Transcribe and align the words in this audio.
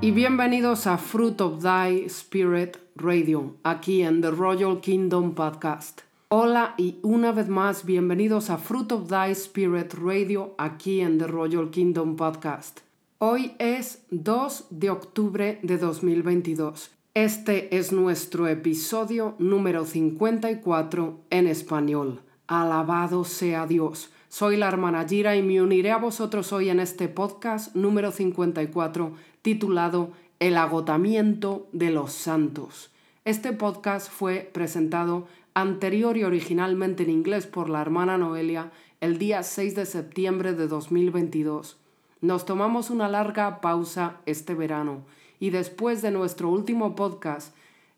y 0.00 0.12
bienvenidos 0.12 0.86
a 0.86 0.96
Fruit 0.96 1.38
of 1.42 1.62
Thy 1.62 2.06
Spirit 2.06 2.78
Radio, 2.96 3.54
aquí 3.64 4.00
en 4.00 4.22
The 4.22 4.30
Royal 4.30 4.80
Kingdom 4.80 5.34
Podcast. 5.34 6.00
Hola 6.28 6.72
y 6.78 6.96
una 7.02 7.30
vez 7.30 7.46
más 7.46 7.84
bienvenidos 7.84 8.48
a 8.48 8.56
Fruit 8.56 8.90
of 8.92 9.10
Thy 9.10 9.32
Spirit 9.32 9.92
Radio, 9.92 10.54
aquí 10.56 11.02
en 11.02 11.18
The 11.18 11.26
Royal 11.26 11.68
Kingdom 11.68 12.16
Podcast. 12.16 12.80
Hoy 13.18 13.52
es 13.58 14.06
2 14.10 14.68
de 14.70 14.88
octubre 14.88 15.58
de 15.62 15.76
2022. 15.76 16.90
Este 17.12 17.76
es 17.76 17.92
nuestro 17.92 18.48
episodio 18.48 19.34
número 19.38 19.84
54 19.84 21.20
en 21.28 21.46
español. 21.46 22.22
Alabado 22.46 23.24
sea 23.24 23.66
Dios. 23.66 24.10
Soy 24.30 24.56
la 24.56 24.68
hermana 24.68 25.04
Gira 25.08 25.34
y 25.34 25.42
me 25.42 25.60
uniré 25.60 25.90
a 25.90 25.96
vosotros 25.96 26.52
hoy 26.52 26.70
en 26.70 26.78
este 26.78 27.08
podcast 27.08 27.74
número 27.74 28.12
54 28.12 29.12
titulado 29.42 30.12
El 30.38 30.56
agotamiento 30.56 31.66
de 31.72 31.90
los 31.90 32.12
santos. 32.12 32.92
Este 33.24 33.52
podcast 33.52 34.08
fue 34.08 34.48
presentado 34.52 35.26
anterior 35.52 36.16
y 36.16 36.22
originalmente 36.22 37.02
en 37.02 37.10
inglés 37.10 37.48
por 37.48 37.68
la 37.68 37.80
hermana 37.80 38.18
Noelia 38.18 38.70
el 39.00 39.18
día 39.18 39.42
6 39.42 39.74
de 39.74 39.84
septiembre 39.84 40.52
de 40.52 40.68
2022. 40.68 41.76
Nos 42.20 42.46
tomamos 42.46 42.90
una 42.90 43.08
larga 43.08 43.60
pausa 43.60 44.18
este 44.26 44.54
verano 44.54 45.02
y 45.40 45.50
después 45.50 46.02
de 46.02 46.12
nuestro 46.12 46.50
último 46.50 46.94
podcast, 46.94 47.52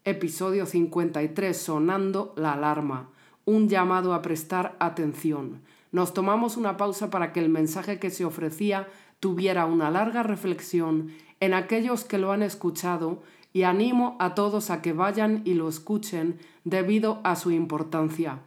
episodio 0.07 0.65
53, 0.65 1.55
sonando 1.55 2.33
la 2.37 2.55
alarma, 2.55 3.11
un 3.45 3.69
llamado 3.69 4.15
a 4.15 4.23
prestar 4.23 4.77
atención 4.79 5.61
nos 5.93 6.15
tomamos 6.15 6.57
una 6.57 6.77
pausa 6.77 7.11
para 7.11 7.33
que 7.33 7.41
el 7.41 7.49
mensaje 7.49 7.99
que 7.99 8.11
se 8.11 8.25
ofrecía 8.25 8.89
tuviera 9.21 9.67
una 9.67 9.91
larga 9.91 10.23
reflexión 10.23 11.13
en 11.39 11.55
aquellos 11.55 12.05
que 12.05 12.19
lo 12.19 12.33
han 12.33 12.43
escuchado 12.43 13.23
y 13.53 13.65
animo 13.65 14.17
a 14.19 14.35
todos 14.35 14.71
a 14.71 14.81
que 14.81 14.93
vayan 14.93 15.43
y 15.45 15.55
lo 15.55 15.69
escuchen 15.69 16.39
debido 16.65 17.21
a 17.23 17.37
su 17.37 17.51
importancia. 17.51 18.41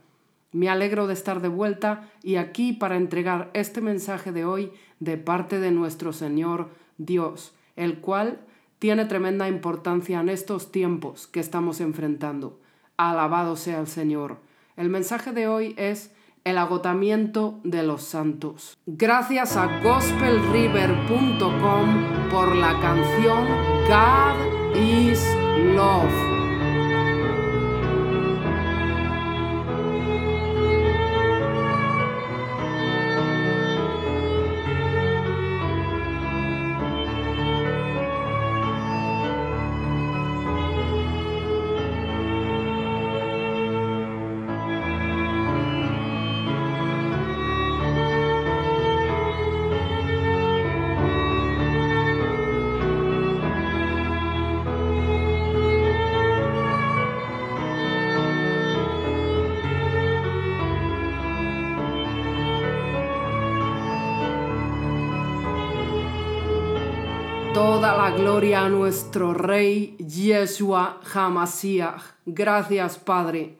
Me 0.52 0.70
alegro 0.70 1.06
de 1.06 1.14
estar 1.14 1.42
de 1.42 1.50
vuelta 1.50 2.10
y 2.24 2.38
aquí 2.38 2.74
para 2.74 2.96
entregar 2.96 3.52
este 3.54 3.82
mensaje 3.82 4.32
de 4.32 4.46
hoy 4.46 4.72
de 5.00 5.18
parte 5.18 5.59
de 5.59 5.72
nuestro 5.72 6.14
Señor 6.14 6.70
Dios, 6.98 7.54
el 7.76 8.00
cual 8.00 8.40
tiene 8.80 9.06
tremenda 9.06 9.48
importancia 9.48 10.20
en 10.20 10.30
estos 10.30 10.72
tiempos 10.72 11.28
que 11.28 11.42
estamos 11.42 11.82
enfrentando. 11.82 12.59
Alabado 12.98 13.56
sea 13.58 13.82
el 13.82 13.88
Señor. 13.88 14.38
El 14.78 14.90
mensaje 14.90 15.32
de 15.32 15.48
hoy 15.48 15.76
es 15.78 16.15
el 16.46 16.58
agotamiento 16.58 17.60
de 17.64 17.84
los 17.84 18.04
santos. 18.04 18.78
Gracias 18.86 19.58
a 19.58 19.82
gospelriver.com 19.82 22.30
por 22.32 22.56
la 22.56 22.80
canción 22.80 23.46
God 23.90 24.78
is 24.78 25.22
Love. 25.76 26.34
Gloria 68.25 68.66
a 68.66 68.69
nuestro 68.69 69.36
Rey 69.36 69.96
Yeshua 70.00 71.00
Hamasiach. 71.13 72.02
Gracias, 72.25 72.97
Padre. 72.97 73.59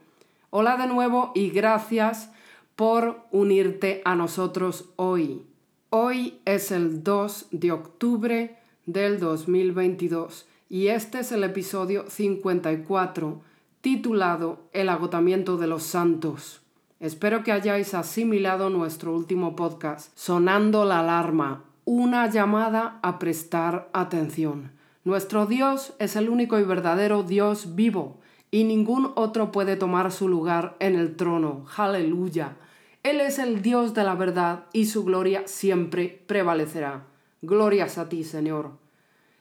Hola 0.50 0.76
de 0.76 0.88
nuevo 0.88 1.32
y 1.36 1.52
gracias 1.52 2.32
por 2.76 3.20
unirte 3.30 4.02
a 4.06 4.16
nosotros 4.16 4.86
hoy. 4.96 5.44
Hoy 5.92 6.40
es 6.46 6.72
el 6.72 7.04
2 7.04 7.50
de 7.52 7.72
octubre 7.74 8.58
del 8.88 9.20
2022 9.20 10.48
y 10.68 10.88
este 10.88 11.20
es 11.20 11.32
el 11.32 11.44
episodio 11.44 12.10
54 12.10 13.42
titulado 13.82 14.64
El 14.74 14.90
agotamiento 14.90 15.58
de 15.58 15.68
los 15.68 15.84
santos. 15.84 16.64
Espero 17.00 17.44
que 17.44 17.52
hayáis 17.52 17.94
asimilado 17.94 18.72
nuestro 18.72 19.16
último 19.16 19.56
podcast, 19.56 20.12
Sonando 20.18 20.86
la 20.86 21.02
alarma, 21.02 21.62
una 21.86 22.28
llamada 22.30 23.00
a 23.04 23.20
prestar 23.20 23.90
atención. 23.94 24.72
Nuestro 25.04 25.46
Dios 25.46 25.94
es 26.00 26.16
el 26.16 26.30
único 26.30 26.58
y 26.58 26.64
verdadero 26.64 27.22
Dios 27.22 27.76
vivo, 27.76 28.18
y 28.50 28.64
ningún 28.64 29.12
otro 29.16 29.52
puede 29.52 29.76
tomar 29.76 30.12
su 30.12 30.28
lugar 30.28 30.76
en 30.80 30.96
el 30.96 31.16
trono. 31.16 31.66
Aleluya. 31.78 32.58
Él 33.04 33.22
es 33.22 33.38
el 33.38 33.62
Dios 33.62 33.94
de 33.94 34.04
la 34.04 34.16
verdad 34.16 34.66
y 34.74 34.86
su 34.86 35.04
gloria 35.04 35.44
siempre 35.46 36.24
prevalecerá. 36.26 37.04
Glorias 37.44 38.00
a 38.00 38.10
ti, 38.10 38.24
Señor. 38.24 38.72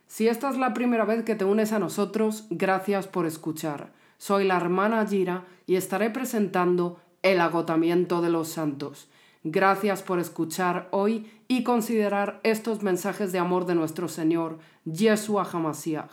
Si 0.07 0.29
esta 0.29 0.51
es 0.51 0.59
la 0.59 0.75
primera 0.75 1.07
vez 1.07 1.25
que 1.25 1.35
te 1.35 1.47
unes 1.47 1.73
a 1.73 1.79
nosotros, 1.79 2.47
gracias 2.51 3.07
por 3.07 3.25
escuchar. 3.25 3.93
Soy 4.19 4.45
la 4.45 4.57
hermana 4.57 5.07
Gira 5.07 5.45
y 5.67 5.77
estaré 5.77 6.11
presentando 6.11 7.01
el 7.23 7.41
agotamiento 7.41 8.21
de 8.21 8.29
los 8.29 8.49
santos. 8.49 9.09
Gracias 9.45 10.03
por 10.03 10.19
escuchar 10.19 10.89
hoy 10.91 11.31
y 11.49 11.63
considerar 11.63 12.41
estos 12.43 12.83
mensajes 12.83 13.33
de 13.33 13.39
amor 13.39 13.67
de 13.67 13.75
nuestro 13.75 14.09
Señor, 14.09 14.59
Yeshua 14.85 15.49
Hamasiach. 15.51 16.11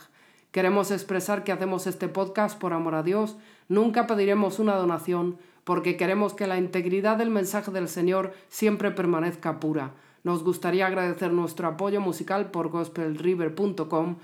Queremos 0.50 0.90
expresar 0.90 1.44
que 1.44 1.52
hacemos 1.52 1.86
este 1.86 2.08
podcast 2.08 2.58
por 2.58 2.72
amor 2.74 2.94
a 2.94 3.02
Dios. 3.02 3.36
Nunca 3.68 4.06
pediremos 4.06 4.58
una 4.58 4.76
donación 4.76 5.38
porque 5.64 5.96
queremos 5.96 6.34
que 6.34 6.46
la 6.46 6.58
integridad 6.58 7.16
del 7.16 7.30
mensaje 7.30 7.70
del 7.70 7.88
Señor 7.88 8.32
siempre 8.48 8.90
permanezca 8.90 9.60
pura. 9.60 9.94
Nos 10.24 10.44
gustaría 10.44 10.86
agradecer 10.86 11.32
nuestro 11.32 11.68
apoyo 11.68 12.00
musical 12.00 12.50
por 12.50 12.68
gospelriver.com, 12.68 14.16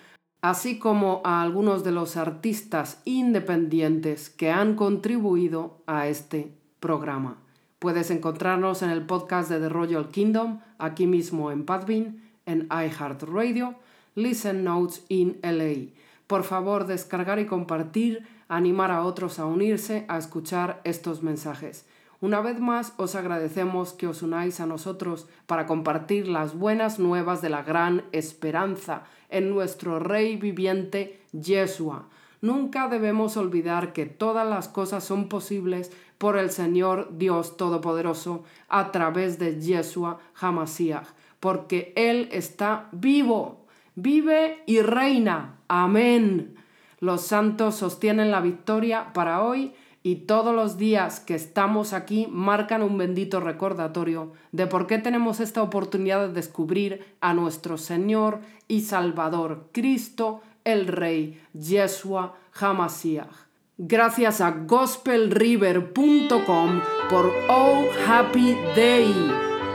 así 0.43 0.79
como 0.79 1.23
a 1.25 1.43
algunos 1.43 1.83
de 1.83 1.93
los 1.93 2.17
artistas 2.17 3.01
independientes 3.05 4.31
que 4.31 4.51
han 4.51 4.77
contribuido 4.77 5.83
a 5.87 6.09
este 6.09 6.53
programa. 6.79 7.39
Puedes 7.79 8.11
encontrarnos 8.11 8.83
en 8.83 8.91
el 8.91 9.07
podcast 9.07 9.49
de 9.51 9.61
The 9.61 9.69
Royal 9.69 10.09
Kingdom, 10.09 10.61
aquí 10.79 11.07
mismo 11.07 11.51
en 11.51 11.65
Podbean, 11.65 12.23
en 12.47 12.69
iHeartRadio, 12.71 13.75
Listen 14.15 14.65
Notes 14.65 15.05
in 15.09 15.39
LA. 15.43 15.91
Por 16.27 16.45
favor, 16.45 16.87
descargar 16.87 17.39
y 17.39 17.47
compartir, 17.47 18.27
animar 18.49 18.91
a 18.91 19.03
otros 19.03 19.39
a 19.39 19.47
unirse 19.47 20.05
a 20.09 20.19
escuchar 20.19 20.81
estos 20.85 21.23
mensajes. 21.23 21.87
Una 22.21 22.41
vez 22.41 22.59
más, 22.59 22.95
os 22.97 23.15
agradecemos 23.15 23.93
que 23.93 24.09
os 24.09 24.23
unáis 24.23 24.59
a 24.59 24.67
nosotros 24.67 25.29
para 25.47 25.67
compartir 25.67 26.27
las 26.27 26.59
buenas 26.59 26.99
nuevas 26.99 27.43
de 27.43 27.49
la 27.49 27.63
gran 27.63 28.05
esperanza 28.11 29.05
en 29.29 29.51
nuestro 29.51 30.01
Rey 30.01 30.37
viviente, 30.37 31.21
Yeshua. 31.33 32.09
Nunca 32.41 32.89
debemos 32.89 33.37
olvidar 33.37 33.93
que 33.93 34.07
todas 34.07 34.49
las 34.49 34.69
cosas 34.69 35.03
son 35.03 35.29
posibles 35.29 35.91
por 36.19 36.37
el 36.37 36.51
Señor 36.51 37.17
Dios 37.19 37.57
Todopoderoso 37.57 38.45
a 38.69 38.93
través 38.93 39.39
de 39.39 39.61
Yeshua 39.61 40.19
Hamasiach, 40.41 41.09
porque 41.41 41.93
Él 41.97 42.29
está 42.33 42.89
vivo, 42.93 43.67
vive 43.97 44.63
y 44.67 44.81
reina. 44.81 45.59
Amén. 45.69 46.55
Los 47.01 47.23
santos 47.23 47.77
sostienen 47.77 48.31
la 48.31 48.41
victoria 48.41 49.13
para 49.13 49.43
hoy 49.43 49.73
y 50.03 50.17
todos 50.17 50.55
los 50.55 50.79
días 50.79 51.21
que 51.21 51.35
estamos 51.35 51.93
aquí 51.93 52.29
marcan 52.31 52.83
un 52.83 52.99
bendito 52.99 53.41
recordatorio 53.41 54.33
de 54.53 54.67
por 54.67 54.87
qué 54.87 54.99
tenemos 54.99 55.41
esta 55.41 55.63
oportunidad 55.63 56.29
de 56.29 56.33
descubrir 56.33 57.17
a 57.21 57.35
nuestro 57.35 57.79
Señor 57.79 58.41
y 58.69 58.83
Salvador, 58.83 59.69
Cristo 59.73 60.41
el 60.69 60.87
Rey, 60.87 61.41
Yeshua 61.55 62.37
Hamasiach. 62.61 63.49
Gracias 63.79 64.41
a 64.41 64.51
gospelriver.com 64.51 66.81
por 67.09 67.33
Oh 67.49 67.85
Happy 68.07 68.57
Day. 68.75 69.15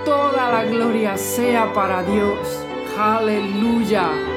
Toda 0.06 0.52
la 0.52 0.66
gloria 0.66 1.18
sea 1.18 1.74
para 1.74 2.04
Dios. 2.04 2.66
Aleluya. 2.98 4.33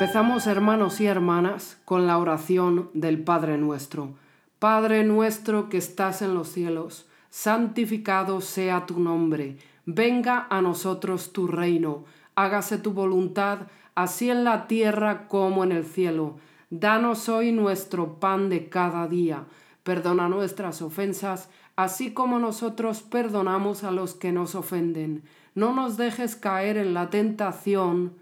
Empezamos, 0.00 0.46
hermanos 0.46 0.98
y 1.02 1.06
hermanas, 1.06 1.78
con 1.84 2.06
la 2.06 2.16
oración 2.16 2.88
del 2.94 3.22
Padre 3.22 3.58
nuestro. 3.58 4.14
Padre 4.58 5.04
nuestro 5.04 5.68
que 5.68 5.76
estás 5.76 6.22
en 6.22 6.32
los 6.32 6.48
cielos, 6.48 7.06
santificado 7.28 8.40
sea 8.40 8.86
tu 8.86 8.98
nombre, 8.98 9.58
venga 9.84 10.46
a 10.48 10.62
nosotros 10.62 11.34
tu 11.34 11.48
reino, 11.48 12.06
hágase 12.34 12.78
tu 12.78 12.92
voluntad, 12.92 13.66
así 13.94 14.30
en 14.30 14.42
la 14.42 14.68
tierra 14.68 15.28
como 15.28 15.64
en 15.64 15.72
el 15.72 15.84
cielo. 15.84 16.36
Danos 16.70 17.28
hoy 17.28 17.52
nuestro 17.52 18.18
pan 18.20 18.48
de 18.48 18.70
cada 18.70 19.06
día, 19.06 19.44
perdona 19.82 20.30
nuestras 20.30 20.80
ofensas, 20.80 21.50
así 21.76 22.14
como 22.14 22.38
nosotros 22.38 23.02
perdonamos 23.02 23.84
a 23.84 23.90
los 23.90 24.14
que 24.14 24.32
nos 24.32 24.54
ofenden. 24.54 25.24
No 25.54 25.74
nos 25.74 25.98
dejes 25.98 26.36
caer 26.36 26.78
en 26.78 26.94
la 26.94 27.10
tentación, 27.10 28.14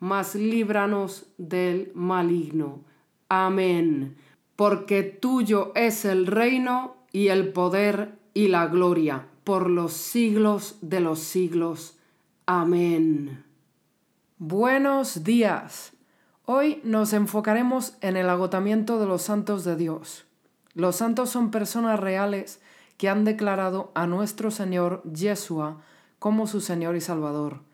mas 0.00 0.34
líbranos 0.34 1.26
del 1.38 1.90
maligno. 1.94 2.84
Amén. 3.28 4.16
Porque 4.56 5.02
tuyo 5.02 5.72
es 5.74 6.04
el 6.04 6.26
reino 6.26 6.96
y 7.12 7.28
el 7.28 7.52
poder 7.52 8.18
y 8.34 8.48
la 8.48 8.66
gloria 8.66 9.26
por 9.44 9.70
los 9.70 9.92
siglos 9.92 10.76
de 10.80 11.00
los 11.00 11.20
siglos. 11.20 11.96
Amén. 12.46 13.44
Buenos 14.38 15.24
días. 15.24 15.92
Hoy 16.44 16.80
nos 16.84 17.12
enfocaremos 17.12 17.94
en 18.00 18.16
el 18.16 18.28
agotamiento 18.30 18.98
de 18.98 19.06
los 19.06 19.22
santos 19.22 19.64
de 19.64 19.76
Dios. 19.76 20.24
Los 20.74 20.96
santos 20.96 21.30
son 21.30 21.50
personas 21.50 21.98
reales 22.00 22.60
que 22.96 23.08
han 23.08 23.24
declarado 23.24 23.92
a 23.94 24.06
nuestro 24.06 24.50
Señor 24.50 25.02
Yeshua 25.04 25.82
como 26.18 26.46
su 26.46 26.60
Señor 26.60 26.96
y 26.96 27.00
Salvador 27.00 27.67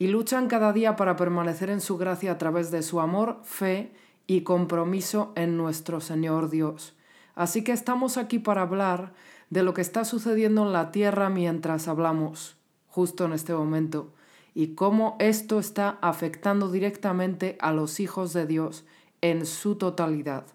y 0.00 0.08
luchan 0.08 0.48
cada 0.48 0.72
día 0.72 0.96
para 0.96 1.14
permanecer 1.16 1.68
en 1.68 1.82
su 1.82 1.98
gracia 1.98 2.32
a 2.32 2.38
través 2.38 2.70
de 2.70 2.82
su 2.82 3.00
amor, 3.00 3.38
fe 3.44 3.92
y 4.26 4.40
compromiso 4.44 5.30
en 5.36 5.58
nuestro 5.58 6.00
Señor 6.00 6.48
Dios. 6.48 6.96
Así 7.34 7.62
que 7.62 7.72
estamos 7.72 8.16
aquí 8.16 8.38
para 8.38 8.62
hablar 8.62 9.12
de 9.50 9.62
lo 9.62 9.74
que 9.74 9.82
está 9.82 10.06
sucediendo 10.06 10.62
en 10.62 10.72
la 10.72 10.90
tierra 10.90 11.28
mientras 11.28 11.86
hablamos, 11.86 12.56
justo 12.88 13.26
en 13.26 13.34
este 13.34 13.52
momento, 13.52 14.14
y 14.54 14.68
cómo 14.68 15.16
esto 15.18 15.58
está 15.58 15.98
afectando 16.00 16.70
directamente 16.70 17.58
a 17.60 17.70
los 17.70 18.00
hijos 18.00 18.32
de 18.32 18.46
Dios 18.46 18.86
en 19.20 19.44
su 19.44 19.74
totalidad. 19.74 20.46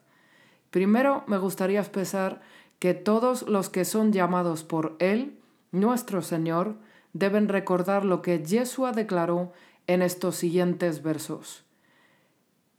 Primero 0.71 1.23
me 1.27 1.37
gustaría 1.37 1.81
expresar 1.81 2.41
que 2.79 2.95
todos 2.95 3.43
los 3.43 3.69
que 3.69 3.85
son 3.85 4.11
llamados 4.11 4.63
por 4.63 4.95
Él, 4.97 5.37
nuestro 5.71 6.23
Señor, 6.23 6.77
deben 7.15 7.47
recordar 7.47 8.03
lo 8.03 8.21
que 8.21 8.43
Yeshua 8.43 8.91
declaró 8.91 9.53
en 9.87 10.01
estos 10.01 10.35
siguientes 10.35 11.01
versos. 11.01 11.63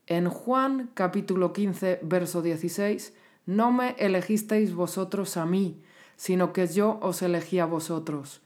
En 0.06 0.28
Juan 0.28 0.90
capítulo 0.92 1.54
15, 1.54 2.00
verso 2.02 2.42
16, 2.42 3.14
no 3.46 3.72
me 3.72 3.96
elegisteis 3.98 4.74
vosotros 4.74 5.38
a 5.38 5.46
mí, 5.46 5.80
sino 6.16 6.52
que 6.52 6.66
yo 6.66 6.98
os 7.00 7.22
elegí 7.22 7.60
a 7.60 7.64
vosotros. 7.64 8.42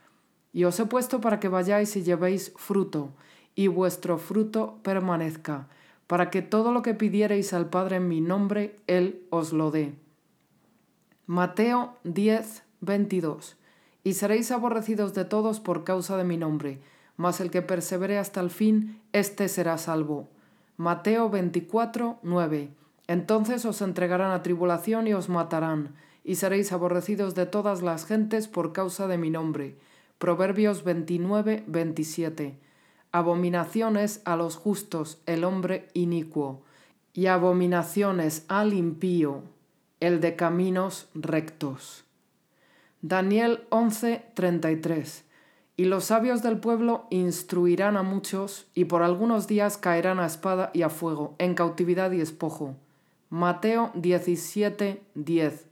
Y 0.53 0.63
os 0.63 0.79
he 0.79 0.87
puesto 0.87 1.21
para 1.21 1.41
que 1.41 1.49
vayáis 1.49 1.97
y 1.97 2.05
llevéis 2.05 2.53
fruto, 2.57 3.11
y 3.57 3.67
vuestro 3.67 4.17
fruto 4.19 4.79
permanezca, 4.85 5.67
para 6.07 6.31
que 6.31 6.41
todo 6.41 6.71
lo 6.71 6.83
que 6.83 6.95
pidiereis 6.95 7.53
al 7.53 7.69
Padre 7.69 7.97
en 7.97 8.07
mi 8.07 8.21
nombre, 8.21 8.77
Él 8.87 9.27
os 9.31 9.53
lo 9.53 9.73
dé. 9.73 9.93
Mateo 11.27 11.97
10, 12.05 12.63
22 12.81 13.56
y 14.05 14.15
seréis 14.15 14.51
aborrecidos 14.51 15.15
de 15.15 15.25
todos 15.25 15.61
por 15.61 15.85
causa 15.85 16.17
de 16.17 16.25
mi 16.25 16.37
nombre, 16.37 16.81
mas 17.17 17.41
el 17.41 17.51
que 17.51 17.63
persevere 17.63 18.19
hasta 18.19 18.41
el 18.41 18.51
fin, 18.51 19.01
éste 19.13 19.49
será 19.49 19.77
salvo. 19.79 20.29
Mateo 20.77 21.29
24, 21.29 22.19
9. 22.23 22.71
Entonces 23.07 23.65
os 23.65 23.83
entregarán 23.83 24.31
a 24.31 24.43
tribulación 24.43 25.07
y 25.07 25.15
os 25.15 25.29
matarán, 25.29 25.95
y 26.25 26.37
seréis 26.37 26.73
aborrecidos 26.73 27.35
de 27.35 27.45
todas 27.45 27.83
las 27.83 28.07
gentes 28.07 28.49
por 28.49 28.73
causa 28.73 29.07
de 29.07 29.19
mi 29.19 29.31
nombre. 29.31 29.77
Proverbios 30.19 30.85
29, 30.85 31.65
27. 31.67 32.59
Abominaciones 33.13 34.23
a 34.25 34.37
los 34.37 34.57
justos 34.57 35.21
el 35.27 35.45
hombre 35.45 35.89
inicuo, 35.93 36.63
y 37.13 37.27
abominaciones 37.27 38.45
al 38.49 38.73
impío 38.73 39.43
el 40.01 40.21
de 40.21 40.37
caminos 40.37 41.09
rectos. 41.15 42.05
Daniel 43.03 43.67
11:33 43.71 45.23
Y 45.79 45.87
los 45.87 46.05
sabios 46.05 46.43
del 46.43 46.59
pueblo 46.59 47.07
instruirán 47.09 47.97
a 47.97 48.03
muchos, 48.03 48.67
y 48.75 48.85
por 48.85 49.03
algunos 49.03 49.47
días 49.47 49.79
caerán 49.79 50.21
a 50.21 50.27
espada 50.27 50.71
y 50.75 50.83
a 50.83 50.91
fuego, 50.91 51.35
en 51.39 51.55
cautividad 51.55 52.13
y 52.13 52.19
despojo. 52.19 52.77
Mateo 53.31 53.91
17:10 53.95 55.67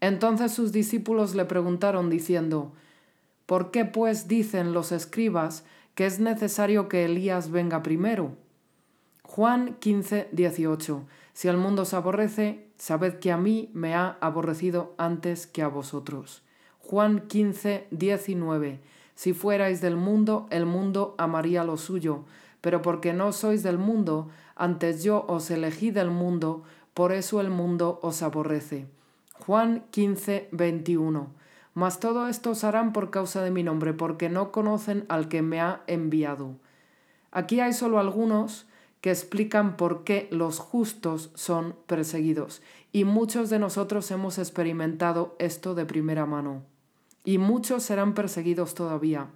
Entonces 0.00 0.52
sus 0.52 0.70
discípulos 0.70 1.34
le 1.34 1.46
preguntaron 1.46 2.10
diciendo, 2.10 2.72
¿Por 3.46 3.70
qué 3.70 3.86
pues 3.86 4.28
dicen 4.28 4.74
los 4.74 4.92
escribas 4.92 5.64
que 5.94 6.04
es 6.04 6.20
necesario 6.20 6.90
que 6.90 7.06
Elías 7.06 7.50
venga 7.50 7.82
primero? 7.82 8.36
Juan 9.22 9.78
15:18 9.80 11.06
Si 11.32 11.48
el 11.48 11.56
mundo 11.56 11.86
se 11.86 11.96
aborrece, 11.96 12.66
sabed 12.76 13.18
que 13.18 13.32
a 13.32 13.38
mí 13.38 13.70
me 13.72 13.94
ha 13.94 14.18
aborrecido 14.20 14.94
antes 14.98 15.46
que 15.46 15.62
a 15.62 15.68
vosotros. 15.68 16.42
Juan 16.88 17.26
15, 17.26 17.88
19. 17.90 18.78
Si 19.16 19.32
fuerais 19.32 19.80
del 19.80 19.96
mundo, 19.96 20.46
el 20.50 20.66
mundo 20.66 21.16
amaría 21.18 21.64
lo 21.64 21.78
suyo, 21.78 22.20
pero 22.60 22.80
porque 22.80 23.12
no 23.12 23.32
sois 23.32 23.64
del 23.64 23.76
mundo, 23.76 24.28
antes 24.54 25.02
yo 25.02 25.24
os 25.26 25.50
elegí 25.50 25.90
del 25.90 26.12
mundo, 26.12 26.62
por 26.94 27.10
eso 27.10 27.40
el 27.40 27.50
mundo 27.50 27.98
os 28.02 28.22
aborrece. 28.22 28.86
Juan 29.44 29.82
15, 29.90 30.48
21. 30.52 31.26
Mas 31.74 31.98
todo 31.98 32.28
esto 32.28 32.50
os 32.50 32.62
harán 32.62 32.92
por 32.92 33.10
causa 33.10 33.42
de 33.42 33.50
mi 33.50 33.64
nombre, 33.64 33.92
porque 33.92 34.28
no 34.28 34.52
conocen 34.52 35.06
al 35.08 35.26
que 35.26 35.42
me 35.42 35.60
ha 35.60 35.82
enviado. 35.88 36.54
Aquí 37.32 37.58
hay 37.58 37.72
solo 37.72 37.98
algunos 37.98 38.68
que 39.00 39.10
explican 39.10 39.76
por 39.76 40.04
qué 40.04 40.28
los 40.30 40.60
justos 40.60 41.32
son 41.34 41.74
perseguidos, 41.88 42.62
y 42.92 43.02
muchos 43.02 43.50
de 43.50 43.58
nosotros 43.58 44.08
hemos 44.12 44.38
experimentado 44.38 45.34
esto 45.40 45.74
de 45.74 45.84
primera 45.84 46.26
mano 46.26 46.62
y 47.26 47.38
muchos 47.38 47.82
serán 47.82 48.14
perseguidos 48.14 48.74
todavía. 48.74 49.26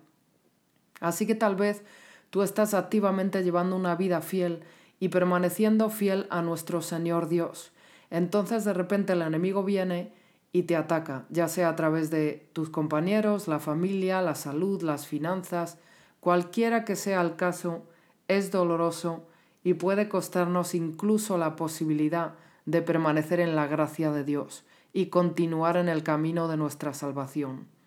Así 1.00 1.26
que 1.26 1.34
tal 1.34 1.56
vez 1.56 1.82
tú 2.30 2.40
estás 2.42 2.72
activamente 2.72 3.42
llevando 3.42 3.74
una 3.74 3.96
vida 3.96 4.20
fiel 4.22 4.62
y 5.00 5.08
permaneciendo 5.08 5.90
fiel 5.90 6.26
a 6.30 6.40
nuestro 6.40 6.82
Señor 6.82 7.28
Dios. 7.28 7.72
Entonces 8.08 8.64
de 8.64 8.74
repente 8.74 9.14
el 9.14 9.22
enemigo 9.22 9.64
viene 9.64 10.12
y 10.52 10.62
te 10.62 10.76
ataca, 10.76 11.26
ya 11.30 11.48
sea 11.48 11.68
a 11.68 11.76
través 11.76 12.10
de 12.10 12.48
tus 12.52 12.70
compañeros, 12.70 13.48
la 13.48 13.58
familia, 13.58 14.22
la 14.22 14.36
salud, 14.36 14.82
las 14.82 15.08
finanzas, 15.08 15.78
cualquiera 16.20 16.84
que 16.84 16.94
sea 16.94 17.20
el 17.20 17.34
caso, 17.34 17.82
es 18.28 18.52
doloroso 18.52 19.26
y 19.64 19.74
puede 19.74 20.08
costarnos 20.08 20.76
incluso 20.76 21.38
la 21.38 21.56
posibilidad 21.56 22.34
de 22.66 22.82
permanecer 22.82 23.40
en 23.40 23.56
la 23.56 23.66
gracia 23.66 24.12
de 24.12 24.22
Dios 24.22 24.64
y 24.92 25.06
continuar 25.06 25.76
en 25.76 25.88
el 25.88 26.04
camino 26.04 26.46
de 26.46 26.56
nuestra 26.56 26.94
salvación. 26.94 27.79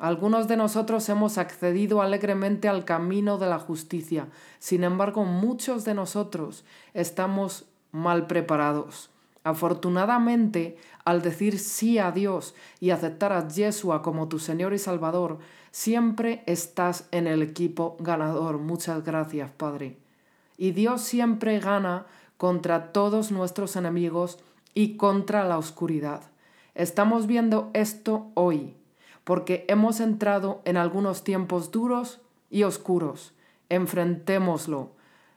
Algunos 0.00 0.48
de 0.48 0.56
nosotros 0.56 1.06
hemos 1.10 1.36
accedido 1.36 2.00
alegremente 2.00 2.68
al 2.68 2.86
camino 2.86 3.36
de 3.36 3.46
la 3.46 3.58
justicia, 3.58 4.28
sin 4.58 4.82
embargo 4.82 5.26
muchos 5.26 5.84
de 5.84 5.92
nosotros 5.92 6.64
estamos 6.94 7.66
mal 7.92 8.26
preparados. 8.26 9.10
Afortunadamente, 9.44 10.78
al 11.04 11.20
decir 11.20 11.58
sí 11.58 11.98
a 11.98 12.12
Dios 12.12 12.54
y 12.80 12.90
aceptar 12.90 13.34
a 13.34 13.46
Yeshua 13.46 14.00
como 14.00 14.26
tu 14.26 14.38
Señor 14.38 14.72
y 14.72 14.78
Salvador, 14.78 15.38
siempre 15.70 16.44
estás 16.46 17.06
en 17.10 17.26
el 17.26 17.42
equipo 17.42 17.98
ganador. 18.00 18.56
Muchas 18.56 19.04
gracias, 19.04 19.50
Padre. 19.50 19.98
Y 20.56 20.70
Dios 20.70 21.02
siempre 21.02 21.60
gana 21.60 22.06
contra 22.38 22.92
todos 22.92 23.30
nuestros 23.32 23.76
enemigos 23.76 24.38
y 24.72 24.96
contra 24.96 25.44
la 25.44 25.58
oscuridad. 25.58 26.22
Estamos 26.74 27.26
viendo 27.26 27.68
esto 27.74 28.30
hoy 28.32 28.79
porque 29.30 29.64
hemos 29.68 30.00
entrado 30.00 30.60
en 30.64 30.76
algunos 30.76 31.22
tiempos 31.22 31.70
duros 31.70 32.20
y 32.50 32.64
oscuros. 32.64 33.32
Enfrentémoslo. 33.68 34.90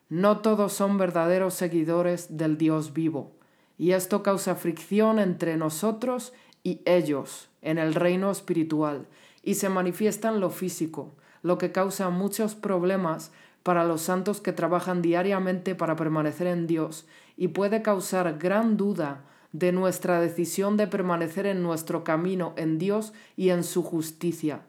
No 0.09 0.39
todos 0.39 0.73
son 0.73 0.97
verdaderos 0.97 1.53
seguidores 1.53 2.35
del 2.35 2.57
Dios 2.57 2.93
vivo, 2.93 3.33
y 3.77 3.91
esto 3.91 4.23
causa 4.23 4.55
fricción 4.55 5.19
entre 5.19 5.57
nosotros 5.57 6.33
y 6.63 6.81
ellos 6.85 7.49
en 7.61 7.77
el 7.77 7.93
reino 7.93 8.31
espiritual, 8.31 9.05
y 9.43 9.53
se 9.53 9.69
manifiesta 9.69 10.29
en 10.29 10.39
lo 10.39 10.49
físico, 10.49 11.11
lo 11.43 11.59
que 11.59 11.71
causa 11.71 12.09
muchos 12.09 12.55
problemas 12.55 13.31
para 13.61 13.83
los 13.83 14.01
santos 14.01 14.41
que 14.41 14.53
trabajan 14.53 15.03
diariamente 15.03 15.75
para 15.75 15.95
permanecer 15.95 16.47
en 16.47 16.65
Dios, 16.65 17.05
y 17.37 17.49
puede 17.49 17.83
causar 17.83 18.39
gran 18.39 18.75
duda 18.75 19.21
de 19.53 19.71
nuestra 19.71 20.19
decisión 20.19 20.75
de 20.77 20.87
permanecer 20.87 21.45
en 21.45 21.63
nuestro 21.63 22.03
camino 22.03 22.53
en 22.57 22.79
Dios 22.79 23.13
y 23.37 23.49
en 23.49 23.63
su 23.63 23.83
justicia. 23.83 24.61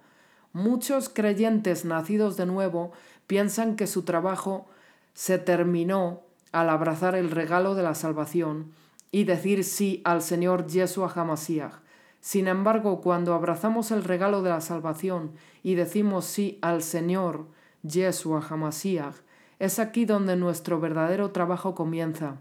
Muchos 0.53 1.09
creyentes 1.09 1.85
nacidos 1.85 2.37
de 2.37 2.47
nuevo 2.47 2.93
piensan 3.27 3.75
que 3.75 3.87
su 3.87 4.03
trabajo 4.03 4.67
se 5.15 5.39
terminó 5.39 6.21
al 6.53 6.69
abrazar 6.69 7.17
el 7.17 7.31
regalo 7.31 7.75
de 7.75 7.83
la 7.83 7.95
salvación 7.95 8.73
y 9.11 9.25
decir 9.25 9.65
sí 9.65 10.03
al 10.05 10.23
Señor 10.23 10.67
Yeshua 10.67 11.11
HaMashiach. 11.13 11.75
Sin 12.21 12.47
embargo, 12.47 13.01
cuando 13.01 13.35
abrazamos 13.35 13.91
el 13.91 14.05
regalo 14.05 14.43
de 14.43 14.51
la 14.51 14.61
salvación 14.61 15.33
y 15.63 15.75
decimos 15.75 16.27
sí 16.27 16.59
al 16.63 16.83
Señor 16.83 17.47
Yeshua 17.83 18.41
HaMashiach, 18.41 19.17
es 19.59 19.79
aquí 19.79 20.05
donde 20.05 20.37
nuestro 20.37 20.79
verdadero 20.79 21.31
trabajo 21.31 21.75
comienza 21.75 22.37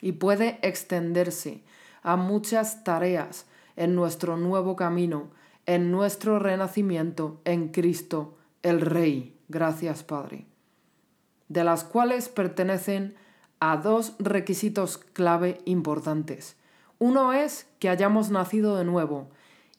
y 0.00 0.12
puede 0.12 0.58
extenderse 0.62 1.62
a 2.02 2.16
muchas 2.16 2.84
tareas 2.84 3.46
en 3.76 3.94
nuestro 3.94 4.36
nuevo 4.36 4.76
camino, 4.76 5.30
en 5.66 5.90
nuestro 5.90 6.38
renacimiento 6.38 7.40
en 7.44 7.68
Cristo 7.68 8.36
el 8.62 8.80
Rey. 8.80 9.36
Gracias, 9.48 10.02
Padre. 10.02 10.46
De 11.48 11.64
las 11.64 11.84
cuales 11.84 12.28
pertenecen 12.28 13.14
a 13.60 13.76
dos 13.76 14.14
requisitos 14.18 14.98
clave 14.98 15.60
importantes. 15.64 16.56
Uno 16.98 17.32
es 17.32 17.66
que 17.78 17.88
hayamos 17.88 18.30
nacido 18.30 18.76
de 18.76 18.84
nuevo 18.84 19.28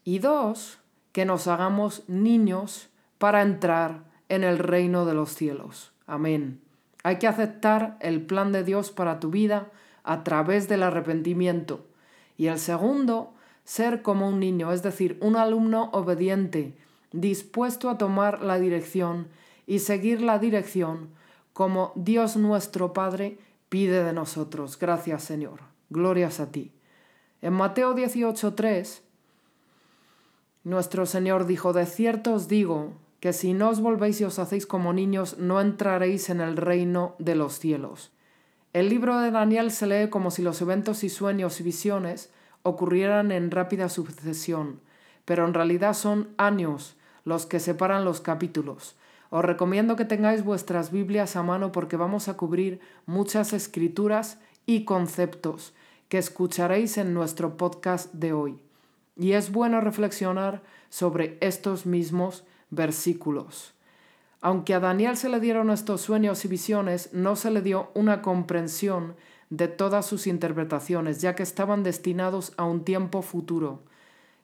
y 0.04 0.20
dos, 0.20 0.80
que 1.12 1.26
nos 1.26 1.48
hagamos 1.48 2.04
niños 2.08 2.90
para 3.18 3.42
entrar 3.42 4.04
en 4.30 4.44
el 4.44 4.60
reino 4.60 5.06
de 5.06 5.14
los 5.14 5.34
cielos. 5.34 5.94
Amén. 6.08 6.62
Hay 7.04 7.18
que 7.18 7.28
aceptar 7.28 7.98
el 8.02 8.26
plan 8.26 8.52
de 8.52 8.64
Dios 8.64 8.92
para 8.92 9.20
tu 9.20 9.30
vida 9.30 9.72
a 10.06 10.24
través 10.24 10.70
del 10.70 10.84
arrepentimiento. 10.84 11.86
Y 12.38 12.48
el 12.48 12.60
segundo, 12.60 13.34
ser 13.64 14.02
como 14.02 14.30
un 14.30 14.40
niño, 14.40 14.72
es 14.72 14.84
decir, 14.84 15.18
un 15.22 15.36
alumno 15.36 15.90
obediente, 15.92 16.78
dispuesto 17.12 17.90
a 17.90 17.98
tomar 17.98 18.42
la 18.42 18.60
dirección 18.60 19.28
y 19.68 19.80
seguir 19.80 20.22
la 20.22 20.40
dirección 20.40 21.10
como 21.54 21.92
Dios 21.96 22.38
nuestro 22.38 22.94
Padre 22.94 23.38
pide 23.70 24.04
de 24.04 24.14
nosotros. 24.14 24.78
Gracias 24.78 25.24
Señor. 25.24 25.62
Glorias 25.90 26.40
a 26.40 26.52
ti. 26.52 26.72
En 27.42 27.54
Mateo 27.54 27.96
18.3, 27.96 29.02
nuestro 30.64 31.06
Señor 31.06 31.46
dijo, 31.46 31.74
de 31.74 31.86
cierto 31.86 32.34
os 32.34 32.48
digo 32.48 32.94
que 33.20 33.34
si 33.34 33.54
no 33.54 33.70
os 33.70 33.80
volvéis 33.80 34.20
y 34.22 34.24
os 34.26 34.40
hacéis 34.40 34.66
como 34.66 34.94
niños, 34.94 35.38
no 35.38 35.62
entraréis 35.62 36.30
en 36.30 36.42
el 36.42 36.58
reino 36.58 37.16
de 37.20 37.36
los 37.36 37.60
cielos. 37.60 38.12
El 38.76 38.90
libro 38.90 39.20
de 39.20 39.32
Daniel 39.32 39.72
se 39.72 39.88
lee 39.88 40.10
como 40.10 40.32
si 40.32 40.42
los 40.42 40.62
eventos 40.62 41.06
y 41.06 41.10
sueños 41.10 41.62
y 41.62 41.64
visiones 41.64 42.30
ocurrieran 42.62 43.32
en 43.32 43.50
rápida 43.50 43.88
sucesión, 43.88 44.82
pero 45.24 45.48
en 45.48 45.54
realidad 45.54 45.94
son 45.94 46.28
años 46.36 46.98
los 47.24 47.46
que 47.46 47.62
separan 47.62 48.04
los 48.04 48.20
capítulos. 48.20 48.98
Os 49.30 49.46
recomiendo 49.46 49.96
que 49.96 50.04
tengáis 50.04 50.44
vuestras 50.44 50.92
Biblias 50.92 51.38
a 51.38 51.42
mano 51.42 51.72
porque 51.72 51.96
vamos 51.96 52.28
a 52.28 52.36
cubrir 52.36 52.82
muchas 53.06 53.54
escrituras 53.54 54.40
y 54.66 54.84
conceptos 54.84 55.74
que 56.10 56.18
escucharéis 56.18 56.98
en 56.98 57.14
nuestro 57.14 57.56
podcast 57.56 58.14
de 58.14 58.34
hoy. 58.34 58.60
Y 59.16 59.32
es 59.32 59.54
bueno 59.54 59.80
reflexionar 59.80 60.62
sobre 60.90 61.38
estos 61.40 61.86
mismos 61.86 62.44
versículos. 62.72 63.75
Aunque 64.46 64.76
a 64.76 64.80
Daniel 64.80 65.18
se 65.18 65.28
le 65.28 65.40
dieron 65.40 65.72
estos 65.72 66.02
sueños 66.02 66.46
y 66.46 66.48
visiones, 66.48 67.12
no 67.14 67.36
se 67.36 67.50
le 67.50 67.64
dio 67.64 67.90
una 67.96 68.22
comprensión 68.22 69.16
de 69.50 69.68
todas 69.68 70.06
sus 70.06 70.28
interpretaciones, 70.28 71.20
ya 71.20 71.34
que 71.34 71.42
estaban 71.42 71.82
destinados 71.82 72.54
a 72.56 72.64
un 72.64 72.84
tiempo 72.84 73.24
futuro. 73.24 73.82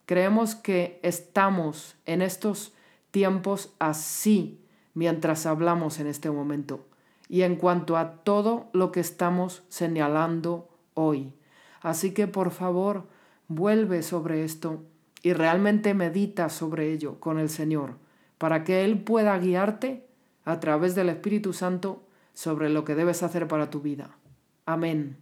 Creemos 0.07 0.55
que 0.55 0.99
estamos 1.03 1.97
en 2.07 2.23
estos 2.23 2.73
tiempos 3.11 3.75
así 3.77 4.59
mientras 4.95 5.45
hablamos 5.45 5.99
en 5.99 6.07
este 6.07 6.31
momento 6.31 6.83
y 7.29 7.43
en 7.43 7.55
cuanto 7.55 7.95
a 7.95 8.23
todo 8.23 8.71
lo 8.73 8.91
que 8.91 9.01
estamos 9.01 9.61
señalando 9.69 10.67
hoy. 10.95 11.31
Así 11.79 12.09
que 12.11 12.25
por 12.25 12.49
favor, 12.49 13.05
vuelve 13.47 14.01
sobre 14.01 14.45
esto 14.45 14.81
y 15.21 15.33
realmente 15.33 15.93
medita 15.93 16.49
sobre 16.49 16.91
ello 16.91 17.19
con 17.19 17.37
el 17.37 17.49
Señor, 17.49 17.97
para 18.41 18.63
que 18.63 18.83
Él 18.83 19.03
pueda 19.03 19.37
guiarte 19.37 20.03
a 20.45 20.59
través 20.59 20.95
del 20.95 21.09
Espíritu 21.09 21.53
Santo 21.53 22.01
sobre 22.33 22.69
lo 22.69 22.83
que 22.83 22.95
debes 22.95 23.21
hacer 23.21 23.47
para 23.47 23.69
tu 23.69 23.81
vida. 23.81 24.17
Amén. 24.65 25.17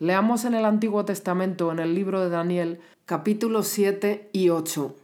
Leamos 0.00 0.44
en 0.46 0.54
el 0.54 0.64
Antiguo 0.64 1.04
Testamento, 1.04 1.70
en 1.70 1.78
el 1.78 1.94
libro 1.94 2.20
de 2.20 2.28
Daniel, 2.28 2.80
capítulos 3.04 3.68
7 3.68 4.30
y 4.32 4.48
8. 4.48 4.96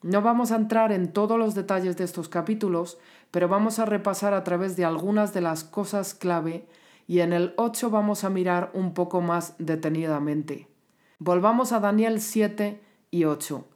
No 0.00 0.22
vamos 0.22 0.50
a 0.50 0.56
entrar 0.56 0.92
en 0.92 1.12
todos 1.12 1.38
los 1.38 1.54
detalles 1.54 1.98
de 1.98 2.04
estos 2.04 2.30
capítulos, 2.30 2.96
pero 3.30 3.46
vamos 3.46 3.78
a 3.78 3.84
repasar 3.84 4.32
a 4.32 4.44
través 4.44 4.76
de 4.76 4.86
algunas 4.86 5.34
de 5.34 5.42
las 5.42 5.62
cosas 5.62 6.14
clave 6.14 6.66
y 7.06 7.20
en 7.20 7.34
el 7.34 7.52
8 7.58 7.90
vamos 7.90 8.24
a 8.24 8.30
mirar 8.30 8.70
un 8.72 8.94
poco 8.94 9.20
más 9.20 9.56
detenidamente. 9.58 10.68
Volvamos 11.18 11.72
a 11.72 11.80
Daniel 11.80 12.22
7 12.22 12.80
y 13.10 13.24
8. 13.24 13.66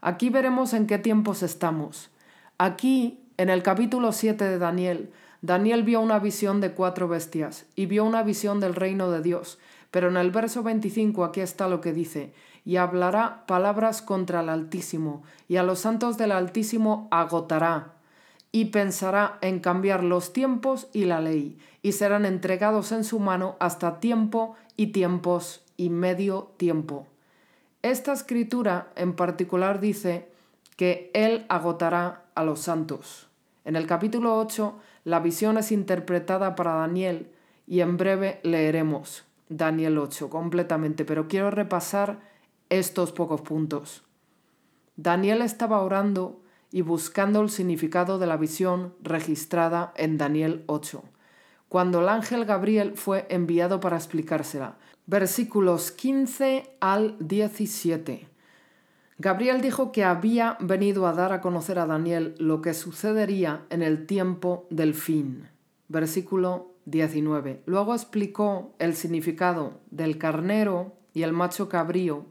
Aquí 0.00 0.30
veremos 0.30 0.72
en 0.72 0.86
qué 0.86 0.98
tiempos 0.98 1.42
estamos. 1.42 2.10
Aquí, 2.56 3.20
en 3.36 3.50
el 3.50 3.62
capítulo 3.62 4.12
7 4.12 4.44
de 4.44 4.58
Daniel, 4.58 5.12
Daniel 5.42 5.82
vio 5.82 6.00
una 6.00 6.18
visión 6.18 6.60
de 6.60 6.72
cuatro 6.72 7.08
bestias 7.08 7.66
y 7.76 7.86
vio 7.86 8.04
una 8.04 8.22
visión 8.22 8.60
del 8.60 8.74
reino 8.74 9.10
de 9.10 9.22
Dios. 9.22 9.58
Pero 9.90 10.08
en 10.08 10.16
el 10.16 10.30
verso 10.30 10.62
25 10.62 11.24
aquí 11.24 11.40
está 11.40 11.68
lo 11.68 11.80
que 11.80 11.92
dice, 11.92 12.32
y 12.64 12.76
hablará 12.76 13.44
palabras 13.46 14.02
contra 14.02 14.40
el 14.40 14.48
Altísimo, 14.48 15.22
y 15.48 15.56
a 15.56 15.62
los 15.62 15.80
santos 15.80 16.16
del 16.16 16.32
Altísimo 16.32 17.08
agotará, 17.10 17.94
y 18.52 18.66
pensará 18.66 19.38
en 19.40 19.58
cambiar 19.58 20.04
los 20.04 20.32
tiempos 20.32 20.88
y 20.92 21.06
la 21.06 21.20
ley, 21.20 21.58
y 21.82 21.92
serán 21.92 22.24
entregados 22.24 22.92
en 22.92 23.02
su 23.02 23.18
mano 23.18 23.56
hasta 23.58 23.98
tiempo 23.98 24.54
y 24.76 24.88
tiempos 24.88 25.62
y 25.76 25.90
medio 25.90 26.52
tiempo. 26.56 27.06
Esta 27.82 28.12
escritura 28.12 28.92
en 28.94 29.14
particular 29.14 29.80
dice 29.80 30.28
que 30.76 31.10
Él 31.14 31.46
agotará 31.48 32.24
a 32.34 32.44
los 32.44 32.60
santos. 32.60 33.28
En 33.64 33.74
el 33.74 33.86
capítulo 33.86 34.36
8 34.38 34.78
la 35.04 35.20
visión 35.20 35.56
es 35.56 35.72
interpretada 35.72 36.54
para 36.56 36.74
Daniel 36.74 37.30
y 37.66 37.80
en 37.80 37.96
breve 37.96 38.40
leeremos 38.42 39.24
Daniel 39.48 39.96
8 39.96 40.28
completamente, 40.28 41.06
pero 41.06 41.26
quiero 41.26 41.50
repasar 41.50 42.20
estos 42.68 43.12
pocos 43.12 43.40
puntos. 43.40 44.04
Daniel 44.96 45.40
estaba 45.40 45.80
orando 45.80 46.42
y 46.70 46.82
buscando 46.82 47.40
el 47.40 47.48
significado 47.48 48.18
de 48.18 48.26
la 48.26 48.36
visión 48.36 48.94
registrada 49.02 49.94
en 49.96 50.18
Daniel 50.18 50.64
8, 50.66 51.02
cuando 51.70 52.00
el 52.00 52.10
ángel 52.10 52.44
Gabriel 52.44 52.92
fue 52.94 53.26
enviado 53.30 53.80
para 53.80 53.96
explicársela. 53.96 54.76
Versículos 55.10 55.90
15 55.90 56.76
al 56.78 57.16
17. 57.18 58.28
Gabriel 59.18 59.60
dijo 59.60 59.90
que 59.90 60.04
había 60.04 60.56
venido 60.60 61.08
a 61.08 61.12
dar 61.12 61.32
a 61.32 61.40
conocer 61.40 61.80
a 61.80 61.86
Daniel 61.86 62.36
lo 62.38 62.62
que 62.62 62.74
sucedería 62.74 63.64
en 63.70 63.82
el 63.82 64.06
tiempo 64.06 64.68
del 64.70 64.94
fin. 64.94 65.48
Versículo 65.88 66.74
19. 66.84 67.64
Luego 67.66 67.92
explicó 67.96 68.72
el 68.78 68.94
significado 68.94 69.80
del 69.90 70.16
carnero 70.16 70.94
y 71.12 71.24
el 71.24 71.32
macho 71.32 71.68
cabrío 71.68 72.26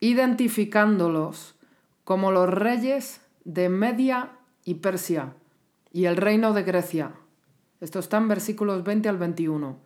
identificándolos 0.00 1.54
como 2.02 2.32
los 2.32 2.50
reyes 2.50 3.20
de 3.44 3.68
Media 3.68 4.32
y 4.64 4.74
Persia 4.74 5.34
y 5.92 6.06
el 6.06 6.16
reino 6.16 6.54
de 6.54 6.64
Grecia. 6.64 7.12
Esto 7.80 8.00
está 8.00 8.16
en 8.16 8.26
versículos 8.26 8.82
20 8.82 9.08
al 9.08 9.16
21. 9.16 9.85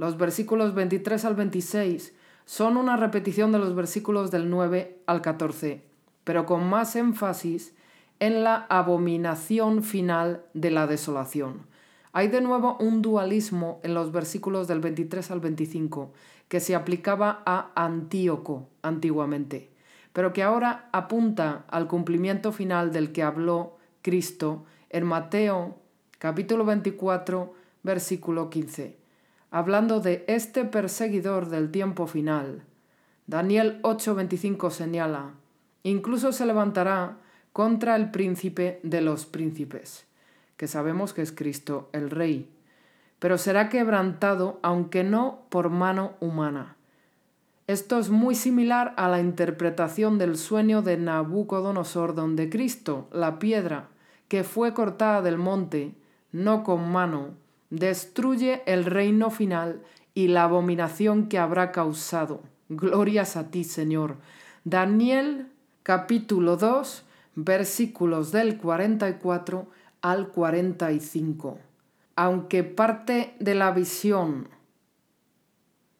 Los 0.00 0.16
versículos 0.16 0.72
23 0.72 1.26
al 1.26 1.34
26 1.34 2.14
son 2.46 2.78
una 2.78 2.96
repetición 2.96 3.52
de 3.52 3.58
los 3.58 3.74
versículos 3.74 4.30
del 4.30 4.48
9 4.48 4.96
al 5.04 5.20
14, 5.20 5.84
pero 6.24 6.46
con 6.46 6.66
más 6.66 6.96
énfasis 6.96 7.74
en 8.18 8.42
la 8.42 8.64
abominación 8.70 9.82
final 9.82 10.42
de 10.54 10.70
la 10.70 10.86
desolación. 10.86 11.66
Hay 12.14 12.28
de 12.28 12.40
nuevo 12.40 12.78
un 12.80 13.02
dualismo 13.02 13.78
en 13.82 13.92
los 13.92 14.10
versículos 14.10 14.68
del 14.68 14.80
23 14.80 15.32
al 15.32 15.40
25 15.40 16.14
que 16.48 16.60
se 16.60 16.74
aplicaba 16.74 17.42
a 17.44 17.70
Antíoco 17.74 18.70
antiguamente, 18.80 19.70
pero 20.14 20.32
que 20.32 20.42
ahora 20.42 20.88
apunta 20.92 21.66
al 21.68 21.88
cumplimiento 21.88 22.52
final 22.52 22.90
del 22.90 23.12
que 23.12 23.22
habló 23.22 23.76
Cristo 24.00 24.64
en 24.88 25.04
Mateo 25.04 25.76
capítulo 26.18 26.64
24 26.64 27.52
versículo 27.82 28.48
15, 28.48 28.99
hablando 29.50 30.00
de 30.00 30.24
este 30.28 30.64
perseguidor 30.64 31.48
del 31.48 31.70
tiempo 31.70 32.06
final. 32.06 32.62
Daniel 33.26 33.80
8:25 33.82 34.70
señala, 34.70 35.34
incluso 35.82 36.32
se 36.32 36.46
levantará 36.46 37.18
contra 37.52 37.96
el 37.96 38.10
príncipe 38.10 38.80
de 38.82 39.00
los 39.00 39.26
príncipes, 39.26 40.06
que 40.56 40.68
sabemos 40.68 41.12
que 41.12 41.22
es 41.22 41.32
Cristo 41.32 41.88
el 41.92 42.10
Rey 42.10 42.48
pero 43.20 43.38
será 43.38 43.68
quebrantado 43.68 44.58
aunque 44.62 45.04
no 45.04 45.42
por 45.50 45.68
mano 45.70 46.14
humana. 46.18 46.74
Esto 47.68 48.00
es 48.00 48.10
muy 48.10 48.34
similar 48.34 48.94
a 48.96 49.08
la 49.08 49.20
interpretación 49.20 50.18
del 50.18 50.36
sueño 50.36 50.82
de 50.82 50.96
Nabucodonosor 50.96 52.16
donde 52.16 52.50
Cristo, 52.50 53.08
la 53.12 53.38
piedra, 53.38 53.90
que 54.26 54.42
fue 54.42 54.74
cortada 54.74 55.22
del 55.22 55.38
monte, 55.38 55.94
no 56.32 56.64
con 56.64 56.90
mano, 56.90 57.34
destruye 57.70 58.62
el 58.66 58.84
reino 58.84 59.30
final 59.30 59.82
y 60.12 60.28
la 60.28 60.44
abominación 60.44 61.28
que 61.28 61.38
habrá 61.38 61.72
causado. 61.72 62.42
Glorias 62.68 63.36
a 63.36 63.50
ti, 63.50 63.64
Señor. 63.64 64.16
Daniel 64.64 65.48
capítulo 65.82 66.56
2, 66.56 67.04
versículos 67.36 68.32
del 68.32 68.58
44 68.58 69.66
al 70.02 70.28
45. 70.28 71.58
Aunque 72.16 72.64
parte 72.64 73.34
de 73.38 73.54
la 73.54 73.70
visión 73.70 74.48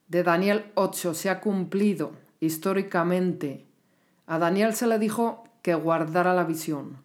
de 0.08 0.22
Daniel 0.22 0.66
8 0.74 1.14
se 1.14 1.30
ha 1.30 1.40
cumplido 1.40 2.12
históricamente, 2.40 3.64
a 4.26 4.38
Daniel 4.38 4.74
se 4.74 4.86
le 4.86 4.98
dijo 4.98 5.44
que 5.62 5.74
guardara 5.74 6.34
la 6.34 6.44
visión, 6.44 6.98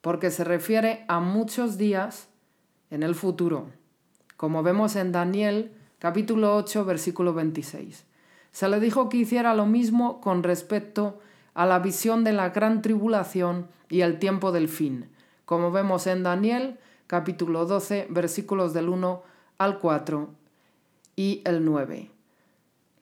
porque 0.00 0.30
se 0.30 0.44
refiere 0.44 1.04
a 1.08 1.20
muchos 1.20 1.78
días 1.78 2.28
en 2.90 3.02
el 3.02 3.14
futuro, 3.14 3.70
como 4.40 4.62
vemos 4.62 4.96
en 4.96 5.12
Daniel 5.12 5.70
capítulo 5.98 6.56
8 6.56 6.86
versículo 6.86 7.34
26. 7.34 8.06
Se 8.52 8.68
le 8.70 8.80
dijo 8.80 9.10
que 9.10 9.18
hiciera 9.18 9.52
lo 9.52 9.66
mismo 9.66 10.22
con 10.22 10.42
respecto 10.42 11.20
a 11.52 11.66
la 11.66 11.78
visión 11.78 12.24
de 12.24 12.32
la 12.32 12.48
gran 12.48 12.80
tribulación 12.80 13.68
y 13.90 14.00
el 14.00 14.18
tiempo 14.18 14.50
del 14.50 14.70
fin, 14.70 15.10
como 15.44 15.70
vemos 15.70 16.06
en 16.06 16.22
Daniel 16.22 16.78
capítulo 17.06 17.66
12 17.66 18.06
versículos 18.08 18.72
del 18.72 18.88
1 18.88 19.22
al 19.58 19.78
4 19.78 20.30
y 21.16 21.42
el 21.44 21.62
9. 21.62 22.10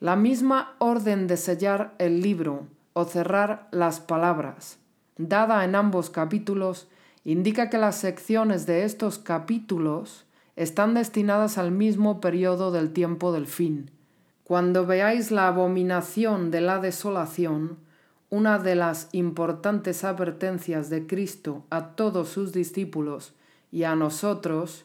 La 0.01 0.17
misma 0.17 0.75
orden 0.81 1.29
de 1.29 1.37
sellar 1.37 1.95
el 1.99 2.21
libro 2.21 2.67
o 2.95 3.05
cerrar 3.05 3.69
las 3.71 4.01
palabras, 4.01 4.81
dada 5.19 5.65
en 5.65 5.77
ambos 5.77 6.11
capítulos, 6.11 6.89
indica 7.23 7.71
que 7.71 7.79
las 7.79 7.95
secciones 7.95 8.67
de 8.67 8.83
estos 8.83 9.21
capítulos 9.21 10.25
están 10.59 10.93
destinadas 10.93 11.57
al 11.57 11.71
mismo 11.71 12.21
periodo 12.21 12.73
del 12.73 12.93
tiempo 12.93 13.31
del 13.31 13.47
fin. 13.47 13.93
Cuando 14.43 14.85
veáis 14.85 15.31
la 15.31 15.47
abominación 15.47 16.51
de 16.51 16.61
la 16.61 16.81
desolación, 16.81 17.79
una 18.29 18.59
de 18.59 18.75
las 18.75 19.09
importantes 19.13 20.03
advertencias 20.03 20.91
de 20.91 21.07
Cristo 21.07 21.65
a 21.71 21.91
todos 21.91 22.31
sus 22.31 22.53
discípulos 22.53 23.35
y 23.71 23.85
a 23.85 23.95
nosotros, 23.95 24.85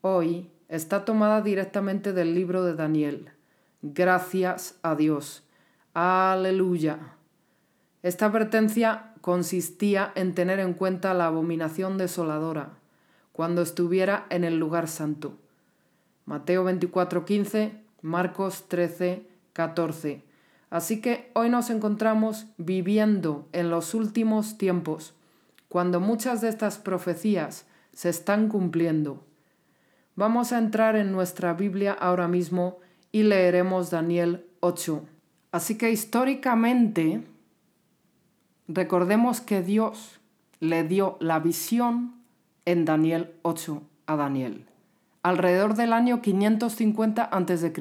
hoy 0.00 0.50
está 0.68 1.04
tomada 1.04 1.40
directamente 1.40 2.12
del 2.12 2.34
libro 2.34 2.64
de 2.64 2.74
Daniel. 2.74 3.30
Gracias 3.82 4.76
a 4.82 4.96
Dios. 4.96 5.44
Aleluya. 5.94 6.98
Esta 8.02 8.26
advertencia 8.26 9.12
consistía 9.20 10.10
en 10.16 10.34
tener 10.34 10.58
en 10.58 10.74
cuenta 10.74 11.14
la 11.14 11.26
abominación 11.26 11.96
desoladora 11.96 12.75
cuando 13.36 13.60
estuviera 13.60 14.26
en 14.30 14.44
el 14.44 14.58
lugar 14.58 14.88
santo. 14.88 15.36
Mateo 16.24 16.64
24:15, 16.64 17.72
Marcos 18.00 18.64
13:14. 18.66 20.24
Así 20.70 21.02
que 21.02 21.30
hoy 21.34 21.50
nos 21.50 21.68
encontramos 21.68 22.46
viviendo 22.56 23.46
en 23.52 23.68
los 23.68 23.92
últimos 23.92 24.56
tiempos, 24.56 25.12
cuando 25.68 26.00
muchas 26.00 26.40
de 26.40 26.48
estas 26.48 26.78
profecías 26.78 27.66
se 27.92 28.08
están 28.08 28.48
cumpliendo. 28.48 29.22
Vamos 30.14 30.52
a 30.52 30.58
entrar 30.58 30.96
en 30.96 31.12
nuestra 31.12 31.52
Biblia 31.52 31.92
ahora 31.92 32.28
mismo 32.28 32.78
y 33.12 33.24
leeremos 33.24 33.90
Daniel 33.90 34.46
8. 34.60 35.04
Así 35.52 35.76
que 35.76 35.90
históricamente, 35.90 37.22
recordemos 38.66 39.42
que 39.42 39.60
Dios 39.60 40.20
le 40.58 40.84
dio 40.84 41.18
la 41.20 41.38
visión 41.38 42.16
en 42.66 42.84
Daniel 42.84 43.32
8 43.42 43.82
a 44.06 44.16
Daniel, 44.16 44.66
alrededor 45.22 45.74
del 45.74 45.92
año 45.92 46.20
550 46.20 47.22
a.C. 47.22 47.72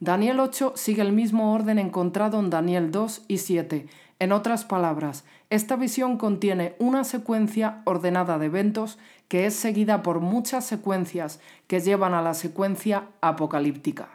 Daniel 0.00 0.40
8 0.40 0.74
sigue 0.76 1.02
el 1.02 1.12
mismo 1.12 1.54
orden 1.54 1.78
encontrado 1.78 2.38
en 2.38 2.50
Daniel 2.50 2.90
2 2.90 3.24
y 3.28 3.38
7. 3.38 3.86
En 4.18 4.32
otras 4.32 4.64
palabras, 4.64 5.24
esta 5.48 5.76
visión 5.76 6.18
contiene 6.18 6.74
una 6.78 7.04
secuencia 7.04 7.82
ordenada 7.84 8.38
de 8.38 8.46
eventos 8.46 8.98
que 9.28 9.46
es 9.46 9.54
seguida 9.54 10.02
por 10.02 10.20
muchas 10.20 10.66
secuencias 10.66 11.40
que 11.66 11.80
llevan 11.80 12.14
a 12.14 12.20
la 12.20 12.34
secuencia 12.34 13.08
apocalíptica. 13.20 14.08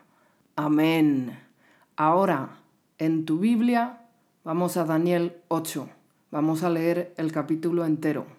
Amén. 0.56 1.40
Ahora, 1.96 2.58
en 2.98 3.26
tu 3.26 3.40
Biblia, 3.40 4.00
vamos 4.44 4.78
a 4.78 4.86
Daniel 4.86 5.38
8. 5.48 5.90
Vamos 6.32 6.64
a 6.64 6.70
leer 6.70 7.14
el 7.18 7.32
capítulo 7.32 7.86
entero. 7.86 8.35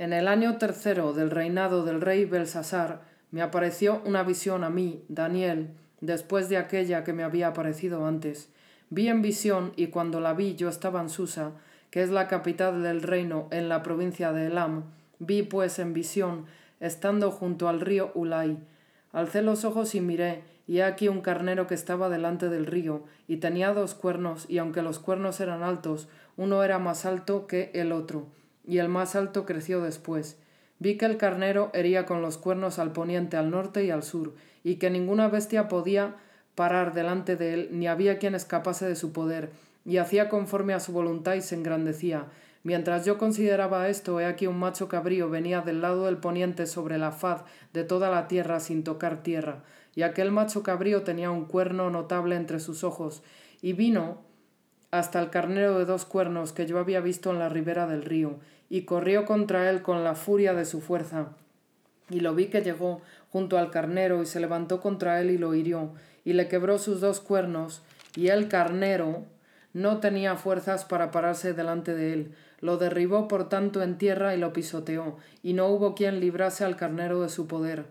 En 0.00 0.14
el 0.14 0.28
año 0.28 0.56
tercero 0.56 1.12
del 1.12 1.30
reinado 1.30 1.84
del 1.84 2.00
rey 2.00 2.24
Belsasar, 2.24 3.02
me 3.32 3.42
apareció 3.42 4.00
una 4.06 4.22
visión 4.22 4.64
a 4.64 4.70
mí, 4.70 5.04
Daniel, 5.08 5.72
después 6.00 6.48
de 6.48 6.56
aquella 6.56 7.04
que 7.04 7.12
me 7.12 7.22
había 7.22 7.48
aparecido 7.48 8.06
antes. 8.06 8.48
Vi 8.88 9.08
en 9.08 9.20
visión, 9.20 9.74
y 9.76 9.88
cuando 9.88 10.20
la 10.20 10.32
vi 10.32 10.54
yo 10.54 10.70
estaba 10.70 11.02
en 11.02 11.10
Susa, 11.10 11.50
que 11.90 12.02
es 12.02 12.08
la 12.08 12.28
capital 12.28 12.82
del 12.82 13.02
reino 13.02 13.46
en 13.50 13.68
la 13.68 13.82
provincia 13.82 14.32
de 14.32 14.46
Elam. 14.46 14.84
Vi 15.18 15.42
pues 15.42 15.78
en 15.78 15.92
visión, 15.92 16.46
estando 16.80 17.30
junto 17.30 17.68
al 17.68 17.82
río 17.82 18.10
Ulai. 18.14 18.56
Alcé 19.12 19.42
los 19.42 19.66
ojos 19.66 19.94
y 19.94 20.00
miré, 20.00 20.44
y 20.66 20.78
he 20.78 20.82
aquí 20.82 21.08
un 21.08 21.20
carnero 21.20 21.66
que 21.66 21.74
estaba 21.74 22.08
delante 22.08 22.48
del 22.48 22.64
río, 22.64 23.04
y 23.28 23.36
tenía 23.36 23.74
dos 23.74 23.94
cuernos, 23.94 24.46
y 24.48 24.56
aunque 24.56 24.80
los 24.80 24.98
cuernos 24.98 25.40
eran 25.40 25.62
altos, 25.62 26.08
uno 26.38 26.64
era 26.64 26.78
más 26.78 27.04
alto 27.04 27.46
que 27.46 27.70
el 27.74 27.92
otro, 27.92 28.28
y 28.70 28.78
el 28.78 28.88
más 28.88 29.16
alto 29.16 29.44
creció 29.44 29.82
después. 29.82 30.38
Vi 30.78 30.96
que 30.96 31.06
el 31.06 31.16
carnero 31.16 31.70
hería 31.74 32.06
con 32.06 32.22
los 32.22 32.38
cuernos 32.38 32.78
al 32.78 32.92
poniente, 32.92 33.36
al 33.36 33.50
norte 33.50 33.84
y 33.84 33.90
al 33.90 34.02
sur, 34.02 34.34
y 34.64 34.76
que 34.76 34.90
ninguna 34.90 35.28
bestia 35.28 35.68
podía 35.68 36.16
parar 36.54 36.94
delante 36.94 37.36
de 37.36 37.54
él, 37.54 37.68
ni 37.72 37.86
había 37.86 38.18
quien 38.18 38.34
escapase 38.34 38.86
de 38.86 38.96
su 38.96 39.12
poder, 39.12 39.50
y 39.84 39.96
hacía 39.96 40.28
conforme 40.28 40.72
a 40.72 40.80
su 40.80 40.92
voluntad 40.92 41.34
y 41.34 41.42
se 41.42 41.54
engrandecía. 41.54 42.26
Mientras 42.62 43.04
yo 43.04 43.18
consideraba 43.18 43.88
esto, 43.88 44.20
he 44.20 44.26
aquí 44.26 44.46
un 44.46 44.58
macho 44.58 44.88
cabrío 44.88 45.28
venía 45.28 45.62
del 45.62 45.80
lado 45.80 46.06
del 46.06 46.18
poniente 46.18 46.66
sobre 46.66 46.98
la 46.98 47.10
faz 47.10 47.42
de 47.72 47.84
toda 47.84 48.10
la 48.10 48.28
tierra 48.28 48.60
sin 48.60 48.84
tocar 48.84 49.22
tierra 49.22 49.64
y 49.94 50.02
aquel 50.02 50.30
macho 50.30 50.62
cabrío 50.62 51.02
tenía 51.02 51.30
un 51.30 51.44
cuerno 51.44 51.90
notable 51.90 52.36
entre 52.36 52.60
sus 52.60 52.84
ojos, 52.84 53.22
y 53.60 53.72
vino 53.72 54.22
hasta 54.90 55.20
el 55.20 55.30
carnero 55.30 55.78
de 55.78 55.84
dos 55.84 56.04
cuernos 56.04 56.52
que 56.52 56.66
yo 56.66 56.78
había 56.78 57.00
visto 57.00 57.30
en 57.30 57.38
la 57.38 57.48
ribera 57.48 57.86
del 57.86 58.02
río, 58.02 58.38
y 58.70 58.82
corrió 58.82 59.26
contra 59.26 59.68
él 59.68 59.82
con 59.82 60.04
la 60.04 60.14
furia 60.14 60.54
de 60.54 60.64
su 60.64 60.80
fuerza. 60.80 61.32
Y 62.08 62.20
lo 62.20 62.34
vi 62.34 62.46
que 62.46 62.62
llegó 62.62 63.02
junto 63.30 63.58
al 63.58 63.70
carnero 63.70 64.22
y 64.22 64.26
se 64.26 64.40
levantó 64.40 64.80
contra 64.80 65.20
él 65.20 65.30
y 65.30 65.36
lo 65.36 65.54
hirió, 65.54 65.92
y 66.24 66.32
le 66.32 66.48
quebró 66.48 66.78
sus 66.78 67.00
dos 67.00 67.20
cuernos, 67.20 67.82
y 68.16 68.28
el 68.28 68.48
carnero 68.48 69.24
no 69.72 69.98
tenía 69.98 70.36
fuerzas 70.36 70.84
para 70.84 71.10
pararse 71.10 71.52
delante 71.52 71.94
de 71.94 72.12
él. 72.12 72.34
Lo 72.60 72.76
derribó 72.76 73.28
por 73.28 73.48
tanto 73.48 73.82
en 73.82 73.98
tierra 73.98 74.34
y 74.34 74.38
lo 74.38 74.52
pisoteó, 74.52 75.18
y 75.42 75.52
no 75.52 75.66
hubo 75.68 75.94
quien 75.94 76.20
librase 76.20 76.64
al 76.64 76.76
carnero 76.76 77.20
de 77.22 77.28
su 77.28 77.46
poder. 77.46 77.84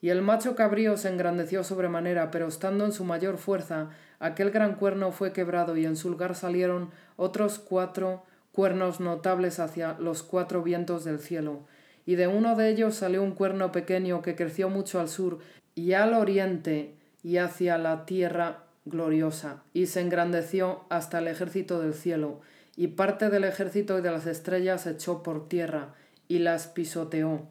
Y 0.00 0.08
el 0.08 0.22
macho 0.22 0.54
cabrío 0.54 0.96
se 0.96 1.08
engrandeció 1.08 1.62
sobremanera, 1.62 2.30
pero 2.30 2.48
estando 2.48 2.84
en 2.84 2.92
su 2.92 3.04
mayor 3.04 3.36
fuerza, 3.36 3.90
aquel 4.18 4.50
gran 4.50 4.74
cuerno 4.76 5.12
fue 5.12 5.32
quebrado 5.32 5.76
y 5.76 5.84
en 5.84 5.96
su 5.96 6.08
lugar 6.10 6.34
salieron 6.34 6.90
otros 7.16 7.58
cuatro 7.58 8.22
cuernos 8.52 9.00
notables 9.00 9.58
hacia 9.60 9.96
los 9.98 10.22
cuatro 10.22 10.62
vientos 10.62 11.04
del 11.04 11.18
cielo. 11.18 11.60
Y 12.06 12.16
de 12.16 12.26
uno 12.26 12.56
de 12.56 12.70
ellos 12.70 12.94
salió 12.94 13.22
un 13.22 13.32
cuerno 13.32 13.72
pequeño 13.72 14.22
que 14.22 14.36
creció 14.36 14.68
mucho 14.68 15.00
al 15.00 15.08
sur 15.08 15.38
y 15.74 15.92
al 15.92 16.14
oriente 16.14 16.94
y 17.22 17.36
hacia 17.36 17.78
la 17.78 18.06
tierra 18.06 18.64
gloriosa, 18.84 19.62
y 19.72 19.86
se 19.86 20.00
engrandeció 20.00 20.84
hasta 20.88 21.18
el 21.18 21.28
ejército 21.28 21.80
del 21.80 21.94
cielo, 21.94 22.40
y 22.76 22.88
parte 22.88 23.28
del 23.28 23.44
ejército 23.44 23.98
y 23.98 24.02
de 24.02 24.10
las 24.10 24.26
estrellas 24.26 24.86
echó 24.86 25.22
por 25.22 25.48
tierra, 25.48 25.94
y 26.28 26.38
las 26.38 26.66
pisoteó 26.66 27.46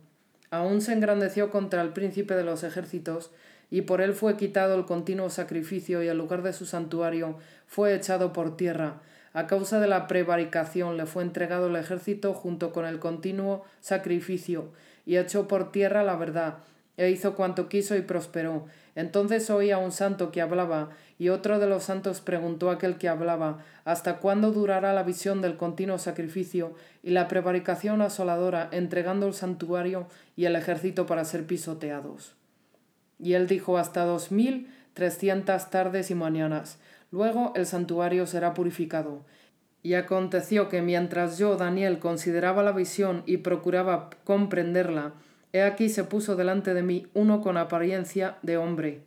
Aún 0.51 0.81
se 0.81 0.93
engrandeció 0.93 1.51
contra 1.51 1.81
el 1.81 1.93
príncipe 1.93 2.35
de 2.35 2.43
los 2.43 2.63
ejércitos, 2.63 3.31
y 3.69 3.81
por 3.81 4.01
él 4.01 4.13
fue 4.13 4.35
quitado 4.35 4.75
el 4.75 4.85
continuo 4.85 5.29
sacrificio 5.29 6.01
y 6.01 6.07
el 6.07 6.17
lugar 6.17 6.41
de 6.41 6.53
su 6.53 6.65
santuario 6.65 7.37
fue 7.67 7.93
echado 7.93 8.33
por 8.33 8.57
tierra. 8.57 9.01
A 9.33 9.47
causa 9.47 9.79
de 9.79 9.87
la 9.87 10.07
prevaricación 10.07 10.97
le 10.97 11.05
fue 11.05 11.23
entregado 11.23 11.67
el 11.67 11.75
ejército 11.75 12.33
junto 12.33 12.71
con 12.71 12.85
el 12.85 12.99
continuo 12.99 13.63
sacrificio, 13.79 14.71
y 15.05 15.17
echó 15.17 15.47
por 15.47 15.71
tierra 15.71 16.03
la 16.03 16.15
verdad, 16.15 16.57
e 16.97 17.09
hizo 17.09 17.35
cuanto 17.35 17.69
quiso 17.69 17.95
y 17.95 18.01
prosperó. 18.01 18.65
Entonces 18.95 19.49
oía 19.49 19.77
un 19.77 19.91
santo 19.91 20.31
que 20.31 20.41
hablaba, 20.41 20.89
y 21.17 21.29
otro 21.29 21.59
de 21.59 21.67
los 21.67 21.83
santos 21.83 22.21
preguntó 22.21 22.69
a 22.69 22.73
aquel 22.73 22.97
que 22.97 23.07
hablaba, 23.07 23.63
¿Hasta 23.85 24.17
cuándo 24.17 24.51
durará 24.51 24.93
la 24.93 25.03
visión 25.03 25.41
del 25.41 25.57
continuo 25.57 25.97
sacrificio 25.97 26.73
y 27.01 27.11
la 27.11 27.27
prevaricación 27.27 28.01
asoladora, 28.01 28.67
entregando 28.71 29.27
el 29.27 29.33
santuario 29.33 30.07
y 30.35 30.45
el 30.45 30.55
ejército 30.55 31.05
para 31.05 31.25
ser 31.25 31.45
pisoteados? 31.45 32.35
Y 33.19 33.33
él 33.33 33.47
dijo, 33.47 33.77
hasta 33.77 34.05
dos 34.05 34.31
mil 34.31 34.69
trescientas 34.93 35.69
tardes 35.69 36.11
y 36.11 36.15
mañanas. 36.15 36.77
Luego 37.11 37.53
el 37.55 37.65
santuario 37.65 38.25
será 38.25 38.53
purificado. 38.53 39.25
Y 39.81 39.93
aconteció 39.93 40.69
que 40.69 40.81
mientras 40.81 41.37
yo, 41.37 41.55
Daniel, 41.55 41.99
consideraba 41.99 42.63
la 42.63 42.73
visión 42.73 43.23
y 43.25 43.37
procuraba 43.37 44.09
comprenderla, 44.25 45.13
He 45.51 45.63
aquí 45.63 45.89
se 45.89 46.03
puso 46.03 46.35
delante 46.35 46.73
de 46.73 46.83
mí 46.83 47.07
uno 47.13 47.41
con 47.41 47.57
apariencia 47.57 48.37
de 48.43 48.57
hombre, 48.57 49.01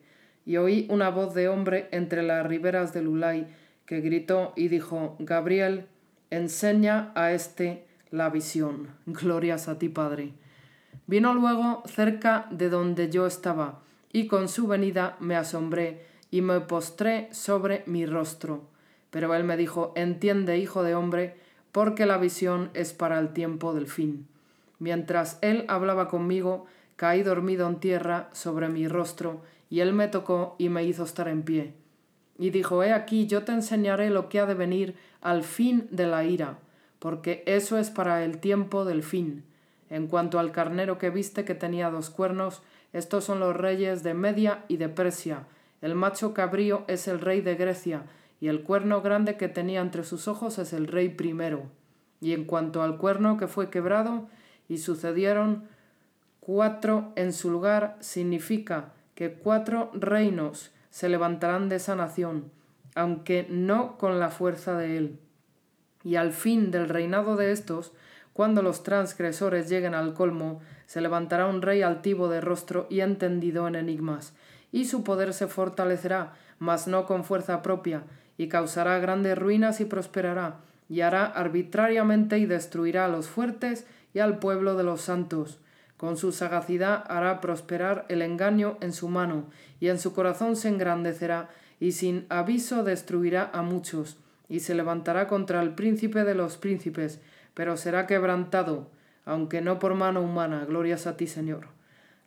y 0.44 0.56
oí 0.56 0.86
una 0.90 1.08
voz 1.08 1.34
de 1.34 1.48
hombre 1.48 1.88
entre 1.92 2.22
las 2.24 2.44
riberas 2.44 2.92
del 2.92 3.06
Ulay, 3.06 3.46
que 3.86 4.00
gritó 4.00 4.52
y 4.56 4.68
dijo, 4.68 5.16
Gabriel, 5.20 5.86
enseña 6.30 7.12
a 7.14 7.32
éste 7.32 7.86
la 8.10 8.28
visión. 8.28 8.88
Glorias 9.06 9.68
a 9.68 9.78
ti, 9.78 9.88
Padre. 9.88 10.32
Vino 11.06 11.32
luego 11.34 11.84
cerca 11.86 12.46
de 12.50 12.68
donde 12.68 13.08
yo 13.08 13.26
estaba, 13.26 13.80
y 14.12 14.26
con 14.26 14.48
su 14.48 14.66
venida 14.66 15.16
me 15.20 15.36
asombré, 15.36 16.06
y 16.32 16.40
me 16.40 16.60
postré 16.60 17.28
sobre 17.30 17.84
mi 17.86 18.06
rostro. 18.06 18.62
Pero 19.10 19.32
él 19.34 19.44
me 19.44 19.56
dijo, 19.56 19.92
entiende, 19.94 20.58
hijo 20.58 20.82
de 20.82 20.96
hombre, 20.96 21.36
porque 21.70 22.06
la 22.06 22.16
visión 22.16 22.70
es 22.74 22.94
para 22.94 23.20
el 23.20 23.34
tiempo 23.34 23.74
del 23.74 23.86
fin. 23.86 24.26
Mientras 24.80 25.38
él 25.42 25.66
hablaba 25.68 26.08
conmigo, 26.08 26.66
caí 26.96 27.22
dormido 27.22 27.68
en 27.68 27.78
tierra 27.80 28.30
sobre 28.32 28.68
mi 28.68 28.88
rostro, 28.88 29.42
y 29.68 29.80
él 29.80 29.92
me 29.92 30.08
tocó 30.08 30.56
y 30.58 30.70
me 30.70 30.84
hizo 30.84 31.04
estar 31.04 31.28
en 31.28 31.42
pie. 31.42 31.74
Y 32.38 32.48
dijo, 32.48 32.82
He 32.82 32.92
aquí, 32.92 33.26
yo 33.26 33.44
te 33.44 33.52
enseñaré 33.52 34.08
lo 34.08 34.30
que 34.30 34.40
ha 34.40 34.46
de 34.46 34.54
venir 34.54 34.96
al 35.20 35.44
fin 35.44 35.86
de 35.90 36.06
la 36.06 36.24
ira, 36.24 36.58
porque 36.98 37.42
eso 37.46 37.76
es 37.76 37.90
para 37.90 38.24
el 38.24 38.38
tiempo 38.38 38.86
del 38.86 39.02
fin. 39.02 39.44
En 39.90 40.06
cuanto 40.06 40.38
al 40.38 40.50
carnero 40.50 40.96
que 40.96 41.10
viste 41.10 41.44
que 41.44 41.54
tenía 41.54 41.90
dos 41.90 42.08
cuernos, 42.08 42.62
estos 42.94 43.24
son 43.24 43.38
los 43.38 43.54
reyes 43.54 44.02
de 44.02 44.14
Media 44.14 44.64
y 44.68 44.78
de 44.78 44.88
Persia. 44.88 45.44
El 45.82 45.96
macho 45.96 46.32
cabrío 46.32 46.84
es 46.86 47.08
el 47.08 47.20
rey 47.20 47.40
de 47.40 47.56
Grecia, 47.56 48.04
y 48.40 48.48
el 48.48 48.62
cuerno 48.62 49.02
grande 49.02 49.36
que 49.36 49.48
tenía 49.48 49.80
entre 49.80 50.04
sus 50.04 50.28
ojos 50.28 50.58
es 50.58 50.72
el 50.72 50.86
rey 50.86 51.10
primero. 51.10 51.64
Y 52.20 52.32
en 52.32 52.44
cuanto 52.44 52.82
al 52.82 52.96
cuerno 52.96 53.36
que 53.36 53.48
fue 53.48 53.68
quebrado, 53.68 54.28
y 54.68 54.78
sucedieron 54.78 55.64
cuatro 56.40 57.12
en 57.16 57.32
su 57.32 57.50
lugar, 57.50 57.96
significa 58.00 58.92
que 59.14 59.34
cuatro 59.34 59.90
reinos 59.92 60.70
se 60.90 61.08
levantarán 61.08 61.68
de 61.68 61.76
esa 61.76 61.96
nación, 61.96 62.50
aunque 62.94 63.46
no 63.50 63.98
con 63.98 64.18
la 64.18 64.30
fuerza 64.30 64.76
de 64.76 64.96
él. 64.96 65.18
Y 66.04 66.16
al 66.16 66.32
fin 66.32 66.70
del 66.70 66.88
reinado 66.88 67.36
de 67.36 67.52
estos, 67.52 67.92
cuando 68.32 68.62
los 68.62 68.82
transgresores 68.82 69.68
lleguen 69.68 69.94
al 69.94 70.14
colmo, 70.14 70.60
se 70.86 71.00
levantará 71.00 71.46
un 71.46 71.62
rey 71.62 71.82
altivo 71.82 72.28
de 72.28 72.40
rostro 72.40 72.86
y 72.88 73.00
entendido 73.00 73.68
en 73.68 73.74
enigmas, 73.74 74.34
y 74.72 74.86
su 74.86 75.04
poder 75.04 75.34
se 75.34 75.46
fortalecerá, 75.46 76.32
mas 76.58 76.88
no 76.88 77.06
con 77.06 77.24
fuerza 77.24 77.62
propia, 77.62 78.02
y 78.38 78.48
causará 78.48 78.98
grandes 78.98 79.38
ruinas 79.38 79.80
y 79.80 79.84
prosperará, 79.84 80.56
y 80.88 81.02
hará 81.02 81.26
arbitrariamente 81.26 82.38
y 82.38 82.46
destruirá 82.46 83.04
a 83.04 83.08
los 83.08 83.28
fuertes 83.28 83.86
y 84.14 84.18
al 84.18 84.38
pueblo 84.38 84.74
de 84.74 84.84
los 84.84 85.02
santos. 85.02 85.58
Con 85.96 86.16
su 86.16 86.32
sagacidad 86.32 87.04
hará 87.06 87.40
prosperar 87.40 88.06
el 88.08 88.22
engaño 88.22 88.76
en 88.80 88.92
su 88.92 89.08
mano, 89.08 89.44
y 89.78 89.88
en 89.88 89.98
su 89.98 90.12
corazón 90.12 90.56
se 90.56 90.68
engrandecerá, 90.68 91.48
y 91.78 91.92
sin 91.92 92.26
aviso 92.28 92.82
destruirá 92.82 93.50
a 93.52 93.62
muchos, 93.62 94.16
y 94.48 94.60
se 94.60 94.74
levantará 94.74 95.28
contra 95.28 95.62
el 95.62 95.74
príncipe 95.74 96.24
de 96.24 96.34
los 96.34 96.56
príncipes, 96.56 97.20
pero 97.54 97.76
será 97.76 98.06
quebrantado, 98.06 98.90
aunque 99.24 99.60
no 99.60 99.78
por 99.78 99.94
mano 99.94 100.22
humana. 100.22 100.64
Glorias 100.64 101.06
a 101.06 101.16
ti, 101.16 101.26
Señor. 101.26 101.68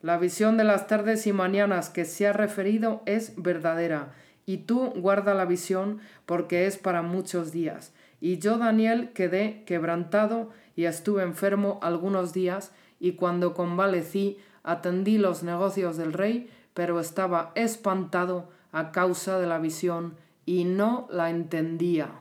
La 0.02 0.18
visión 0.18 0.58
de 0.58 0.64
las 0.64 0.88
tardes 0.88 1.26
y 1.28 1.34
mañanas 1.34 1.90
que 1.90 2.06
se 2.06 2.28
ha 2.28 2.34
referido 2.34 3.02
es 3.06 3.34
verdadera, 3.38 4.14
y 4.46 4.58
tú 4.58 4.92
guarda 4.96 5.34
la 5.34 5.46
visión 5.46 6.00
porque 6.26 6.68
es 6.68 6.78
para 6.78 7.02
muchos 7.02 7.52
días. 7.52 7.94
Y 8.22 8.38
yo, 8.38 8.58
Daniel, 8.58 9.12
quedé 9.14 9.64
quebrantado 9.66 10.52
y 10.76 10.86
estuve 10.86 11.24
enfermo 11.24 11.80
algunos 11.82 12.34
días, 12.34 12.72
y 13.00 13.14
cuando 13.14 13.54
convalecí 13.54 14.38
atendí 14.64 15.18
los 15.18 15.44
negocios 15.44 15.98
del 15.98 16.14
rey, 16.14 16.50
pero 16.74 17.00
estaba 17.00 17.52
espantado 17.56 18.50
a 18.72 18.92
causa 18.92 19.40
de 19.40 19.48
la 19.48 19.58
visión 19.58 20.16
y 20.46 20.66
no 20.66 21.08
la 21.10 21.30
entendía. 21.30 22.20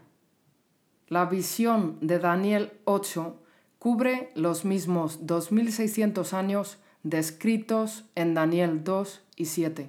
La 1.09 1.27
visión 1.27 1.99
de 2.01 2.19
Daniel 2.19 2.73
8 2.85 3.37
cubre 3.79 4.31
los 4.35 4.65
mismos 4.65 5.27
2600 5.27 6.33
años 6.33 6.79
descritos 7.05 8.05
en 8.15 8.35
Daniel 8.35 8.83
2 8.83 9.23
y 9.37 9.45
7. 9.45 9.89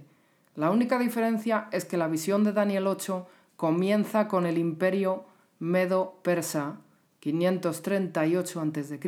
La 0.55 0.69
única 0.69 0.99
diferencia 0.99 1.69
es 1.71 1.85
que 1.85 1.97
la 1.97 2.07
visión 2.07 2.43
de 2.43 2.51
Daniel 2.51 2.87
8 2.87 3.27
comienza 3.55 4.27
con 4.27 4.45
el 4.45 4.57
imperio 4.57 5.23
medo-persa 5.59 6.77
538 7.21 8.61
a.C., 8.61 8.99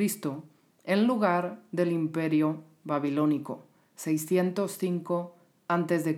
en 0.85 1.05
lugar 1.05 1.59
del 1.73 1.91
imperio 1.91 2.63
babilónico 2.85 3.65
605 3.97 5.35
a.C. 5.67 6.17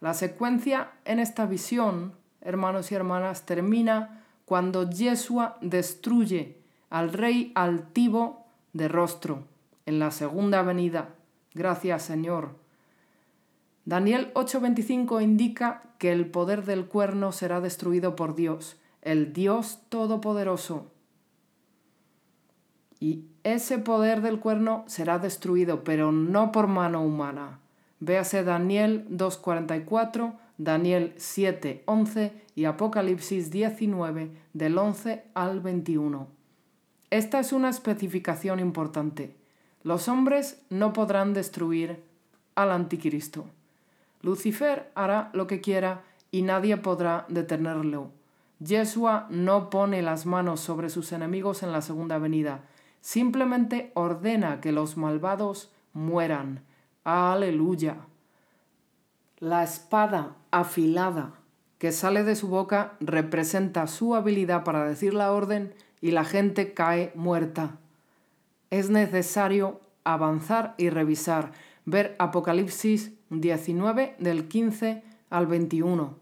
La 0.00 0.14
secuencia 0.14 0.90
en 1.04 1.20
esta 1.20 1.46
visión, 1.46 2.12
hermanos 2.40 2.90
y 2.90 2.96
hermanas, 2.96 3.46
termina 3.46 4.24
cuando 4.44 4.90
Yeshua 4.90 5.58
destruye 5.60 6.56
al 6.90 7.12
rey 7.12 7.52
altivo 7.54 8.46
de 8.72 8.88
rostro 8.88 9.44
en 9.88 9.98
la 9.98 10.10
segunda 10.10 10.60
venida. 10.60 11.14
Gracias, 11.54 12.02
Señor. 12.02 12.50
Daniel 13.86 14.30
8:25 14.34 15.22
indica 15.22 15.82
que 15.96 16.12
el 16.12 16.26
poder 16.26 16.66
del 16.66 16.84
cuerno 16.88 17.32
será 17.32 17.62
destruido 17.62 18.14
por 18.14 18.34
Dios, 18.34 18.76
el 19.00 19.32
Dios 19.32 19.80
Todopoderoso. 19.88 20.92
Y 23.00 23.24
ese 23.44 23.78
poder 23.78 24.20
del 24.20 24.40
cuerno 24.40 24.84
será 24.88 25.18
destruido, 25.18 25.84
pero 25.84 26.12
no 26.12 26.52
por 26.52 26.66
mano 26.66 27.02
humana. 27.02 27.60
Véase 27.98 28.44
Daniel 28.44 29.06
2.44, 29.08 30.34
Daniel 30.58 31.14
7.11 31.16 32.32
y 32.54 32.66
Apocalipsis 32.66 33.50
19 33.50 34.32
del 34.52 34.76
11 34.76 35.24
al 35.32 35.60
21. 35.60 36.28
Esta 37.08 37.40
es 37.40 37.54
una 37.54 37.70
especificación 37.70 38.60
importante. 38.60 39.37
Los 39.82 40.08
hombres 40.08 40.60
no 40.70 40.92
podrán 40.92 41.34
destruir 41.34 42.02
al 42.54 42.72
anticristo. 42.72 43.46
Lucifer 44.22 44.90
hará 44.94 45.30
lo 45.32 45.46
que 45.46 45.60
quiera 45.60 46.02
y 46.30 46.42
nadie 46.42 46.76
podrá 46.76 47.24
detenerlo. 47.28 48.10
Yeshua 48.60 49.26
no 49.30 49.70
pone 49.70 50.02
las 50.02 50.26
manos 50.26 50.60
sobre 50.60 50.90
sus 50.90 51.12
enemigos 51.12 51.62
en 51.62 51.70
la 51.70 51.80
segunda 51.80 52.18
venida, 52.18 52.64
simplemente 53.00 53.92
ordena 53.94 54.60
que 54.60 54.72
los 54.72 54.96
malvados 54.96 55.70
mueran. 55.92 56.64
Aleluya. 57.04 57.98
La 59.38 59.62
espada 59.62 60.34
afilada 60.50 61.34
que 61.78 61.92
sale 61.92 62.24
de 62.24 62.34
su 62.34 62.48
boca 62.48 62.94
representa 62.98 63.86
su 63.86 64.16
habilidad 64.16 64.64
para 64.64 64.84
decir 64.84 65.14
la 65.14 65.30
orden 65.32 65.72
y 66.00 66.10
la 66.10 66.24
gente 66.24 66.74
cae 66.74 67.12
muerta. 67.14 67.78
Es 68.70 68.90
necesario 68.90 69.80
avanzar 70.04 70.74
y 70.78 70.90
revisar, 70.90 71.52
ver 71.84 72.16
Apocalipsis 72.18 73.12
19 73.30 74.16
del 74.18 74.48
15 74.48 75.02
al 75.30 75.46
21. 75.46 76.16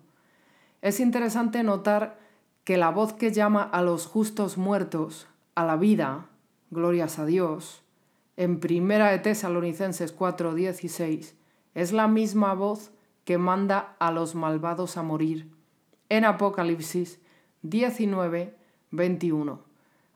Es 0.82 1.00
interesante 1.00 1.62
notar 1.62 2.18
que 2.64 2.76
la 2.76 2.90
voz 2.90 3.12
que 3.12 3.32
llama 3.32 3.62
a 3.62 3.82
los 3.82 4.06
justos 4.06 4.58
muertos 4.58 5.28
a 5.54 5.64
la 5.64 5.76
vida, 5.76 6.26
glorias 6.70 7.18
a 7.18 7.26
Dios, 7.26 7.82
en 8.36 8.60
Primera 8.60 9.10
de 9.10 9.18
Tesalonicenses 9.18 10.14
4:16, 10.16 11.34
es 11.74 11.92
la 11.92 12.06
misma 12.08 12.54
voz 12.54 12.90
que 13.24 13.38
manda 13.38 13.96
a 13.98 14.10
los 14.12 14.34
malvados 14.34 14.96
a 14.96 15.02
morir 15.02 15.50
en 16.08 16.24
Apocalipsis 16.24 17.20
19, 17.62 18.54
21. 18.90 19.65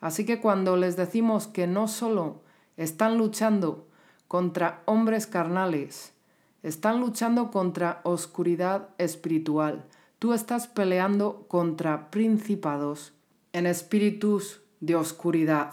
Así 0.01 0.25
que 0.25 0.41
cuando 0.41 0.77
les 0.77 0.97
decimos 0.97 1.47
que 1.47 1.67
no 1.67 1.89
solo 1.89 2.43
están 2.77 3.19
luchando 3.19 3.87
contra 4.29 4.83
hombres 4.87 5.27
carnales, 5.27 6.15
están 6.63 7.01
luchando 7.01 7.51
contra 7.51 8.01
oscuridad 8.05 8.89
espiritual, 8.99 9.87
tú 10.19 10.33
estás 10.33 10.69
peleando 10.69 11.47
contra 11.49 12.11
principados 12.11 13.13
en 13.53 13.67
espíritus 13.67 14.61
de 14.81 14.97
oscuridad. 14.97 15.73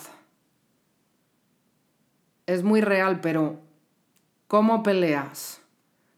Es 2.45 2.63
muy 2.63 2.81
real, 2.81 3.19
pero 3.21 3.59
¿cómo 4.47 4.83
peleas? 4.83 5.61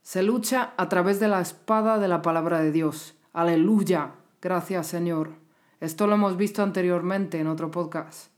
Se 0.02 0.24
lucha 0.24 0.74
a 0.78 0.90
través 0.90 1.20
de 1.20 1.28
la 1.28 1.42
espada 1.42 2.00
de 2.00 2.08
la 2.08 2.22
palabra 2.22 2.62
de 2.62 2.72
Dios. 2.72 3.16
Aleluya. 3.34 4.14
Gracias 4.42 4.88
Señor. 4.88 5.39
Esto 5.80 6.08
lo 6.08 6.16
hemos 6.16 6.38
visto 6.38 6.64
anteriormente 6.64 7.40
en 7.40 7.48
otro 7.48 7.72
podcast. 7.72 8.32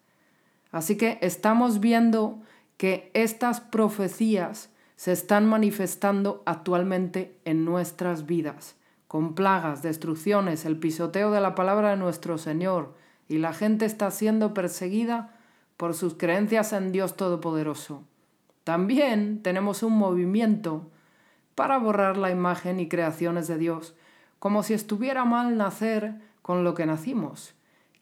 Así 0.72 0.98
que 0.98 1.18
estamos 1.22 1.80
viendo 1.80 2.40
que 2.78 3.12
estas 3.14 3.62
profecías 3.62 4.70
se 4.96 5.12
están 5.12 5.48
manifestando 5.48 6.44
actualmente 6.46 7.40
en 7.46 7.66
nuestras 7.66 8.26
vidas 8.26 8.76
con 9.12 9.36
plagas, 9.36 9.82
destrucciones, 9.82 10.64
el 10.64 10.78
pisoteo 10.78 11.32
de 11.32 11.42
la 11.42 11.54
palabra 11.54 11.90
de 11.90 11.98
nuestro 11.98 12.38
Señor, 12.38 12.96
y 13.28 13.40
la 13.40 13.52
gente 13.52 13.84
está 13.84 14.10
siendo 14.10 14.54
perseguida 14.54 15.38
por 15.76 15.96
sus 15.96 16.14
creencias 16.14 16.72
en 16.72 16.94
Dios 16.94 17.18
Todopoderoso. 17.18 18.06
También 18.64 19.44
tenemos 19.44 19.84
un 19.84 19.98
movimiento 19.98 20.90
para 21.56 21.78
borrar 21.78 22.16
la 22.16 22.32
imagen 22.32 22.80
y 22.80 22.88
creaciones 22.88 23.50
de 23.50 23.58
Dios, 23.58 23.96
como 24.40 24.64
si 24.64 24.74
estuviera 24.74 25.26
mal 25.26 25.58
nacer 25.58 26.22
con 26.42 26.64
lo 26.64 26.74
que 26.74 26.86
nacimos. 26.86 27.54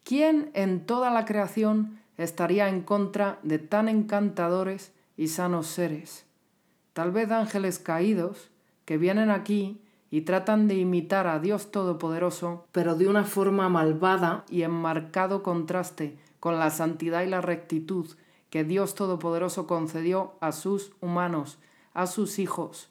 ¿Quién 0.04 0.52
en 0.54 0.86
toda 0.86 1.12
la 1.12 1.26
creación 1.26 2.00
estaría 2.18 2.70
en 2.70 2.82
contra 2.82 3.40
de 3.44 3.60
tan 3.60 3.88
encantadores 3.90 4.92
y 5.18 5.28
sanos 5.28 5.68
seres? 5.68 6.26
Tal 6.94 7.12
vez 7.12 7.32
ángeles 7.32 7.80
caídos 7.80 8.50
que 8.86 8.98
vienen 8.98 9.30
aquí 9.30 9.82
y 10.12 10.22
tratan 10.22 10.68
de 10.68 10.76
imitar 10.76 11.28
a 11.28 11.40
Dios 11.40 11.72
Todopoderoso, 11.72 12.66
pero 12.72 12.96
de 12.96 13.08
una 13.08 13.24
forma 13.24 13.70
malvada 13.70 14.46
y 14.50 14.64
en 14.64 14.72
marcado 14.72 15.44
contraste 15.44 16.18
con 16.40 16.58
la 16.58 16.72
santidad 16.72 17.24
y 17.24 17.28
la 17.28 17.42
rectitud 17.42 18.08
que 18.50 18.64
Dios 18.64 18.96
Todopoderoso 18.96 19.68
concedió 19.68 20.34
a 20.40 20.52
sus 20.52 20.94
humanos, 21.02 21.60
a 21.94 22.08
sus 22.08 22.40
hijos. 22.40 22.90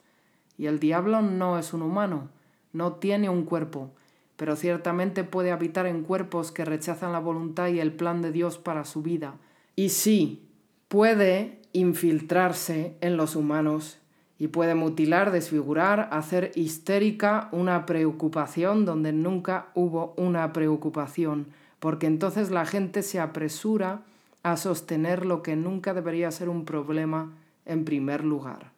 Y 0.56 0.66
el 0.66 0.78
diablo 0.78 1.22
no 1.22 1.58
es 1.58 1.72
un 1.72 1.82
humano, 1.82 2.28
no 2.72 2.94
tiene 2.94 3.28
un 3.28 3.44
cuerpo, 3.44 3.90
pero 4.38 4.54
ciertamente 4.54 5.24
puede 5.24 5.50
habitar 5.50 5.86
en 5.86 6.04
cuerpos 6.04 6.52
que 6.52 6.64
rechazan 6.64 7.10
la 7.10 7.18
voluntad 7.18 7.66
y 7.66 7.80
el 7.80 7.92
plan 7.92 8.22
de 8.22 8.30
Dios 8.30 8.56
para 8.56 8.84
su 8.84 9.02
vida. 9.02 9.34
Y 9.74 9.88
sí, 9.88 10.48
puede 10.86 11.60
infiltrarse 11.72 12.96
en 13.00 13.16
los 13.16 13.34
humanos 13.34 13.98
y 14.38 14.46
puede 14.46 14.76
mutilar, 14.76 15.32
desfigurar, 15.32 16.08
hacer 16.12 16.52
histérica 16.54 17.48
una 17.50 17.84
preocupación 17.84 18.84
donde 18.84 19.12
nunca 19.12 19.70
hubo 19.74 20.14
una 20.16 20.52
preocupación, 20.52 21.48
porque 21.80 22.06
entonces 22.06 22.52
la 22.52 22.64
gente 22.64 23.02
se 23.02 23.18
apresura 23.18 24.02
a 24.44 24.56
sostener 24.56 25.26
lo 25.26 25.42
que 25.42 25.56
nunca 25.56 25.94
debería 25.94 26.30
ser 26.30 26.48
un 26.48 26.64
problema 26.64 27.32
en 27.66 27.84
primer 27.84 28.22
lugar. 28.22 28.70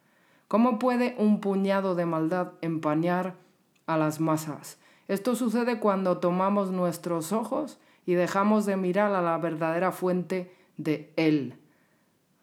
¿Cómo 0.47 0.79
puede 0.79 1.13
un 1.19 1.39
puñado 1.39 1.93
de 1.93 2.07
maldad 2.07 2.53
empañar 2.61 3.35
a 3.85 3.95
las 3.95 4.19
masas? 4.19 4.80
Esto 5.11 5.35
sucede 5.35 5.77
cuando 5.77 6.19
tomamos 6.19 6.71
nuestros 6.71 7.33
ojos 7.33 7.77
y 8.05 8.13
dejamos 8.13 8.65
de 8.65 8.77
mirar 8.77 9.13
a 9.13 9.21
la 9.21 9.37
verdadera 9.39 9.91
fuente 9.91 10.55
de 10.77 11.11
Él, 11.17 11.55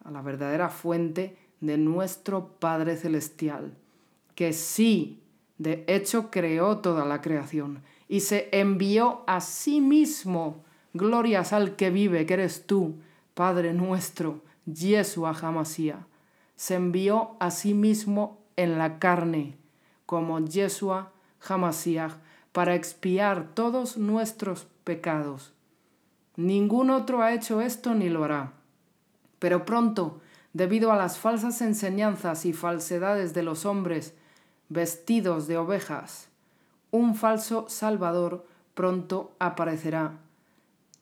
a 0.04 0.10
la 0.10 0.20
verdadera 0.20 0.68
fuente 0.68 1.38
de 1.62 1.78
nuestro 1.78 2.48
Padre 2.60 2.98
Celestial, 2.98 3.72
que 4.34 4.52
sí, 4.52 5.22
de 5.56 5.82
hecho, 5.86 6.30
creó 6.30 6.76
toda 6.80 7.06
la 7.06 7.22
creación 7.22 7.82
y 8.06 8.20
se 8.20 8.50
envió 8.52 9.22
a 9.26 9.40
sí 9.40 9.80
mismo. 9.80 10.62
Glorias 10.92 11.54
al 11.54 11.74
que 11.74 11.88
vive, 11.88 12.26
que 12.26 12.34
eres 12.34 12.66
tú, 12.66 12.96
Padre 13.32 13.72
nuestro, 13.72 14.42
Yeshua 14.66 15.30
Hamasía. 15.30 16.06
Se 16.54 16.74
envió 16.74 17.30
a 17.40 17.50
sí 17.50 17.72
mismo 17.72 18.42
en 18.56 18.76
la 18.76 18.98
carne, 18.98 19.56
como 20.04 20.38
Yeshua 20.40 21.12
Hamasías, 21.48 22.18
para 22.52 22.74
expiar 22.74 23.54
todos 23.54 23.96
nuestros 23.96 24.66
pecados. 24.84 25.52
Ningún 26.36 26.90
otro 26.90 27.22
ha 27.22 27.32
hecho 27.32 27.60
esto 27.60 27.94
ni 27.94 28.08
lo 28.08 28.24
hará. 28.24 28.52
Pero 29.38 29.64
pronto 29.64 30.20
debido 30.52 30.92
a 30.92 30.96
las 30.96 31.18
falsas 31.18 31.60
enseñanzas 31.60 32.46
y 32.46 32.52
falsedades 32.52 33.34
de 33.34 33.42
los 33.42 33.66
hombres 33.66 34.14
vestidos 34.68 35.46
de 35.46 35.56
ovejas, 35.56 36.28
un 36.90 37.14
falso 37.14 37.68
Salvador 37.68 38.46
pronto 38.74 39.34
aparecerá. 39.38 40.18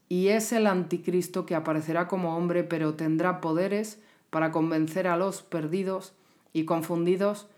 Y 0.09 0.29
es 0.29 0.53
el 0.53 0.67
anticristo 0.67 1.47
que 1.47 1.55
aparecerá 1.55 2.09
como 2.09 2.37
hombre, 2.37 2.65
pero 2.65 2.95
tendrá 2.95 3.41
poderes 3.41 3.99
para 4.31 4.53
convencer 4.53 5.09
a 5.09 5.17
los 5.17 5.43
perdidos 5.43 6.13
y 6.53 6.65
confundidos 6.65 7.49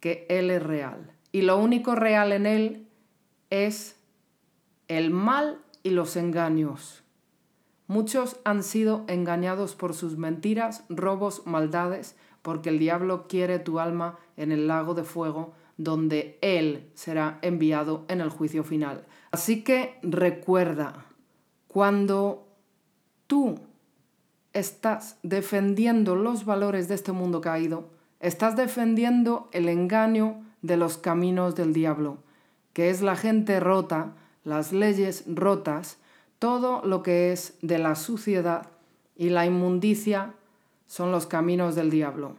que 0.00 0.26
Él 0.28 0.50
es 0.50 0.62
real. 0.62 1.12
Y 1.32 1.42
lo 1.42 1.58
único 1.58 1.94
real 1.94 2.32
en 2.32 2.46
Él 2.46 2.88
es 3.50 3.96
el 4.88 5.10
mal 5.10 5.60
y 5.82 5.90
los 5.90 6.16
engaños. 6.16 7.02
Muchos 7.86 8.36
han 8.44 8.62
sido 8.62 9.04
engañados 9.08 9.74
por 9.74 9.94
sus 9.94 10.18
mentiras, 10.18 10.84
robos, 10.90 11.46
maldades, 11.46 12.16
porque 12.42 12.68
el 12.68 12.78
diablo 12.78 13.26
quiere 13.28 13.58
tu 13.58 13.78
alma 13.78 14.18
en 14.36 14.52
el 14.52 14.68
lago 14.68 14.94
de 14.94 15.04
fuego, 15.04 15.54
donde 15.78 16.38
él 16.42 16.90
será 16.94 17.38
enviado 17.40 18.04
en 18.08 18.20
el 18.20 18.30
juicio 18.30 18.64
final. 18.64 19.06
Así 19.30 19.64
que 19.64 19.98
recuerda, 20.02 21.06
cuando 21.66 22.48
tú 23.26 23.60
estás 24.52 25.18
defendiendo 25.22 26.14
los 26.16 26.44
valores 26.44 26.88
de 26.88 26.94
este 26.94 27.12
mundo 27.12 27.40
caído, 27.40 27.88
estás 28.20 28.56
defendiendo 28.56 29.48
el 29.52 29.68
engaño 29.68 30.44
de 30.62 30.76
los 30.76 30.98
caminos 30.98 31.54
del 31.54 31.72
diablo, 31.72 32.18
que 32.72 32.90
es 32.90 33.02
la 33.02 33.16
gente 33.16 33.60
rota, 33.60 34.14
las 34.44 34.72
leyes 34.72 35.24
rotas, 35.26 35.98
todo 36.38 36.84
lo 36.84 37.02
que 37.02 37.32
es 37.32 37.58
de 37.62 37.78
la 37.78 37.94
suciedad 37.94 38.66
y 39.16 39.30
la 39.30 39.46
inmundicia 39.46 40.34
son 40.86 41.12
los 41.12 41.26
caminos 41.26 41.74
del 41.74 41.90
diablo, 41.90 42.36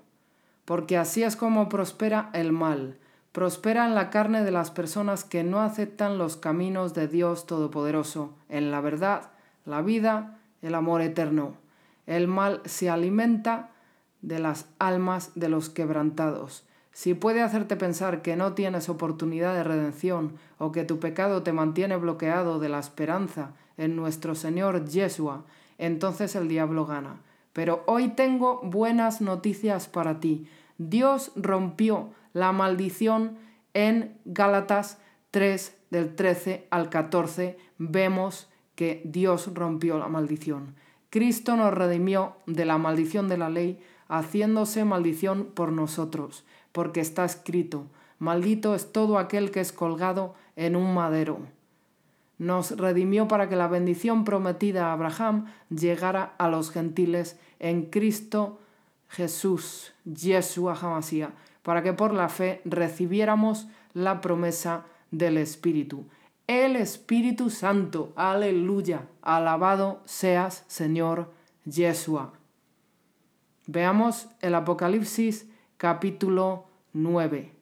porque 0.65 0.97
así 0.97 1.23
es 1.23 1.35
como 1.35 1.69
prospera 1.69 2.29
el 2.33 2.51
mal, 2.51 2.97
prospera 3.31 3.85
en 3.85 3.95
la 3.95 4.09
carne 4.09 4.43
de 4.43 4.51
las 4.51 4.71
personas 4.71 5.23
que 5.23 5.43
no 5.43 5.61
aceptan 5.61 6.17
los 6.17 6.35
caminos 6.37 6.93
de 6.93 7.07
Dios 7.07 7.45
Todopoderoso, 7.45 8.33
en 8.49 8.71
la 8.71 8.81
verdad, 8.81 9.31
la 9.65 9.81
vida, 9.81 10.39
el 10.61 10.75
amor 10.75 11.01
eterno. 11.01 11.53
El 12.07 12.27
mal 12.27 12.61
se 12.65 12.89
alimenta 12.89 13.69
de 14.21 14.39
las 14.39 14.65
almas 14.79 15.31
de 15.35 15.49
los 15.49 15.69
quebrantados. 15.69 16.65
Si 16.91 17.13
puede 17.13 17.41
hacerte 17.41 17.75
pensar 17.75 18.21
que 18.21 18.35
no 18.35 18.53
tienes 18.53 18.89
oportunidad 18.89 19.53
de 19.53 19.63
redención 19.63 20.33
o 20.57 20.71
que 20.71 20.83
tu 20.83 20.99
pecado 20.99 21.43
te 21.43 21.53
mantiene 21.53 21.95
bloqueado 21.97 22.59
de 22.59 22.69
la 22.69 22.79
esperanza 22.79 23.53
en 23.77 23.95
nuestro 23.95 24.35
Señor 24.35 24.85
Yeshua, 24.85 25.45
entonces 25.77 26.35
el 26.35 26.47
diablo 26.47 26.85
gana. 26.85 27.21
Pero 27.53 27.83
hoy 27.87 28.09
tengo 28.09 28.61
buenas 28.63 29.21
noticias 29.21 29.87
para 29.87 30.19
ti. 30.19 30.47
Dios 30.77 31.31
rompió 31.35 32.09
la 32.33 32.51
maldición 32.51 33.37
en 33.73 34.17
Gálatas 34.25 34.99
3 35.31 35.77
del 35.89 36.15
13 36.15 36.67
al 36.69 36.89
14. 36.89 37.57
Vemos 37.77 38.49
que 38.75 39.01
Dios 39.05 39.53
rompió 39.53 39.97
la 39.97 40.07
maldición. 40.07 40.75
Cristo 41.09 41.55
nos 41.55 41.73
redimió 41.73 42.35
de 42.45 42.65
la 42.65 42.77
maldición 42.77 43.27
de 43.27 43.37
la 43.37 43.49
ley, 43.49 43.79
haciéndose 44.07 44.85
maldición 44.85 45.45
por 45.53 45.71
nosotros, 45.71 46.45
porque 46.71 47.01
está 47.01 47.25
escrito, 47.25 47.85
maldito 48.19 48.75
es 48.75 48.91
todo 48.91 49.17
aquel 49.17 49.51
que 49.51 49.59
es 49.59 49.71
colgado 49.71 50.35
en 50.55 50.75
un 50.75 50.93
madero 50.93 51.39
nos 52.39 52.71
redimió 52.77 53.27
para 53.27 53.49
que 53.49 53.55
la 53.55 53.67
bendición 53.67 54.23
prometida 54.23 54.87
a 54.87 54.93
Abraham 54.93 55.45
llegara 55.69 56.33
a 56.39 56.47
los 56.47 56.71
gentiles 56.71 57.37
en 57.59 57.85
Cristo 57.85 58.59
Jesús, 59.09 59.93
Yeshua 60.05 60.73
Hamasía, 60.81 61.33
para 61.61 61.83
que 61.83 61.93
por 61.93 62.13
la 62.13 62.29
fe 62.29 62.61
recibiéramos 62.63 63.67
la 63.93 64.21
promesa 64.21 64.85
del 65.11 65.37
Espíritu. 65.37 66.05
El 66.47 66.77
Espíritu 66.77 67.49
Santo, 67.49 68.13
aleluya, 68.15 69.07
alabado 69.21 70.01
seas 70.05 70.63
Señor 70.67 71.31
Yeshua. 71.65 72.33
Veamos 73.67 74.29
el 74.41 74.55
Apocalipsis 74.55 75.45
capítulo 75.79 76.65
9. 76.91 77.53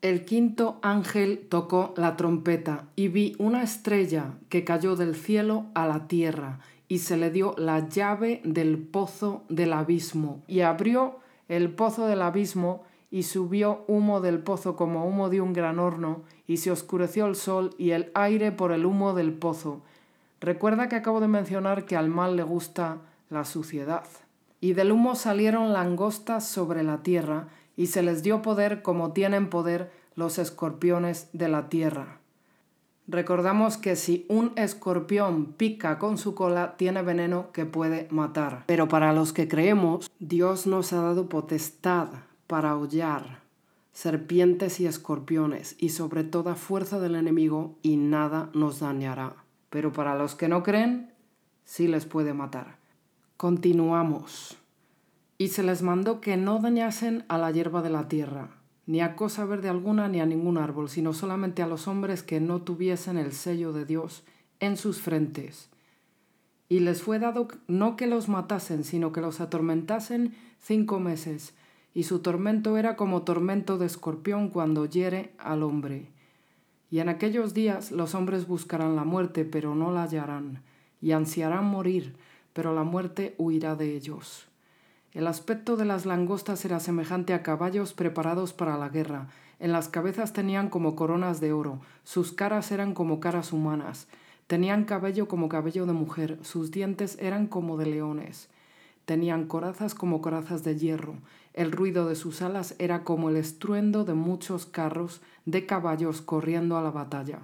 El 0.00 0.24
quinto 0.24 0.78
ángel 0.80 1.48
tocó 1.48 1.92
la 1.96 2.16
trompeta 2.16 2.84
y 2.94 3.08
vi 3.08 3.34
una 3.40 3.64
estrella 3.64 4.34
que 4.48 4.62
cayó 4.62 4.94
del 4.94 5.16
cielo 5.16 5.66
a 5.74 5.84
la 5.88 6.06
tierra 6.06 6.60
y 6.86 6.98
se 6.98 7.16
le 7.16 7.32
dio 7.32 7.56
la 7.58 7.88
llave 7.88 8.40
del 8.44 8.78
pozo 8.78 9.42
del 9.48 9.72
abismo 9.72 10.40
y 10.46 10.60
abrió 10.60 11.18
el 11.48 11.74
pozo 11.74 12.06
del 12.06 12.22
abismo 12.22 12.84
y 13.10 13.24
subió 13.24 13.84
humo 13.88 14.20
del 14.20 14.38
pozo 14.38 14.76
como 14.76 15.04
humo 15.04 15.28
de 15.28 15.40
un 15.40 15.52
gran 15.52 15.80
horno 15.80 16.22
y 16.46 16.58
se 16.58 16.70
oscureció 16.70 17.26
el 17.26 17.34
sol 17.34 17.74
y 17.76 17.90
el 17.90 18.12
aire 18.14 18.52
por 18.52 18.70
el 18.70 18.86
humo 18.86 19.14
del 19.14 19.32
pozo. 19.32 19.82
Recuerda 20.40 20.88
que 20.88 20.94
acabo 20.94 21.18
de 21.18 21.26
mencionar 21.26 21.86
que 21.86 21.96
al 21.96 22.08
mal 22.08 22.36
le 22.36 22.44
gusta 22.44 22.98
la 23.30 23.44
suciedad. 23.44 24.04
Y 24.60 24.72
del 24.72 24.92
humo 24.92 25.14
salieron 25.14 25.72
langostas 25.72 26.46
sobre 26.46 26.82
la 26.82 27.02
tierra 27.02 27.48
y 27.76 27.86
se 27.86 28.02
les 28.02 28.22
dio 28.22 28.42
poder 28.42 28.82
como 28.82 29.12
tienen 29.12 29.50
poder 29.50 29.90
los 30.14 30.38
escorpiones 30.38 31.28
de 31.32 31.48
la 31.48 31.68
tierra. 31.68 32.18
Recordamos 33.06 33.78
que 33.78 33.96
si 33.96 34.26
un 34.28 34.52
escorpión 34.56 35.54
pica 35.54 35.98
con 35.98 36.18
su 36.18 36.34
cola, 36.34 36.76
tiene 36.76 37.02
veneno 37.02 37.52
que 37.52 37.64
puede 37.64 38.06
matar. 38.10 38.64
Pero 38.66 38.88
para 38.88 39.12
los 39.12 39.32
que 39.32 39.48
creemos, 39.48 40.10
Dios 40.18 40.66
nos 40.66 40.92
ha 40.92 41.00
dado 41.00 41.28
potestad 41.28 42.08
para 42.46 42.76
hollar 42.76 43.48
serpientes 43.98 44.78
y 44.78 44.86
escorpiones 44.86 45.74
y 45.76 45.88
sobre 45.88 46.22
toda 46.22 46.54
fuerza 46.54 47.00
del 47.00 47.16
enemigo 47.16 47.76
y 47.82 47.96
nada 47.96 48.48
nos 48.54 48.78
dañará. 48.78 49.34
Pero 49.70 49.92
para 49.92 50.14
los 50.14 50.36
que 50.36 50.46
no 50.46 50.62
creen, 50.62 51.12
sí 51.64 51.88
les 51.88 52.06
puede 52.06 52.32
matar. 52.32 52.77
Continuamos. 53.38 54.56
Y 55.38 55.50
se 55.50 55.62
les 55.62 55.80
mandó 55.82 56.20
que 56.20 56.36
no 56.36 56.58
dañasen 56.58 57.24
a 57.28 57.38
la 57.38 57.52
hierba 57.52 57.82
de 57.82 57.88
la 57.88 58.08
tierra, 58.08 58.48
ni 58.84 59.00
a 59.00 59.14
cosa 59.14 59.44
verde 59.44 59.68
alguna, 59.68 60.08
ni 60.08 60.20
a 60.20 60.26
ningún 60.26 60.58
árbol, 60.58 60.88
sino 60.88 61.12
solamente 61.12 61.62
a 61.62 61.68
los 61.68 61.86
hombres 61.86 62.24
que 62.24 62.40
no 62.40 62.62
tuviesen 62.62 63.16
el 63.16 63.30
sello 63.30 63.72
de 63.72 63.84
Dios 63.84 64.24
en 64.58 64.76
sus 64.76 65.00
frentes. 65.00 65.68
Y 66.68 66.80
les 66.80 67.00
fue 67.00 67.20
dado 67.20 67.46
no 67.68 67.94
que 67.94 68.08
los 68.08 68.28
matasen, 68.28 68.82
sino 68.82 69.12
que 69.12 69.20
los 69.20 69.40
atormentasen 69.40 70.34
cinco 70.58 70.98
meses, 70.98 71.54
y 71.94 72.02
su 72.02 72.18
tormento 72.18 72.76
era 72.76 72.96
como 72.96 73.22
tormento 73.22 73.78
de 73.78 73.86
escorpión 73.86 74.48
cuando 74.48 74.84
hiere 74.84 75.32
al 75.38 75.62
hombre. 75.62 76.10
Y 76.90 76.98
en 76.98 77.08
aquellos 77.08 77.54
días 77.54 77.92
los 77.92 78.16
hombres 78.16 78.48
buscarán 78.48 78.96
la 78.96 79.04
muerte, 79.04 79.44
pero 79.44 79.76
no 79.76 79.92
la 79.92 80.02
hallarán, 80.02 80.64
y 81.00 81.12
ansiarán 81.12 81.66
morir, 81.66 82.16
pero 82.58 82.74
la 82.74 82.82
muerte 82.82 83.36
huirá 83.38 83.76
de 83.76 83.94
ellos. 83.94 84.48
El 85.12 85.28
aspecto 85.28 85.76
de 85.76 85.84
las 85.84 86.06
langostas 86.06 86.64
era 86.64 86.80
semejante 86.80 87.32
a 87.32 87.44
caballos 87.44 87.92
preparados 87.92 88.52
para 88.52 88.76
la 88.76 88.88
guerra. 88.88 89.28
En 89.60 89.70
las 89.70 89.86
cabezas 89.86 90.32
tenían 90.32 90.68
como 90.68 90.96
coronas 90.96 91.40
de 91.40 91.52
oro, 91.52 91.78
sus 92.02 92.32
caras 92.32 92.72
eran 92.72 92.94
como 92.94 93.20
caras 93.20 93.52
humanas, 93.52 94.08
tenían 94.48 94.86
cabello 94.86 95.28
como 95.28 95.48
cabello 95.48 95.86
de 95.86 95.92
mujer, 95.92 96.40
sus 96.42 96.72
dientes 96.72 97.16
eran 97.20 97.46
como 97.46 97.76
de 97.76 97.86
leones, 97.86 98.48
tenían 99.04 99.46
corazas 99.46 99.94
como 99.94 100.20
corazas 100.20 100.64
de 100.64 100.76
hierro, 100.76 101.14
el 101.54 101.70
ruido 101.70 102.08
de 102.08 102.16
sus 102.16 102.42
alas 102.42 102.74
era 102.80 103.04
como 103.04 103.30
el 103.30 103.36
estruendo 103.36 104.04
de 104.04 104.14
muchos 104.14 104.66
carros 104.66 105.20
de 105.46 105.64
caballos 105.64 106.22
corriendo 106.22 106.76
a 106.76 106.82
la 106.82 106.90
batalla. 106.90 107.38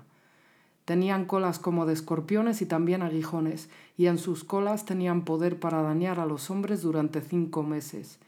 Tenían 0.84 1.24
colas 1.24 1.58
como 1.58 1.86
de 1.86 1.94
escorpiones 1.94 2.60
y 2.60 2.66
también 2.66 3.00
aguijones, 3.00 3.70
y 3.96 4.06
en 4.06 4.18
sus 4.18 4.44
colas 4.44 4.84
tenían 4.84 5.24
poder 5.24 5.58
para 5.58 5.80
dañar 5.80 6.20
a 6.20 6.26
los 6.26 6.50
hombres 6.50 6.82
durante 6.82 7.22
cinco 7.22 7.62
meses. 7.62 8.18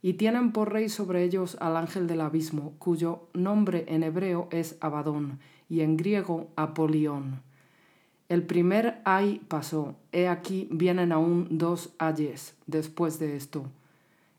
Y 0.00 0.14
tienen 0.14 0.52
por 0.52 0.72
rey 0.72 0.88
sobre 0.88 1.22
ellos 1.22 1.58
al 1.60 1.76
ángel 1.76 2.06
del 2.06 2.22
abismo, 2.22 2.72
cuyo 2.78 3.28
nombre 3.34 3.84
en 3.88 4.02
hebreo 4.04 4.48
es 4.50 4.76
Abadón 4.80 5.38
y 5.68 5.82
en 5.82 5.98
griego 5.98 6.48
Apolión. 6.56 7.42
El 8.30 8.42
primer 8.44 9.02
ay 9.04 9.42
pasó, 9.48 9.94
he 10.12 10.28
aquí 10.28 10.68
vienen 10.70 11.12
aún 11.12 11.46
dos 11.50 11.90
ayes 11.98 12.56
después 12.66 13.18
de 13.18 13.36
esto. 13.36 13.66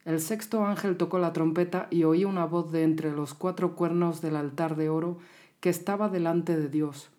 El 0.05 0.19
sexto 0.19 0.65
ángel 0.65 0.97
tocó 0.97 1.19
la 1.19 1.31
trompeta 1.31 1.87
y 1.91 2.03
oí 2.03 2.25
una 2.25 2.45
voz 2.45 2.71
de 2.71 2.83
entre 2.83 3.11
los 3.11 3.35
cuatro 3.35 3.75
cuernos 3.75 4.21
del 4.21 4.35
altar 4.35 4.75
de 4.75 4.89
oro 4.89 5.19
que 5.59 5.69
estaba 5.69 6.09
delante 6.09 6.57
de 6.57 6.67
Dios 6.67 7.12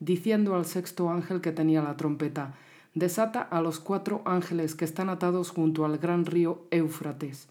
diciendo 0.00 0.54
al 0.54 0.64
sexto 0.64 1.10
ángel 1.10 1.40
que 1.40 1.52
tenía 1.52 1.82
la 1.82 1.96
trompeta, 1.96 2.54
desata 2.94 3.40
a 3.40 3.60
los 3.60 3.78
cuatro 3.78 4.22
ángeles 4.24 4.74
que 4.74 4.84
están 4.84 5.08
atados 5.08 5.50
junto 5.50 5.84
al 5.84 5.98
gran 5.98 6.26
río 6.26 6.62
Éufrates. 6.70 7.48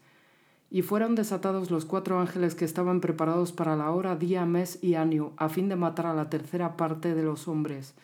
Y 0.70 0.82
fueron 0.82 1.14
desatados 1.14 1.70
los 1.70 1.84
cuatro 1.84 2.20
ángeles 2.20 2.54
que 2.54 2.64
estaban 2.64 3.00
preparados 3.00 3.52
para 3.52 3.74
la 3.74 3.90
hora, 3.90 4.14
día, 4.14 4.44
mes 4.44 4.78
y 4.82 4.94
año, 4.94 5.32
a 5.36 5.48
fin 5.48 5.68
de 5.68 5.76
matar 5.76 6.06
a 6.06 6.14
la 6.14 6.28
tercera 6.28 6.76
parte 6.76 7.14
de 7.14 7.22
los 7.22 7.48
hombres. 7.48 7.94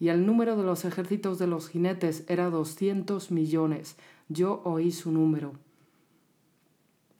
Y 0.00 0.08
el 0.08 0.24
número 0.24 0.56
de 0.56 0.64
los 0.64 0.84
ejércitos 0.84 1.38
de 1.38 1.46
los 1.46 1.68
jinetes 1.68 2.24
era 2.26 2.50
doscientos 2.50 3.30
millones. 3.30 3.96
Yo 4.28 4.62
oí 4.64 4.90
su 4.92 5.12
número. 5.12 5.52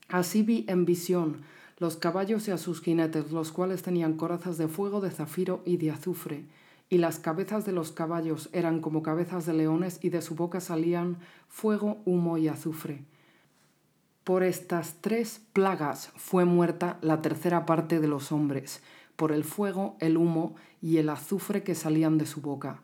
Así 0.09 0.43
vi 0.43 0.65
en 0.67 0.87
visión 0.87 1.43
los 1.81 1.97
caballos 1.97 2.47
y 2.47 2.51
a 2.51 2.59
sus 2.59 2.83
jinetes, 2.83 3.33
los 3.33 3.53
cuales 3.53 3.83
tenían 3.83 4.17
corazas 4.17 4.59
de 4.59 4.69
fuego, 4.69 5.01
de 5.01 5.11
zafiro 5.11 5.63
y 5.65 5.79
de 5.79 5.91
azufre, 5.91 6.45
y 6.91 6.99
las 6.99 7.21
cabezas 7.21 7.65
de 7.65 7.73
los 7.73 7.93
caballos 7.93 8.51
eran 8.53 8.81
como 8.81 9.03
cabezas 9.03 9.47
de 9.47 9.55
leones, 9.55 10.01
y 10.03 10.11
de 10.11 10.21
su 10.21 10.35
boca 10.35 10.61
salían 10.61 11.19
fuego, 11.49 12.03
humo 12.05 12.37
y 12.37 12.49
azufre. 12.49 13.05
Por 14.25 14.43
estas 14.43 14.97
tres 15.01 15.41
plagas 15.53 16.11
fue 16.17 16.45
muerta 16.45 16.99
la 17.01 17.23
tercera 17.23 17.65
parte 17.65 18.01
de 18.01 18.09
los 18.09 18.33
hombres, 18.33 18.83
por 19.15 19.31
el 19.31 19.45
fuego, 19.45 19.97
el 20.01 20.17
humo 20.17 20.57
y 20.83 20.99
el 20.99 21.09
azufre 21.09 21.63
que 21.63 21.77
salían 21.77 22.19
de 22.19 22.27
su 22.27 22.41
boca. 22.41 22.83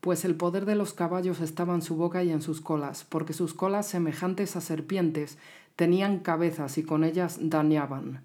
Pues 0.00 0.24
el 0.24 0.36
poder 0.36 0.64
de 0.64 0.74
los 0.74 0.94
caballos 0.94 1.40
estaba 1.40 1.74
en 1.74 1.82
su 1.82 1.96
boca 1.96 2.24
y 2.24 2.30
en 2.30 2.42
sus 2.42 2.60
colas, 2.60 3.04
porque 3.04 3.34
sus 3.34 3.54
colas 3.54 3.86
semejantes 3.86 4.56
a 4.56 4.60
serpientes 4.60 5.38
tenían 5.76 6.20
cabezas 6.20 6.78
y 6.78 6.82
con 6.82 7.04
ellas 7.04 7.38
dañaban. 7.40 8.24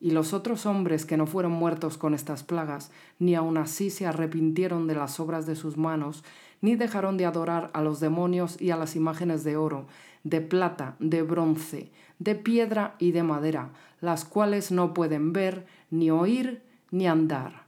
Y 0.00 0.12
los 0.12 0.32
otros 0.32 0.64
hombres 0.64 1.04
que 1.04 1.18
no 1.18 1.26
fueron 1.26 1.52
muertos 1.52 1.98
con 1.98 2.14
estas 2.14 2.42
plagas, 2.42 2.90
ni 3.18 3.34
aun 3.34 3.58
así 3.58 3.90
se 3.90 4.06
arrepintieron 4.06 4.86
de 4.86 4.94
las 4.94 5.20
obras 5.20 5.46
de 5.46 5.56
sus 5.56 5.76
manos, 5.76 6.24
ni 6.62 6.74
dejaron 6.74 7.16
de 7.18 7.26
adorar 7.26 7.70
a 7.74 7.82
los 7.82 8.00
demonios 8.00 8.60
y 8.60 8.70
a 8.70 8.76
las 8.76 8.96
imágenes 8.96 9.44
de 9.44 9.56
oro, 9.56 9.86
de 10.24 10.40
plata, 10.40 10.96
de 11.00 11.22
bronce, 11.22 11.90
de 12.18 12.34
piedra 12.34 12.94
y 12.98 13.12
de 13.12 13.22
madera, 13.22 13.70
las 14.00 14.24
cuales 14.24 14.70
no 14.70 14.94
pueden 14.94 15.32
ver, 15.32 15.66
ni 15.90 16.10
oír, 16.10 16.62
ni 16.90 17.06
andar. 17.06 17.64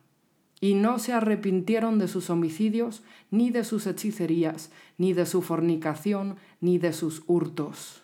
Y 0.61 0.75
no 0.75 0.99
se 0.99 1.13
arrepintieron 1.13 1.99
de 1.99 2.09
sus 2.09 2.31
homicidios, 2.31 3.03
ni 3.31 3.51
de 3.51 3.65
sus 3.65 3.87
hechicerías, 3.87 4.71
ni 4.97 5.13
de 5.13 5.27
su 5.27 5.43
fornicación, 5.43 6.37
ni 6.61 6.79
de 6.79 6.93
sus 6.93 7.23
hurtos. 7.27 8.02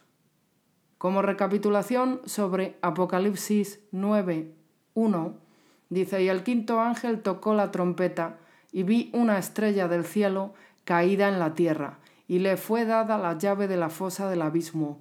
Como 0.98 1.22
recapitulación 1.22 2.20
sobre 2.24 2.76
Apocalipsis 2.82 3.78
9, 3.92 4.52
1, 4.94 5.34
dice, 5.90 6.22
y 6.24 6.28
el 6.28 6.42
quinto 6.42 6.80
ángel 6.80 7.22
tocó 7.22 7.54
la 7.54 7.70
trompeta, 7.70 8.38
y 8.72 8.82
vi 8.82 9.10
una 9.14 9.38
estrella 9.38 9.86
del 9.86 10.04
cielo 10.04 10.54
caída 10.84 11.28
en 11.28 11.38
la 11.38 11.54
tierra, 11.54 11.98
y 12.26 12.40
le 12.40 12.56
fue 12.56 12.84
dada 12.84 13.16
la 13.16 13.38
llave 13.38 13.68
de 13.68 13.76
la 13.76 13.90
fosa 13.90 14.28
del 14.28 14.42
abismo. 14.42 14.98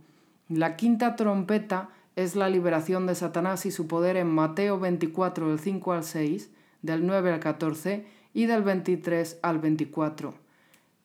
La 0.50 0.76
quinta 0.76 1.16
trompeta 1.16 1.90
es 2.16 2.36
la 2.36 2.48
liberación 2.48 3.08
de 3.08 3.16
Satanás 3.16 3.66
y 3.66 3.72
su 3.72 3.88
poder 3.88 4.18
en 4.18 4.28
Mateo 4.28 4.80
24, 4.80 5.50
del 5.50 5.60
5 5.60 5.94
al 5.94 6.04
6, 6.04 6.52
del 6.84 7.08
9 7.08 7.34
al 7.34 7.40
14 7.40 8.06
y 8.36 8.46
del 8.46 8.62
23 8.62 9.40
al 9.42 9.58
24. 9.58 10.36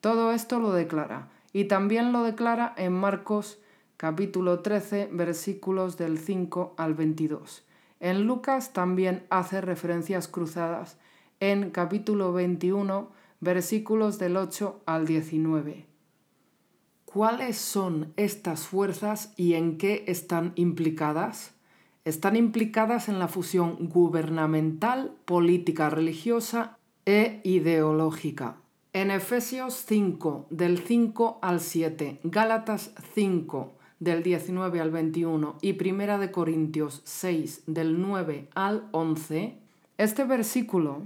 Todo 0.01 0.31
esto 0.33 0.59
lo 0.59 0.71
declara, 0.71 1.29
y 1.51 1.65
también 1.65 2.11
lo 2.11 2.23
declara 2.23 2.73
en 2.77 2.93
Marcos 2.93 3.57
capítulo 3.97 4.59
13, 4.59 5.09
versículos 5.11 5.97
del 5.97 6.17
5 6.17 6.75
al 6.77 6.93
22. 6.93 7.63
En 7.99 8.27
Lucas 8.27 8.73
también 8.73 9.25
hace 9.29 9.61
referencias 9.61 10.27
cruzadas 10.27 10.97
en 11.39 11.71
capítulo 11.71 12.33
21, 12.33 13.11
versículos 13.39 14.19
del 14.19 14.37
8 14.37 14.81
al 14.85 15.05
19. 15.05 15.85
¿Cuáles 17.05 17.57
son 17.57 18.11
estas 18.17 18.65
fuerzas 18.65 19.33
y 19.37 19.53
en 19.53 19.77
qué 19.77 20.03
están 20.07 20.53
implicadas? 20.55 21.53
Están 22.05 22.35
implicadas 22.35 23.07
en 23.07 23.19
la 23.19 23.27
fusión 23.27 23.77
gubernamental, 23.89 25.13
política 25.25 25.89
religiosa 25.89 26.77
e 27.05 27.39
ideológica. 27.43 28.57
En 28.93 29.11
Efesios 29.11 29.83
5, 29.85 30.47
del 30.49 30.79
5 30.79 31.39
al 31.41 31.59
7, 31.59 32.19
Gálatas 32.23 32.93
5, 33.13 33.73
del 34.03 34.21
19 34.21 34.81
al 34.81 34.91
21 34.91 35.57
y 35.61 35.73
Primera 35.73 36.17
de 36.17 36.29
Corintios 36.29 37.01
6 37.05 37.63
del 37.67 38.01
9 38.01 38.49
al 38.53 38.83
11, 38.91 39.55
este 39.97 40.25
versículo, 40.25 41.03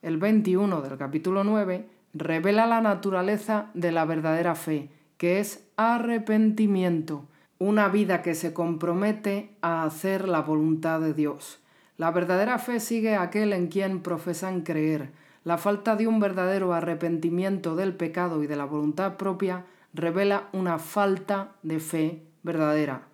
el 0.00 0.16
21 0.16 0.80
del 0.80 0.96
capítulo 0.96 1.44
9, 1.44 1.86
revela 2.14 2.66
la 2.66 2.80
naturaleza 2.80 3.66
de 3.74 3.92
la 3.92 4.06
verdadera 4.06 4.54
fe, 4.54 4.88
que 5.18 5.40
es 5.40 5.68
arrepentimiento, 5.76 7.26
una 7.58 7.88
vida 7.88 8.22
que 8.22 8.34
se 8.34 8.54
compromete 8.54 9.50
a 9.60 9.84
hacer 9.84 10.26
la 10.26 10.40
voluntad 10.40 11.00
de 11.00 11.12
Dios. 11.12 11.60
La 11.98 12.12
verdadera 12.12 12.58
fe 12.58 12.80
sigue 12.80 13.14
a 13.14 13.22
aquel 13.22 13.52
en 13.52 13.66
quien 13.66 14.00
profesan 14.00 14.62
creer. 14.62 15.10
La 15.44 15.58
falta 15.58 15.96
de 15.96 16.06
un 16.06 16.18
verdadero 16.18 16.72
arrepentimiento 16.72 17.76
del 17.76 17.94
pecado 17.94 18.42
y 18.42 18.46
de 18.46 18.56
la 18.56 18.64
voluntad 18.64 19.18
propia 19.18 19.66
revela 19.94 20.48
una 20.52 20.78
falta 20.78 21.52
de 21.62 21.80
fe 21.80 22.22
verdadera. 22.42 23.08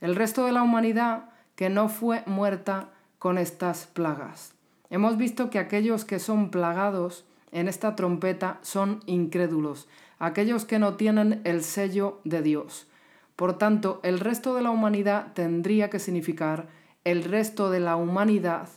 El 0.00 0.14
resto 0.16 0.44
de 0.44 0.52
la 0.52 0.62
humanidad 0.62 1.30
que 1.54 1.70
no 1.70 1.88
fue 1.88 2.22
muerta 2.26 2.90
con 3.18 3.38
estas 3.38 3.86
plagas. 3.86 4.54
Hemos 4.90 5.16
visto 5.16 5.50
que 5.50 5.58
aquellos 5.58 6.04
que 6.04 6.18
son 6.18 6.50
plagados 6.50 7.24
en 7.50 7.68
esta 7.68 7.96
trompeta 7.96 8.58
son 8.62 9.00
incrédulos, 9.06 9.88
aquellos 10.18 10.64
que 10.64 10.78
no 10.78 10.94
tienen 10.94 11.40
el 11.44 11.62
sello 11.62 12.20
de 12.24 12.42
Dios. 12.42 12.86
Por 13.34 13.58
tanto, 13.58 14.00
el 14.02 14.20
resto 14.20 14.54
de 14.54 14.62
la 14.62 14.70
humanidad 14.70 15.32
tendría 15.34 15.90
que 15.90 15.98
significar 15.98 16.68
el 17.04 17.24
resto 17.24 17.70
de 17.70 17.80
la 17.80 17.96
humanidad 17.96 18.68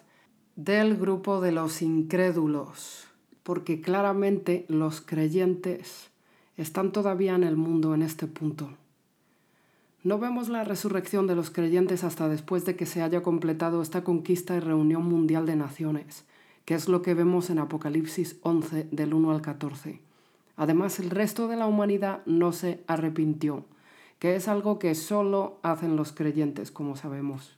del 0.56 0.98
grupo 0.98 1.42
de 1.42 1.52
los 1.52 1.82
incrédulos, 1.82 3.08
porque 3.44 3.82
claramente 3.82 4.66
los 4.68 5.02
creyentes 5.02 6.10
están 6.62 6.92
todavía 6.92 7.36
en 7.36 7.44
el 7.44 7.56
mundo 7.56 7.94
en 7.94 8.02
este 8.02 8.28
punto. 8.28 8.70
No 10.04 10.20
vemos 10.20 10.50
la 10.50 10.64
resurrección 10.64 11.26
de 11.28 11.36
los 11.36 11.50
creyentes 11.50 12.04
hasta 12.04 12.28
después 12.28 12.66
de 12.66 12.76
que 12.76 12.86
se 12.86 13.02
haya 13.02 13.24
completado 13.24 13.82
esta 13.82 14.04
conquista 14.04 14.56
y 14.56 14.60
reunión 14.60 15.06
mundial 15.06 15.46
de 15.46 15.56
naciones, 15.56 16.26
que 16.66 16.76
es 16.76 16.88
lo 16.88 17.02
que 17.02 17.14
vemos 17.14 17.50
en 17.50 17.60
Apocalipsis 17.60 18.38
11 18.44 18.88
del 18.92 19.14
1 19.14 19.32
al 19.32 19.42
14. 19.42 20.02
Además, 20.56 21.00
el 21.00 21.10
resto 21.10 21.48
de 21.48 21.56
la 21.56 21.66
humanidad 21.66 22.22
no 22.26 22.52
se 22.52 22.84
arrepintió. 22.88 23.66
que 24.20 24.36
es 24.36 24.50
algo 24.50 24.80
que 24.80 24.96
solo 24.96 25.60
hacen 25.64 25.96
los 25.96 26.12
creyentes, 26.12 26.72
como 26.72 26.98
sabemos. 26.98 27.56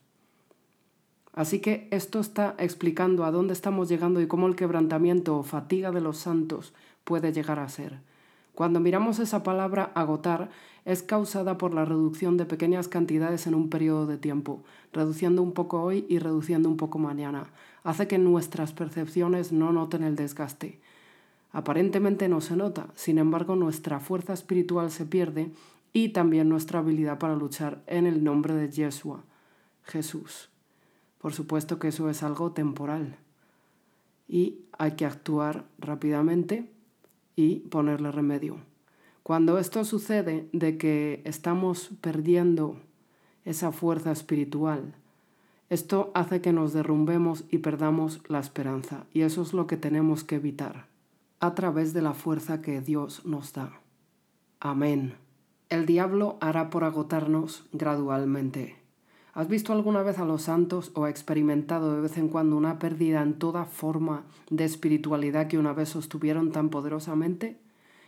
Así 1.33 1.59
que 1.59 1.87
esto 1.89 2.19
está 2.19 2.53
explicando 2.59 3.25
a 3.25 3.31
dónde 3.31 3.53
estamos 3.53 3.89
llegando 3.89 4.21
y 4.21 4.27
cómo 4.27 4.45
el 4.45 4.55
quebrantamiento 4.55 5.37
o 5.37 5.41
fatiga 5.41 5.91
de 5.91 6.01
los 6.01 6.17
santos 6.17 6.75
puede 7.03 7.33
llegar 7.33 7.57
a 7.57 7.67
ser. 7.67 7.99
Cuando 8.55 8.79
miramos 8.79 9.19
esa 9.19 9.43
palabra 9.43 9.91
agotar, 9.95 10.49
es 10.85 11.03
causada 11.03 11.57
por 11.57 11.73
la 11.73 11.85
reducción 11.85 12.37
de 12.37 12.45
pequeñas 12.45 12.87
cantidades 12.87 13.47
en 13.47 13.55
un 13.55 13.69
periodo 13.69 14.07
de 14.07 14.17
tiempo, 14.17 14.63
reduciendo 14.91 15.41
un 15.41 15.53
poco 15.53 15.81
hoy 15.81 16.05
y 16.09 16.19
reduciendo 16.19 16.67
un 16.69 16.77
poco 16.77 16.99
mañana. 16.99 17.47
Hace 17.83 18.07
que 18.07 18.17
nuestras 18.17 18.73
percepciones 18.73 19.51
no 19.51 19.71
noten 19.71 20.03
el 20.03 20.15
desgaste. 20.15 20.79
Aparentemente 21.51 22.29
no 22.29 22.41
se 22.41 22.55
nota, 22.55 22.87
sin 22.95 23.17
embargo 23.17 23.55
nuestra 23.55 23.99
fuerza 23.99 24.33
espiritual 24.33 24.89
se 24.89 25.05
pierde 25.05 25.51
y 25.93 26.09
también 26.09 26.49
nuestra 26.49 26.79
habilidad 26.79 27.19
para 27.19 27.35
luchar 27.35 27.81
en 27.87 28.07
el 28.07 28.23
nombre 28.23 28.53
de 28.53 28.69
Yeshua, 28.69 29.23
Jesús. 29.83 30.49
Por 31.19 31.33
supuesto 31.33 31.77
que 31.77 31.89
eso 31.89 32.09
es 32.09 32.23
algo 32.23 32.51
temporal 32.51 33.17
y 34.27 34.61
hay 34.77 34.93
que 34.93 35.05
actuar 35.05 35.65
rápidamente 35.77 36.71
y 37.35 37.59
ponerle 37.59 38.11
remedio. 38.11 38.57
Cuando 39.23 39.59
esto 39.59 39.85
sucede 39.85 40.47
de 40.51 40.77
que 40.77 41.21
estamos 41.25 41.91
perdiendo 42.01 42.77
esa 43.45 43.71
fuerza 43.71 44.11
espiritual, 44.11 44.95
esto 45.69 46.11
hace 46.13 46.41
que 46.41 46.51
nos 46.51 46.73
derrumbemos 46.73 47.45
y 47.49 47.59
perdamos 47.59 48.21
la 48.27 48.39
esperanza 48.39 49.05
y 49.13 49.21
eso 49.21 49.41
es 49.41 49.53
lo 49.53 49.67
que 49.67 49.77
tenemos 49.77 50.23
que 50.23 50.35
evitar 50.35 50.87
a 51.39 51.55
través 51.55 51.93
de 51.93 52.01
la 52.01 52.13
fuerza 52.13 52.61
que 52.61 52.81
Dios 52.81 53.25
nos 53.25 53.53
da. 53.53 53.79
Amén. 54.59 55.15
El 55.69 55.85
diablo 55.85 56.37
hará 56.41 56.69
por 56.69 56.83
agotarnos 56.83 57.65
gradualmente. 57.71 58.80
¿Has 59.33 59.47
visto 59.47 59.71
alguna 59.71 60.03
vez 60.03 60.19
a 60.19 60.25
los 60.25 60.41
santos 60.41 60.91
o 60.93 61.07
experimentado 61.07 61.95
de 61.95 62.01
vez 62.01 62.17
en 62.17 62.27
cuando 62.27 62.57
una 62.57 62.79
pérdida 62.79 63.21
en 63.21 63.35
toda 63.35 63.63
forma 63.63 64.23
de 64.49 64.65
espiritualidad 64.65 65.47
que 65.47 65.57
una 65.57 65.71
vez 65.71 65.87
sostuvieron 65.87 66.51
tan 66.51 66.67
poderosamente? 66.67 67.55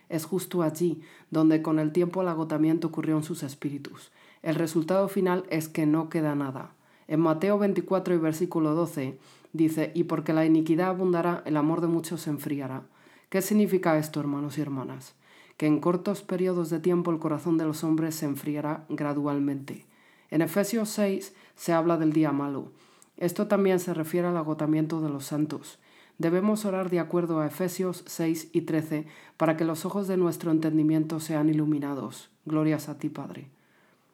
Es 0.09 0.25
justo 0.25 0.63
allí 0.63 1.01
donde 1.31 1.61
con 1.61 1.79
el 1.79 1.93
tiempo 1.93 2.21
el 2.21 2.27
agotamiento 2.27 2.89
ocurrió 2.89 3.15
en 3.15 3.23
sus 3.23 3.41
espíritus. 3.43 4.11
El 4.41 4.55
resultado 4.55 5.07
final 5.07 5.45
es 5.49 5.69
que 5.69 5.85
no 5.85 6.09
queda 6.09 6.35
nada. 6.35 6.71
En 7.07 7.21
Mateo 7.21 7.57
24 7.57 8.15
y 8.15 8.17
versículo 8.17 8.75
12 8.75 9.17
dice, 9.53 9.93
y 9.95 10.03
porque 10.03 10.33
la 10.33 10.45
iniquidad 10.45 10.89
abundará, 10.89 11.41
el 11.45 11.55
amor 11.55 11.79
de 11.79 11.87
muchos 11.87 12.19
se 12.19 12.31
enfriará. 12.31 12.83
¿Qué 13.29 13.41
significa 13.41 13.97
esto, 13.97 14.19
hermanos 14.19 14.57
y 14.57 14.61
hermanas? 14.61 15.15
Que 15.55 15.67
en 15.67 15.79
cortos 15.79 16.21
periodos 16.21 16.69
de 16.69 16.81
tiempo 16.81 17.11
el 17.11 17.19
corazón 17.19 17.57
de 17.57 17.63
los 17.63 17.85
hombres 17.85 18.15
se 18.15 18.25
enfriará 18.25 18.83
gradualmente 18.89 19.85
en 20.33 20.41
Efesios 20.41 20.89
6 20.89 21.35
se 21.55 21.73
habla 21.73 21.97
del 21.97 22.11
día 22.11 22.31
malo. 22.31 22.71
Esto 23.17 23.45
también 23.45 23.79
se 23.79 23.93
refiere 23.93 24.27
al 24.27 24.35
agotamiento 24.35 24.99
de 24.99 25.09
los 25.09 25.25
santos. 25.25 25.77
Debemos 26.17 26.65
orar 26.65 26.89
de 26.89 26.99
acuerdo 26.99 27.39
a 27.39 27.45
Efesios 27.45 28.03
6 28.07 28.49
y 28.51 28.61
13 28.61 29.05
para 29.37 29.57
que 29.57 29.63
los 29.63 29.85
ojos 29.85 30.07
de 30.07 30.17
nuestro 30.17 30.49
entendimiento 30.49 31.19
sean 31.19 31.49
iluminados. 31.49 32.31
Glorias 32.45 32.89
a 32.89 32.97
ti, 32.97 33.09
Padre. 33.09 33.51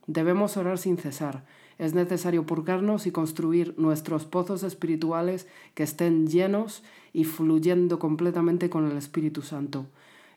Debemos 0.08 0.58
orar 0.58 0.78
sin 0.78 0.98
cesar. 0.98 1.46
Es 1.78 1.94
necesario 1.94 2.46
purgarnos 2.46 3.08
y 3.08 3.12
construir 3.12 3.74
nuestros 3.78 4.26
pozos 4.26 4.64
espirituales 4.64 5.48
que 5.74 5.84
estén 5.84 6.28
llenos 6.28 6.84
y 7.14 7.24
fluyendo 7.24 7.98
completamente 7.98 8.70
con 8.70 8.92
el 8.92 8.98
Espíritu 8.98 9.42
Santo. 9.42 9.86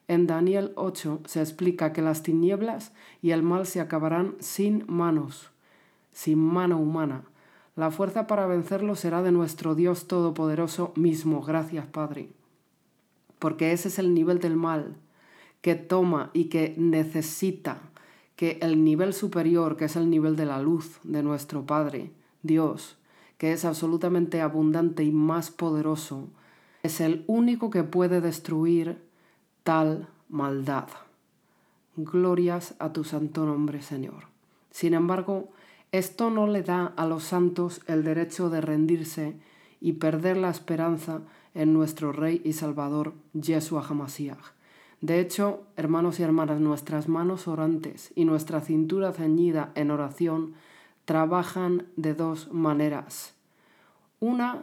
En 0.07 0.29
Daniel 0.29 0.71
8 0.77 1.23
se 1.27 1.41
explica 1.41 1.93
que 1.93 2.03
las 2.03 2.23
tinieblas 2.23 2.93
y 3.21 3.33
el 3.33 3.43
mal 3.43 3.67
se 3.67 3.81
acabarán 3.81 4.37
sin 4.39 4.85
manos 4.87 5.52
sin 6.13 6.39
mano 6.39 6.79
humana. 6.79 7.25
La 7.75 7.91
fuerza 7.91 8.27
para 8.27 8.47
vencerlo 8.47 8.95
será 8.95 9.23
de 9.23 9.33
nuestro 9.33 9.75
Dios 9.75 10.07
Todopoderoso 10.07 10.93
mismo. 10.95 11.43
Gracias, 11.43 11.87
Padre. 11.87 12.29
Porque 13.39 13.73
ese 13.73 13.89
es 13.89 13.99
el 13.99 14.15
nivel 14.15 14.39
del 14.41 14.57
mal 14.57 14.97
que 15.63 15.75
toma 15.75 16.31
y 16.35 16.45
que 16.45 16.75
necesita 16.77 17.81
que 18.37 18.59
el 18.61 18.85
nivel 18.85 19.15
superior, 19.15 19.77
que 19.77 19.87
es 19.87 19.97
el 19.97 20.11
nivel 20.11 20.37
de 20.37 20.47
la 20.47 20.61
luz 20.61 20.99
de 21.05 21.23
nuestro 21.23 21.65
Padre, 21.65 22.11
Dios, 22.43 22.99
que 23.39 23.53
es 23.53 23.65
absolutamente 23.65 24.41
abundante 24.41 25.05
y 25.05 25.13
más 25.13 25.51
poderoso, 25.51 26.29
es 26.83 27.01
el 27.01 27.25
único 27.27 27.71
que 27.71 27.85
puede 27.85 28.21
destruir 28.21 29.01
tal 29.63 30.09
maldad. 30.29 30.89
Glorias 31.97 32.75
a 32.79 32.93
tu 32.93 33.05
santo 33.05 33.47
nombre, 33.47 33.83
Señor. 33.83 34.25
Sin 34.71 34.95
embargo, 34.95 35.51
esto 35.93 36.31
no 36.31 36.47
le 36.47 36.63
da 36.63 36.93
a 36.97 37.07
los 37.07 37.23
santos 37.23 37.83
el 37.87 38.03
derecho 38.03 38.49
de 38.49 38.63
rendirse 38.63 39.37
y 39.79 39.93
perder 39.95 40.39
la 40.39 40.49
esperanza 40.49 41.21
en 41.55 41.75
nuestro 41.75 42.13
Rey 42.13 42.41
y 42.45 42.55
Salvador, 42.55 43.13
Yeshua 43.35 43.85
HaMashiach. 43.87 44.53
De 45.03 45.21
hecho, 45.21 45.65
hermanos 45.77 46.19
y 46.19 46.23
hermanas, 46.23 46.61
nuestras 46.61 47.09
manos 47.09 47.47
orantes 47.47 48.11
y 48.15 48.25
nuestra 48.25 48.63
cintura 48.63 49.13
ceñida 49.13 49.71
en 49.75 49.91
oración 49.91 50.55
trabajan 51.05 51.87
de 51.97 52.15
dos 52.15 52.51
maneras. 52.53 53.35
Una, 54.19 54.63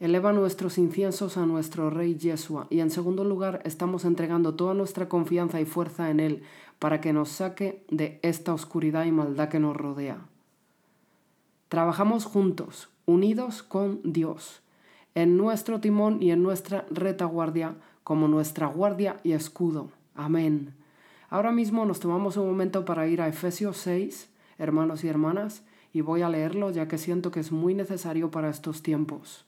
eleva 0.00 0.32
nuestros 0.32 0.78
inciensos 0.78 1.36
a 1.36 1.46
nuestro 1.46 1.90
Rey 1.90 2.16
Yeshua 2.16 2.66
y 2.70 2.80
en 2.80 2.90
segundo 2.90 3.22
lugar 3.22 3.60
estamos 3.64 4.04
entregando 4.04 4.54
toda 4.54 4.74
nuestra 4.74 5.08
confianza 5.08 5.60
y 5.60 5.66
fuerza 5.66 6.10
en 6.10 6.18
Él 6.18 6.42
para 6.80 7.00
que 7.00 7.12
nos 7.12 7.28
saque 7.28 7.84
de 7.90 8.18
esta 8.22 8.54
oscuridad 8.54 9.04
y 9.04 9.12
maldad 9.12 9.48
que 9.48 9.60
nos 9.60 9.76
rodea. 9.76 10.18
Trabajamos 11.68 12.24
juntos, 12.24 12.88
unidos 13.04 13.62
con 13.62 14.00
Dios, 14.02 14.62
en 15.14 15.36
nuestro 15.36 15.80
timón 15.80 16.22
y 16.22 16.30
en 16.30 16.42
nuestra 16.42 16.86
retaguardia, 16.90 17.74
como 18.04 18.26
nuestra 18.26 18.66
guardia 18.66 19.18
y 19.22 19.32
escudo. 19.32 19.90
Amén. 20.14 20.74
Ahora 21.28 21.52
mismo 21.52 21.84
nos 21.84 22.00
tomamos 22.00 22.38
un 22.38 22.46
momento 22.46 22.86
para 22.86 23.06
ir 23.06 23.20
a 23.20 23.28
Efesios 23.28 23.76
6, 23.78 24.30
hermanos 24.56 25.04
y 25.04 25.08
hermanas, 25.08 25.62
y 25.92 26.00
voy 26.00 26.22
a 26.22 26.30
leerlo 26.30 26.70
ya 26.70 26.88
que 26.88 26.96
siento 26.96 27.30
que 27.30 27.40
es 27.40 27.52
muy 27.52 27.74
necesario 27.74 28.30
para 28.30 28.48
estos 28.48 28.82
tiempos. 28.82 29.44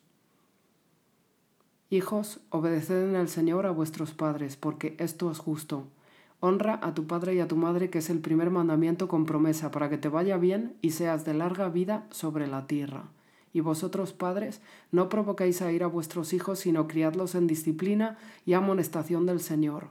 Hijos, 1.88 2.40
obedeced 2.50 3.08
en 3.08 3.16
el 3.16 3.28
Señor 3.28 3.64
a 3.64 3.70
vuestros 3.70 4.12
padres, 4.12 4.56
porque 4.56 4.94
esto 4.98 5.30
es 5.30 5.38
justo. 5.38 5.86
Honra 6.42 6.80
a 6.82 6.94
tu 6.94 7.06
padre 7.06 7.34
y 7.34 7.40
a 7.40 7.48
tu 7.48 7.56
madre, 7.56 7.90
que 7.90 7.98
es 7.98 8.08
el 8.08 8.20
primer 8.20 8.48
mandamiento 8.48 9.08
con 9.08 9.26
promesa, 9.26 9.70
para 9.70 9.90
que 9.90 9.98
te 9.98 10.08
vaya 10.08 10.38
bien 10.38 10.74
y 10.80 10.92
seas 10.92 11.26
de 11.26 11.34
larga 11.34 11.68
vida 11.68 12.06
sobre 12.10 12.46
la 12.46 12.66
tierra. 12.66 13.04
Y 13.52 13.60
vosotros, 13.60 14.14
padres, 14.14 14.62
no 14.90 15.10
provoquéis 15.10 15.60
a 15.60 15.70
ir 15.70 15.84
a 15.84 15.86
vuestros 15.86 16.32
hijos, 16.32 16.60
sino 16.60 16.88
criadlos 16.88 17.34
en 17.34 17.46
disciplina 17.46 18.16
y 18.46 18.54
amonestación 18.54 19.26
del 19.26 19.40
Señor. 19.40 19.88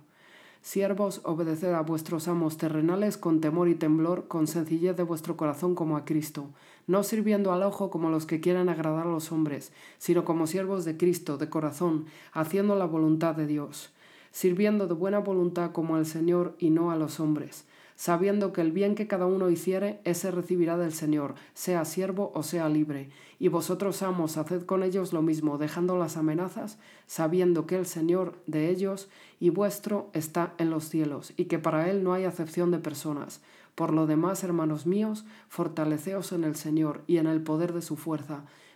Siervos, 0.64 1.22
obedeced 1.24 1.72
a 1.72 1.82
vuestros 1.82 2.28
amos 2.28 2.58
terrenales 2.58 3.18
con 3.18 3.42
temor 3.42 3.70
y 3.70 3.76
temblor, 3.76 4.28
con 4.28 4.48
sencillez 4.48 4.98
de 4.98 5.04
vuestro 5.04 5.38
corazón 5.38 5.76
como 5.76 5.98
a 5.98 6.04
Cristo, 6.04 6.48
no 6.88 7.04
sirviendo 7.04 7.54
al 7.54 7.62
ojo 7.62 7.92
como 7.92 8.10
los 8.10 8.26
que 8.26 8.42
quieran 8.42 8.70
agradar 8.70 9.06
a 9.06 9.12
los 9.12 9.32
hombres, 9.32 9.72
sino 10.00 10.26
como 10.26 10.48
siervos 10.48 10.84
de 10.84 10.98
Cristo, 10.98 11.38
de 11.38 11.48
corazón, 11.48 12.06
haciendo 12.34 12.76
la 12.76 12.86
voluntad 12.86 13.36
de 13.36 13.46
Dios 13.46 13.92
sirviendo 14.32 14.88
de 14.88 14.94
buena 14.94 15.20
voluntad 15.20 15.72
como 15.72 15.96
al 15.96 16.06
Señor 16.06 16.56
y 16.60 16.70
no 16.70 16.92
a 16.92 16.96
los 16.96 17.20
hombres, 17.20 17.66
sabiendo 17.96 18.54
que 18.54 18.62
el 18.62 18.72
bien 18.72 18.96
que 18.96 19.08
cada 19.08 19.26
uno 19.26 19.50
hiciere, 19.50 20.00
ese 20.04 20.32
recibirá 20.32 20.78
del 20.78 20.94
Señor, 20.94 21.36
sea 21.54 21.84
siervo 21.86 22.32
o 22.34 22.44
sea 22.44 22.70
libre. 22.70 23.10
Y 23.40 23.48
vosotros, 23.48 24.02
amos, 24.04 24.38
haced 24.38 24.64
con 24.64 24.84
ellos 24.84 25.14
lo 25.14 25.22
mismo, 25.22 25.58
dejando 25.58 25.98
las 25.98 26.18
amenazas, 26.18 26.78
sabiendo 27.08 27.66
que 27.66 27.78
el 27.78 27.86
Señor 27.86 28.36
de 28.48 28.70
ellos 28.70 29.10
y 29.40 29.50
vuestro 29.50 30.10
está 30.14 30.54
en 30.58 30.70
los 30.70 30.86
cielos, 30.86 31.34
y 31.36 31.46
que 31.46 31.60
para 31.60 31.90
Él 31.90 32.04
no 32.04 32.14
hay 32.14 32.26
acepción 32.26 32.72
de 32.72 32.80
personas. 32.80 33.42
Por 33.76 33.94
lo 33.94 34.08
demás, 34.08 34.44
hermanos 34.44 34.86
míos, 34.86 35.26
fortaleceos 35.48 36.32
en 36.32 36.44
el 36.44 36.56
Señor 36.56 37.02
y 37.08 37.18
en 37.18 37.28
el 37.28 37.42
poder 37.42 37.74
de 37.74 37.82
su 37.82 37.96
fuerza 37.96 38.44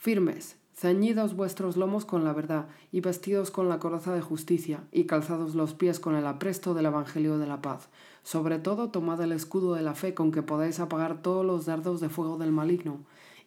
firmes, 0.00 0.56
Ceñidos 0.72 1.36
vuestros 1.36 1.76
lomos 1.76 2.06
con 2.06 2.24
la 2.24 2.32
verdad, 2.32 2.68
y 2.90 3.02
vestidos 3.02 3.50
con 3.50 3.68
la 3.68 3.78
coraza 3.78 4.14
de 4.14 4.22
justicia, 4.22 4.82
y 4.92 5.04
calzados 5.04 5.54
los 5.54 5.74
pies 5.74 6.00
con 6.00 6.14
el 6.14 6.26
apresto 6.26 6.72
del 6.72 6.86
Evangelio 6.86 7.36
de 7.36 7.46
la 7.46 7.60
paz. 7.60 7.90
Sobre 8.22 8.58
todo 8.58 8.88
tomad 8.88 9.20
el 9.20 9.32
escudo 9.32 9.74
de 9.74 9.82
la 9.82 9.94
fe 9.94 10.14
con 10.14 10.32
que 10.32 10.40
podáis 10.40 10.80
apagar 10.80 11.20
todos 11.20 11.44
los 11.44 11.66
dardos 11.66 12.00
de 12.00 12.08
fuego 12.08 12.38
del 12.38 12.50
maligno, 12.50 13.00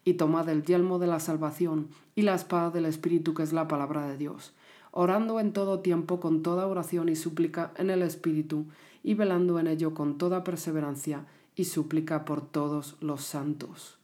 y 0.04 0.14
tomad 0.14 0.48
el 0.48 0.62
yelmo 0.62 1.00
de 1.00 1.08
la 1.08 1.18
salvación, 1.18 1.88
y 2.14 2.22
la 2.22 2.36
espada 2.36 2.70
del 2.70 2.84
Espíritu 2.84 3.34
que 3.34 3.42
es 3.42 3.52
la 3.52 3.66
palabra 3.66 4.06
de 4.06 4.16
Dios, 4.16 4.52
orando 4.92 5.40
en 5.40 5.52
todo 5.52 5.80
tiempo 5.80 6.20
con 6.20 6.44
toda 6.44 6.68
oración 6.68 7.08
y 7.08 7.16
súplica 7.16 7.72
en 7.78 7.90
el 7.90 8.00
Espíritu, 8.00 8.66
y 9.02 9.14
velando 9.14 9.58
en 9.58 9.66
ello 9.66 9.92
con 9.92 10.18
toda 10.18 10.44
perseverancia 10.44 11.26
y 11.56 11.64
súplica 11.64 12.24
por 12.24 12.42
todos 12.42 12.94
los 13.00 13.24
santos. 13.24 13.98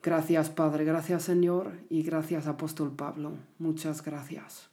Gracias 0.00 0.48
Padre, 0.48 0.84
gracias 0.84 1.24
Señor 1.24 1.72
y 1.90 2.02
gracias 2.02 2.46
Apóstol 2.46 2.92
Pablo. 2.92 3.32
Muchas 3.58 4.04
gracias. 4.04 4.70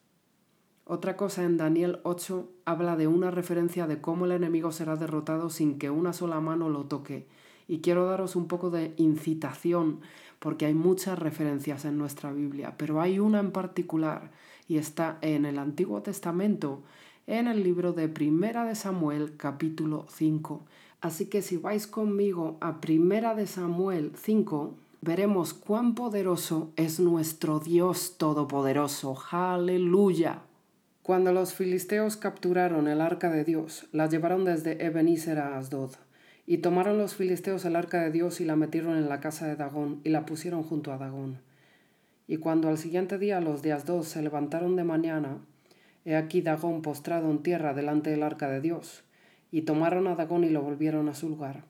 Otra 0.85 1.17
cosa 1.17 1.43
en 1.43 1.57
Daniel 1.57 1.99
8 2.03 2.47
habla 2.63 2.95
de 2.95 3.07
una 3.07 3.31
referencia 3.31 3.87
de 3.87 3.99
cómo 3.99 4.25
el 4.25 4.33
enemigo 4.33 4.71
será 4.71 4.95
derrotado 4.95 5.49
sin 5.49 5.79
que 5.79 5.89
una 5.89 6.13
sola 6.13 6.39
mano 6.41 6.69
lo 6.69 6.83
toque. 6.83 7.25
Y 7.67 7.79
quiero 7.79 8.05
daros 8.05 8.35
un 8.35 8.47
poco 8.47 8.69
de 8.69 8.93
incitación 8.97 10.01
porque 10.37 10.67
hay 10.67 10.75
muchas 10.75 11.17
referencias 11.17 11.85
en 11.85 11.97
nuestra 11.97 12.31
Biblia, 12.31 12.75
pero 12.77 13.01
hay 13.01 13.17
una 13.17 13.39
en 13.39 13.51
particular 13.51 14.29
y 14.67 14.77
está 14.77 15.17
en 15.21 15.45
el 15.45 15.57
Antiguo 15.57 16.03
Testamento, 16.03 16.83
en 17.25 17.47
el 17.47 17.63
libro 17.63 17.93
de 17.93 18.07
Primera 18.07 18.63
de 18.63 18.75
Samuel 18.75 19.37
capítulo 19.37 20.05
5. 20.09 20.63
Así 21.01 21.25
que 21.25 21.41
si 21.41 21.57
vais 21.57 21.87
conmigo 21.87 22.57
a 22.61 22.79
Primera 22.79 23.33
de 23.33 23.47
Samuel 23.47 24.11
5, 24.15 24.75
veremos 25.05 25.53
cuán 25.53 25.93
poderoso 25.93 26.73
es 26.77 26.99
nuestro 26.99 27.59
Dios 27.59 28.15
Todopoderoso. 28.17 29.15
Aleluya. 29.29 30.41
Cuando 31.03 31.31
los 31.31 31.53
filisteos 31.53 32.17
capturaron 32.17 32.87
el 32.87 32.99
arca 32.99 33.29
de 33.29 33.43
Dios, 33.43 33.85
la 33.91 34.09
llevaron 34.09 34.45
desde 34.45 34.83
Ebenezer 34.83 35.37
a 35.37 35.59
Asdod. 35.59 35.91
Y 36.47 36.57
tomaron 36.57 36.97
los 36.97 37.13
filisteos 37.13 37.65
el 37.65 37.75
arca 37.75 38.01
de 38.01 38.09
Dios 38.09 38.41
y 38.41 38.45
la 38.45 38.55
metieron 38.55 38.97
en 38.97 39.07
la 39.07 39.19
casa 39.19 39.45
de 39.45 39.55
Dagón 39.55 40.01
y 40.03 40.09
la 40.09 40.25
pusieron 40.25 40.63
junto 40.63 40.91
a 40.91 40.97
Dagón. 40.97 41.37
Y 42.27 42.37
cuando 42.37 42.67
al 42.67 42.79
siguiente 42.79 43.19
día 43.19 43.39
los 43.41 43.61
de 43.61 43.73
Asdod 43.73 44.01
se 44.01 44.23
levantaron 44.23 44.75
de 44.75 44.85
mañana, 44.85 45.37
he 46.03 46.15
aquí 46.15 46.41
Dagón 46.41 46.81
postrado 46.81 47.29
en 47.29 47.43
tierra 47.43 47.75
delante 47.75 48.09
del 48.09 48.23
arca 48.23 48.49
de 48.49 48.59
Dios. 48.59 49.03
Y 49.51 49.61
tomaron 49.61 50.07
a 50.07 50.15
Dagón 50.15 50.43
y 50.45 50.49
lo 50.49 50.63
volvieron 50.63 51.09
a 51.09 51.13
su 51.13 51.29
lugar. 51.29 51.63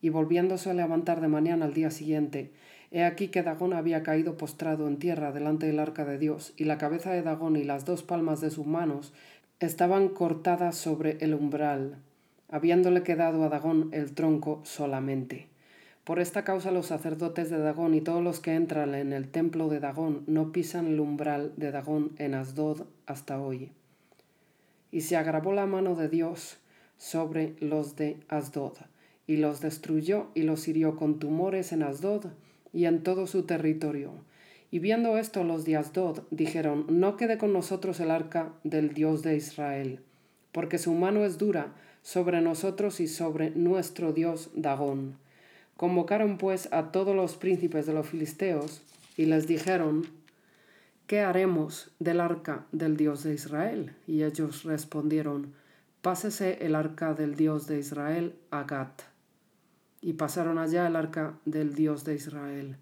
Y 0.00 0.08
volviéndose 0.08 0.70
a 0.70 0.74
levantar 0.74 1.20
de 1.20 1.28
mañana 1.28 1.66
al 1.66 1.74
día 1.74 1.90
siguiente, 1.90 2.52
He 2.90 3.04
aquí 3.04 3.28
que 3.28 3.42
Dagón 3.42 3.74
había 3.74 4.02
caído 4.02 4.36
postrado 4.36 4.88
en 4.88 4.98
tierra 4.98 5.30
delante 5.30 5.66
del 5.66 5.78
arca 5.78 6.04
de 6.04 6.18
Dios, 6.18 6.54
y 6.56 6.64
la 6.64 6.78
cabeza 6.78 7.12
de 7.12 7.22
Dagón 7.22 7.56
y 7.56 7.64
las 7.64 7.84
dos 7.84 8.02
palmas 8.02 8.40
de 8.40 8.50
sus 8.50 8.66
manos 8.66 9.12
estaban 9.60 10.08
cortadas 10.08 10.76
sobre 10.76 11.18
el 11.20 11.34
umbral, 11.34 11.96
habiéndole 12.48 13.02
quedado 13.02 13.44
a 13.44 13.48
Dagón 13.48 13.90
el 13.92 14.14
tronco 14.14 14.60
solamente. 14.64 15.48
Por 16.04 16.20
esta 16.20 16.42
causa 16.42 16.70
los 16.70 16.86
sacerdotes 16.86 17.50
de 17.50 17.58
Dagón 17.58 17.92
y 17.92 18.00
todos 18.00 18.24
los 18.24 18.40
que 18.40 18.54
entran 18.54 18.94
en 18.94 19.12
el 19.12 19.28
templo 19.28 19.68
de 19.68 19.80
Dagón 19.80 20.22
no 20.26 20.52
pisan 20.52 20.86
el 20.86 21.00
umbral 21.00 21.52
de 21.58 21.70
Dagón 21.70 22.12
en 22.16 22.34
Asdod 22.34 22.86
hasta 23.04 23.38
hoy. 23.38 23.70
Y 24.90 25.02
se 25.02 25.18
agravó 25.18 25.52
la 25.52 25.66
mano 25.66 25.94
de 25.94 26.08
Dios 26.08 26.56
sobre 26.96 27.54
los 27.60 27.96
de 27.96 28.16
Asdod, 28.28 28.78
y 29.26 29.36
los 29.36 29.60
destruyó 29.60 30.28
y 30.34 30.44
los 30.44 30.66
hirió 30.66 30.96
con 30.96 31.18
tumores 31.18 31.72
en 31.72 31.82
Asdod, 31.82 32.28
y 32.72 32.84
en 32.86 33.02
todo 33.02 33.26
su 33.26 33.42
territorio. 33.42 34.12
Y 34.70 34.80
viendo 34.80 35.16
esto 35.16 35.44
los 35.44 35.64
de 35.64 35.76
Asdod 35.76 36.22
dijeron, 36.30 36.86
no 36.88 37.16
quede 37.16 37.38
con 37.38 37.52
nosotros 37.52 38.00
el 38.00 38.10
arca 38.10 38.52
del 38.64 38.92
Dios 38.92 39.22
de 39.22 39.36
Israel, 39.36 40.00
porque 40.52 40.78
su 40.78 40.92
mano 40.92 41.24
es 41.24 41.38
dura 41.38 41.72
sobre 42.02 42.40
nosotros 42.40 43.00
y 43.00 43.08
sobre 43.08 43.50
nuestro 43.50 44.12
Dios 44.12 44.50
Dagón. 44.54 45.16
Convocaron 45.76 46.38
pues 46.38 46.68
a 46.72 46.92
todos 46.92 47.14
los 47.16 47.36
príncipes 47.36 47.86
de 47.86 47.94
los 47.94 48.08
filisteos 48.08 48.82
y 49.16 49.26
les 49.26 49.46
dijeron, 49.46 50.06
¿qué 51.06 51.20
haremos 51.20 51.90
del 51.98 52.20
arca 52.20 52.66
del 52.72 52.96
Dios 52.96 53.22
de 53.22 53.34
Israel? 53.34 53.94
Y 54.06 54.24
ellos 54.24 54.64
respondieron, 54.64 55.54
pásese 56.02 56.58
el 56.66 56.74
arca 56.74 57.14
del 57.14 57.36
Dios 57.36 57.66
de 57.66 57.78
Israel 57.78 58.34
a 58.50 58.64
Gat 58.64 59.02
y 60.00 60.14
pasaron 60.14 60.58
allá 60.58 60.86
el 60.86 60.96
arca 60.96 61.38
del 61.44 61.74
Dios 61.74 62.04
de 62.04 62.14
Israel. 62.14 62.76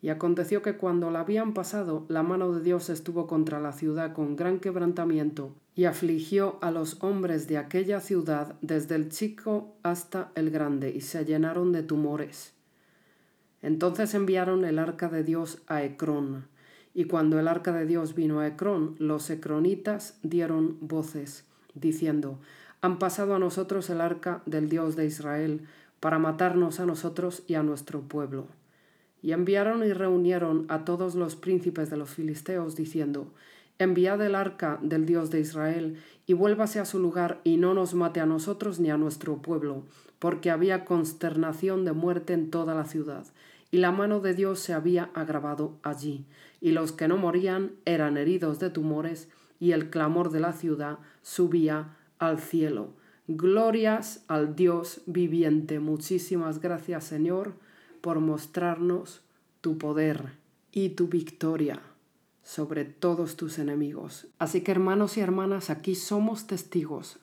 Y 0.00 0.10
aconteció 0.10 0.62
que 0.62 0.76
cuando 0.76 1.10
la 1.10 1.20
habían 1.20 1.54
pasado, 1.54 2.06
la 2.08 2.22
mano 2.22 2.52
de 2.52 2.62
Dios 2.62 2.88
estuvo 2.88 3.26
contra 3.26 3.58
la 3.60 3.72
ciudad 3.72 4.12
con 4.12 4.36
gran 4.36 4.60
quebrantamiento, 4.60 5.54
y 5.74 5.84
afligió 5.84 6.58
a 6.60 6.70
los 6.70 7.02
hombres 7.02 7.48
de 7.48 7.58
aquella 7.58 8.00
ciudad 8.00 8.56
desde 8.62 8.94
el 8.94 9.08
chico 9.08 9.76
hasta 9.82 10.30
el 10.34 10.50
grande, 10.50 10.90
y 10.90 11.00
se 11.00 11.24
llenaron 11.24 11.72
de 11.72 11.82
tumores. 11.82 12.52
Entonces 13.60 14.14
enviaron 14.14 14.64
el 14.64 14.78
arca 14.78 15.08
de 15.08 15.24
Dios 15.24 15.62
a 15.66 15.82
Ecrón, 15.82 16.46
y 16.94 17.04
cuando 17.04 17.38
el 17.38 17.48
arca 17.48 17.72
de 17.72 17.86
Dios 17.86 18.14
vino 18.14 18.40
a 18.40 18.46
Ecrón, 18.46 18.94
los 18.98 19.30
ecronitas 19.30 20.18
dieron 20.22 20.78
voces, 20.80 21.44
diciendo, 21.74 22.40
Han 22.80 22.98
pasado 22.98 23.34
a 23.34 23.38
nosotros 23.38 23.90
el 23.90 24.00
arca 24.00 24.42
del 24.46 24.68
Dios 24.68 24.94
de 24.96 25.06
Israel, 25.06 25.66
para 26.00 26.18
matarnos 26.18 26.80
a 26.80 26.86
nosotros 26.86 27.42
y 27.46 27.54
a 27.54 27.62
nuestro 27.62 28.02
pueblo. 28.02 28.46
Y 29.22 29.32
enviaron 29.32 29.82
y 29.82 29.92
reunieron 29.92 30.66
a 30.68 30.84
todos 30.84 31.14
los 31.14 31.36
príncipes 31.36 31.90
de 31.90 31.96
los 31.96 32.10
filisteos, 32.10 32.76
diciendo, 32.76 33.32
Enviad 33.80 34.20
el 34.22 34.34
arca 34.34 34.78
del 34.82 35.06
Dios 35.06 35.30
de 35.30 35.40
Israel, 35.40 35.98
y 36.26 36.32
vuélvase 36.32 36.80
a 36.80 36.84
su 36.84 36.98
lugar, 36.98 37.40
y 37.44 37.56
no 37.56 37.74
nos 37.74 37.94
mate 37.94 38.20
a 38.20 38.26
nosotros 38.26 38.80
ni 38.80 38.90
a 38.90 38.96
nuestro 38.96 39.36
pueblo, 39.40 39.84
porque 40.18 40.50
había 40.50 40.84
consternación 40.84 41.84
de 41.84 41.92
muerte 41.92 42.32
en 42.32 42.50
toda 42.50 42.74
la 42.74 42.84
ciudad, 42.84 43.24
y 43.70 43.78
la 43.78 43.92
mano 43.92 44.20
de 44.20 44.34
Dios 44.34 44.58
se 44.60 44.72
había 44.72 45.10
agravado 45.14 45.78
allí, 45.82 46.24
y 46.60 46.72
los 46.72 46.92
que 46.92 47.06
no 47.06 47.16
morían 47.16 47.72
eran 47.84 48.16
heridos 48.16 48.58
de 48.58 48.70
tumores, 48.70 49.28
y 49.60 49.72
el 49.72 49.90
clamor 49.90 50.30
de 50.30 50.40
la 50.40 50.52
ciudad 50.52 50.98
subía 51.22 51.96
al 52.18 52.40
cielo. 52.40 52.90
Glorias 53.30 54.24
al 54.26 54.56
Dios 54.56 55.02
viviente. 55.04 55.80
Muchísimas 55.80 56.62
gracias 56.62 57.04
Señor 57.04 57.52
por 58.00 58.20
mostrarnos 58.20 59.20
tu 59.60 59.76
poder 59.76 60.32
y 60.72 60.88
tu 60.88 61.08
victoria 61.08 61.82
sobre 62.42 62.86
todos 62.86 63.36
tus 63.36 63.58
enemigos. 63.58 64.28
Así 64.38 64.62
que 64.62 64.72
hermanos 64.72 65.18
y 65.18 65.20
hermanas, 65.20 65.68
aquí 65.68 65.94
somos 65.94 66.46
testigos 66.46 67.18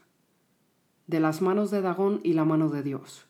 de 1.08 1.20
las 1.20 1.41
manos 1.41 1.72
de 1.72 1.82
Dagón 1.82 2.20
y 2.22 2.34
la 2.34 2.45
mano 2.45 2.70
de 2.70 2.84
Dios. 2.84 3.26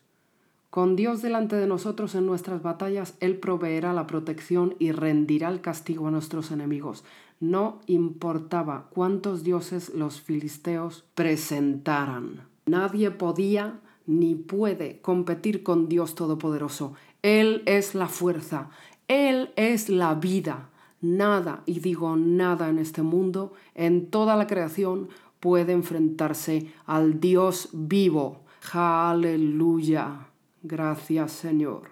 Con 0.68 0.96
Dios 0.96 1.22
delante 1.22 1.56
de 1.56 1.66
nosotros 1.66 2.14
en 2.14 2.26
nuestras 2.26 2.62
batallas, 2.62 3.14
Él 3.20 3.38
proveerá 3.38 3.94
la 3.94 4.06
protección 4.06 4.74
y 4.78 4.92
rendirá 4.92 5.48
el 5.48 5.62
castigo 5.62 6.08
a 6.08 6.10
nuestros 6.10 6.50
enemigos. 6.50 7.04
No 7.40 7.80
importaba 7.86 8.88
cuántos 8.90 9.44
dioses 9.44 9.94
los 9.94 10.20
filisteos 10.20 11.06
presentaran. 11.14 12.54
Nadie 12.66 13.12
podía 13.12 13.80
ni 14.06 14.34
puede 14.34 15.00
competir 15.00 15.62
con 15.62 15.88
Dios 15.88 16.16
Todopoderoso. 16.16 16.94
Él 17.22 17.62
es 17.64 17.94
la 17.94 18.08
fuerza, 18.08 18.70
Él 19.06 19.52
es 19.54 19.88
la 19.88 20.16
vida. 20.16 20.70
Nada, 21.00 21.62
y 21.66 21.78
digo 21.78 22.16
nada 22.16 22.68
en 22.68 22.80
este 22.80 23.02
mundo, 23.02 23.52
en 23.76 24.10
toda 24.10 24.34
la 24.34 24.48
creación, 24.48 25.08
puede 25.38 25.72
enfrentarse 25.74 26.72
al 26.86 27.20
Dios 27.20 27.68
vivo. 27.72 28.40
Aleluya. 28.72 30.26
Gracias 30.64 31.30
Señor. 31.30 31.90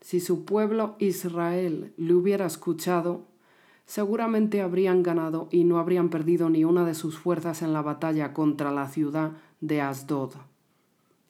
Si 0.00 0.20
su 0.20 0.46
pueblo 0.46 0.96
Israel 0.98 1.92
le 1.98 2.14
hubiera 2.14 2.46
escuchado, 2.46 3.26
seguramente 3.86 4.62
habrían 4.62 5.02
ganado 5.02 5.48
y 5.50 5.64
no 5.64 5.78
habrían 5.78 6.08
perdido 6.08 6.50
ni 6.50 6.64
una 6.64 6.84
de 6.84 6.94
sus 6.94 7.18
fuerzas 7.18 7.62
en 7.62 7.72
la 7.72 7.82
batalla 7.82 8.32
contra 8.32 8.70
la 8.70 8.88
ciudad 8.88 9.32
de 9.60 9.80
Asdod. 9.80 10.32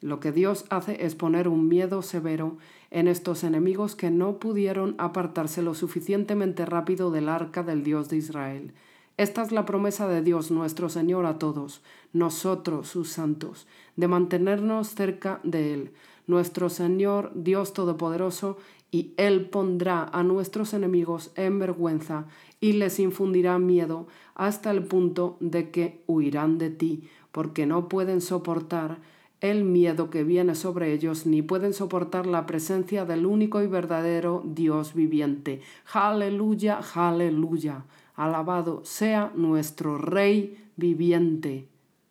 Lo 0.01 0.21
que 0.21 0.33
Dios 0.33 0.67
hace 0.69 1.07
es 1.07 1.15
poner 1.15 1.49
un 1.49 1.67
miedo 1.67 2.03
severo 2.03 2.59
en 2.91 3.09
estos 3.09 3.43
enemigos 3.43 3.97
que 3.97 4.11
no 4.11 4.39
pudieron 4.39 4.95
apartarse 4.99 5.63
lo 5.63 5.75
suficientemente 5.75 6.67
rápido 6.67 7.11
del 7.11 7.29
arca 7.29 7.63
del 7.63 7.83
Dios 7.83 8.09
de 8.11 8.19
Israel. 8.19 8.75
Esta 9.17 9.43
es 9.43 9.53
la 9.53 9.65
promesa 9.65 10.09
de 10.09 10.23
Dios 10.23 10.51
nuestro 10.51 10.89
Señor 10.89 11.25
a 11.25 11.39
todos, 11.39 11.83
nosotros 12.13 12.89
sus 12.89 13.11
santos, 13.11 13.67
de 13.97 14.09
mantenernos 14.09 14.89
cerca 14.89 15.41
de 15.43 15.73
Él. 15.73 15.93
Nuestro 16.27 16.69
Señor 16.69 17.31
Dios 17.35 17.73
Todopoderoso 17.73 18.59
y 18.95 19.13
Él 19.17 19.47
pondrá 19.47 20.05
a 20.05 20.23
nuestros 20.23 20.73
enemigos 20.73 21.33
en 21.35 21.59
vergüenza 21.59 22.27
y 22.61 22.75
les 22.75 23.01
infundirá 23.01 23.59
miedo 23.59 24.07
hasta 24.37 24.71
el 24.71 24.85
punto 24.85 25.37
de 25.41 25.73
que 25.73 26.05
huirán 26.07 26.59
de 26.59 26.71
ti, 26.71 27.09
porque 27.33 27.67
no 27.67 27.89
pueden 27.89 28.21
soportar 28.21 28.99
el 29.41 29.65
miedo 29.65 30.11
que 30.11 30.23
viene 30.23 30.55
sobre 30.55 30.93
ellos, 30.93 31.27
ni 31.27 31.43
pueden 31.43 31.73
soportar 31.73 32.27
la 32.27 32.47
presencia 32.47 33.05
del 33.05 33.27
único 33.27 33.61
y 33.63 33.67
verdadero 33.67 34.45
Dios 34.47 34.95
viviente. 34.95 35.61
Aleluya, 35.93 36.79
aleluya. 36.95 37.87
Alabado 38.15 38.83
sea 38.85 39.33
nuestro 39.35 39.99
Rey 39.99 40.69
viviente. 40.77 41.67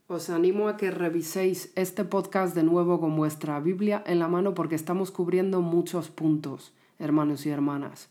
Os 0.08 0.30
animo 0.30 0.68
a 0.68 0.76
que 0.76 0.92
reviséis 0.92 1.72
este 1.76 2.04
podcast 2.04 2.54
de 2.54 2.64
nuevo 2.64 3.00
con 3.00 3.16
vuestra 3.16 3.62
Biblia 3.62 4.04
en 4.06 4.20
la 4.20 4.28
mano 4.28 4.54
porque 4.54 4.76
estamos 4.76 5.12
cubriendo 5.12 5.62
muchos 5.62 6.10
puntos, 6.10 6.74
hermanos 7.00 7.46
y 7.46 7.52
hermanas. 7.52 8.10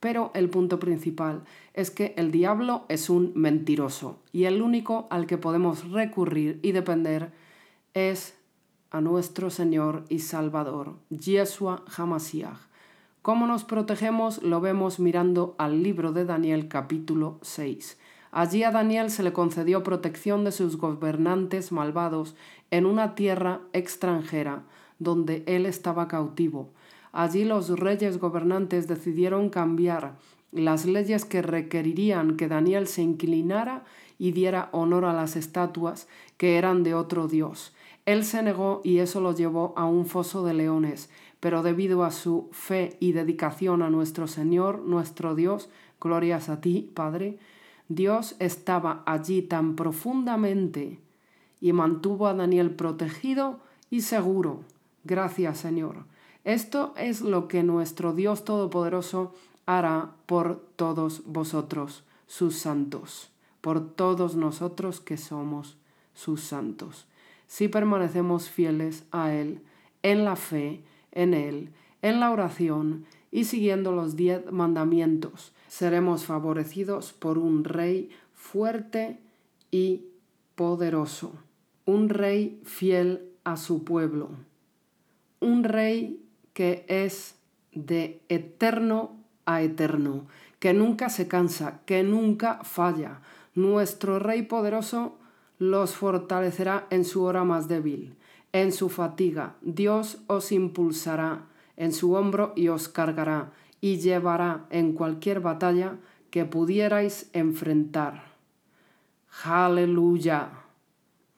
Pero 0.00 0.32
el 0.34 0.50
punto 0.50 0.80
principal 0.80 1.44
es 1.74 1.92
que 1.92 2.12
el 2.16 2.32
diablo 2.32 2.86
es 2.88 3.08
un 3.08 3.30
mentiroso 3.36 4.18
y 4.32 4.44
el 4.44 4.62
único 4.62 5.06
al 5.10 5.28
que 5.28 5.38
podemos 5.38 5.88
recurrir 5.92 6.58
y 6.62 6.72
depender 6.72 7.30
es 7.94 8.34
a 8.90 9.00
nuestro 9.00 9.50
Señor 9.50 10.06
y 10.08 10.18
Salvador, 10.18 10.96
Yeshua 11.08 11.84
Hamasiach. 11.96 12.58
¿Cómo 13.22 13.46
nos 13.46 13.62
protegemos? 13.62 14.42
Lo 14.42 14.60
vemos 14.60 14.98
mirando 14.98 15.54
al 15.58 15.84
libro 15.84 16.10
de 16.12 16.24
Daniel 16.24 16.66
capítulo 16.66 17.38
6. 17.42 17.96
Allí 18.30 18.62
a 18.62 18.70
Daniel 18.70 19.10
se 19.10 19.22
le 19.22 19.32
concedió 19.32 19.82
protección 19.82 20.44
de 20.44 20.52
sus 20.52 20.76
gobernantes 20.76 21.72
malvados 21.72 22.34
en 22.70 22.86
una 22.86 23.14
tierra 23.14 23.60
extranjera 23.72 24.62
donde 24.98 25.42
él 25.46 25.66
estaba 25.66 26.08
cautivo. 26.08 26.68
Allí 27.12 27.44
los 27.44 27.70
reyes 27.78 28.18
gobernantes 28.18 28.86
decidieron 28.86 29.48
cambiar 29.48 30.14
las 30.52 30.86
leyes 30.86 31.24
que 31.24 31.42
requerirían 31.42 32.36
que 32.36 32.48
Daniel 32.48 32.86
se 32.86 33.02
inclinara 33.02 33.84
y 34.18 34.32
diera 34.32 34.68
honor 34.72 35.04
a 35.04 35.12
las 35.12 35.36
estatuas 35.36 36.08
que 36.36 36.56
eran 36.56 36.82
de 36.82 36.94
otro 36.94 37.28
dios. 37.28 37.74
Él 38.06 38.24
se 38.24 38.42
negó 38.42 38.80
y 38.84 38.98
eso 38.98 39.20
lo 39.20 39.34
llevó 39.34 39.74
a 39.76 39.86
un 39.86 40.06
foso 40.06 40.44
de 40.44 40.54
leones, 40.54 41.10
pero 41.40 41.62
debido 41.62 42.04
a 42.04 42.10
su 42.10 42.48
fe 42.52 42.96
y 43.00 43.12
dedicación 43.12 43.82
a 43.82 43.90
nuestro 43.90 44.26
Señor, 44.26 44.80
nuestro 44.80 45.34
Dios, 45.34 45.68
glorias 46.00 46.48
a 46.48 46.60
ti, 46.60 46.90
Padre, 46.94 47.38
Dios 47.88 48.36
estaba 48.38 49.02
allí 49.06 49.42
tan 49.42 49.74
profundamente 49.74 51.00
y 51.60 51.72
mantuvo 51.72 52.26
a 52.26 52.34
Daniel 52.34 52.70
protegido 52.70 53.60
y 53.90 54.02
seguro. 54.02 54.60
Gracias, 55.04 55.58
Señor. 55.58 56.04
Esto 56.44 56.92
es 56.96 57.22
lo 57.22 57.48
que 57.48 57.62
nuestro 57.62 58.12
Dios 58.12 58.44
Todopoderoso 58.44 59.34
hará 59.66 60.12
por 60.26 60.60
todos 60.76 61.22
vosotros, 61.26 62.04
sus 62.26 62.56
santos, 62.56 63.30
por 63.60 63.86
todos 63.86 64.36
nosotros 64.36 65.00
que 65.00 65.16
somos 65.16 65.76
sus 66.14 66.42
santos. 66.42 67.06
Si 67.46 67.68
permanecemos 67.68 68.50
fieles 68.50 69.04
a 69.10 69.32
Él, 69.32 69.62
en 70.02 70.24
la 70.24 70.36
fe, 70.36 70.82
en 71.12 71.34
Él, 71.34 71.70
en 72.02 72.20
la 72.20 72.30
oración 72.30 73.06
y 73.30 73.44
siguiendo 73.44 73.92
los 73.92 74.16
diez 74.16 74.50
mandamientos, 74.50 75.52
seremos 75.68 76.24
favorecidos 76.24 77.12
por 77.12 77.38
un 77.38 77.64
Rey 77.64 78.10
fuerte 78.34 79.20
y 79.70 80.06
poderoso, 80.54 81.34
un 81.84 82.08
Rey 82.08 82.60
fiel 82.64 83.30
a 83.44 83.56
su 83.56 83.84
pueblo, 83.84 84.30
un 85.40 85.64
Rey 85.64 86.24
que 86.52 86.84
es 86.88 87.36
de 87.72 88.20
eterno 88.28 89.12
a 89.46 89.62
eterno, 89.62 90.26
que 90.58 90.74
nunca 90.74 91.08
se 91.08 91.28
cansa, 91.28 91.80
que 91.86 92.02
nunca 92.02 92.64
falla. 92.64 93.20
Nuestro 93.54 94.18
Rey 94.18 94.42
poderoso 94.42 95.16
los 95.58 95.94
fortalecerá 95.94 96.86
en 96.90 97.04
su 97.04 97.22
hora 97.22 97.44
más 97.44 97.68
débil, 97.68 98.16
en 98.52 98.72
su 98.72 98.88
fatiga. 98.88 99.54
Dios 99.62 100.18
os 100.26 100.52
impulsará 100.52 101.46
en 101.76 101.92
su 101.92 102.14
hombro 102.14 102.52
y 102.56 102.68
os 102.68 102.88
cargará 102.88 103.52
y 103.80 103.98
llevará 103.98 104.66
en 104.70 104.92
cualquier 104.92 105.40
batalla 105.40 105.96
que 106.30 106.44
pudierais 106.44 107.30
enfrentar. 107.32 108.24
Aleluya. 109.44 110.50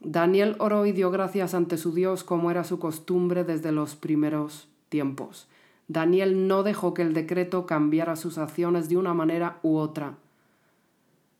Daniel 0.00 0.56
oró 0.58 0.86
y 0.86 0.92
dio 0.92 1.10
gracias 1.10 1.54
ante 1.54 1.76
su 1.76 1.92
Dios 1.92 2.24
como 2.24 2.50
era 2.50 2.64
su 2.64 2.78
costumbre 2.78 3.44
desde 3.44 3.72
los 3.72 3.96
primeros 3.96 4.68
tiempos. 4.88 5.46
Daniel 5.88 6.46
no 6.48 6.62
dejó 6.62 6.94
que 6.94 7.02
el 7.02 7.12
decreto 7.12 7.66
cambiara 7.66 8.16
sus 8.16 8.38
acciones 8.38 8.88
de 8.88 8.96
una 8.96 9.12
manera 9.12 9.58
u 9.62 9.76
otra. 9.76 10.14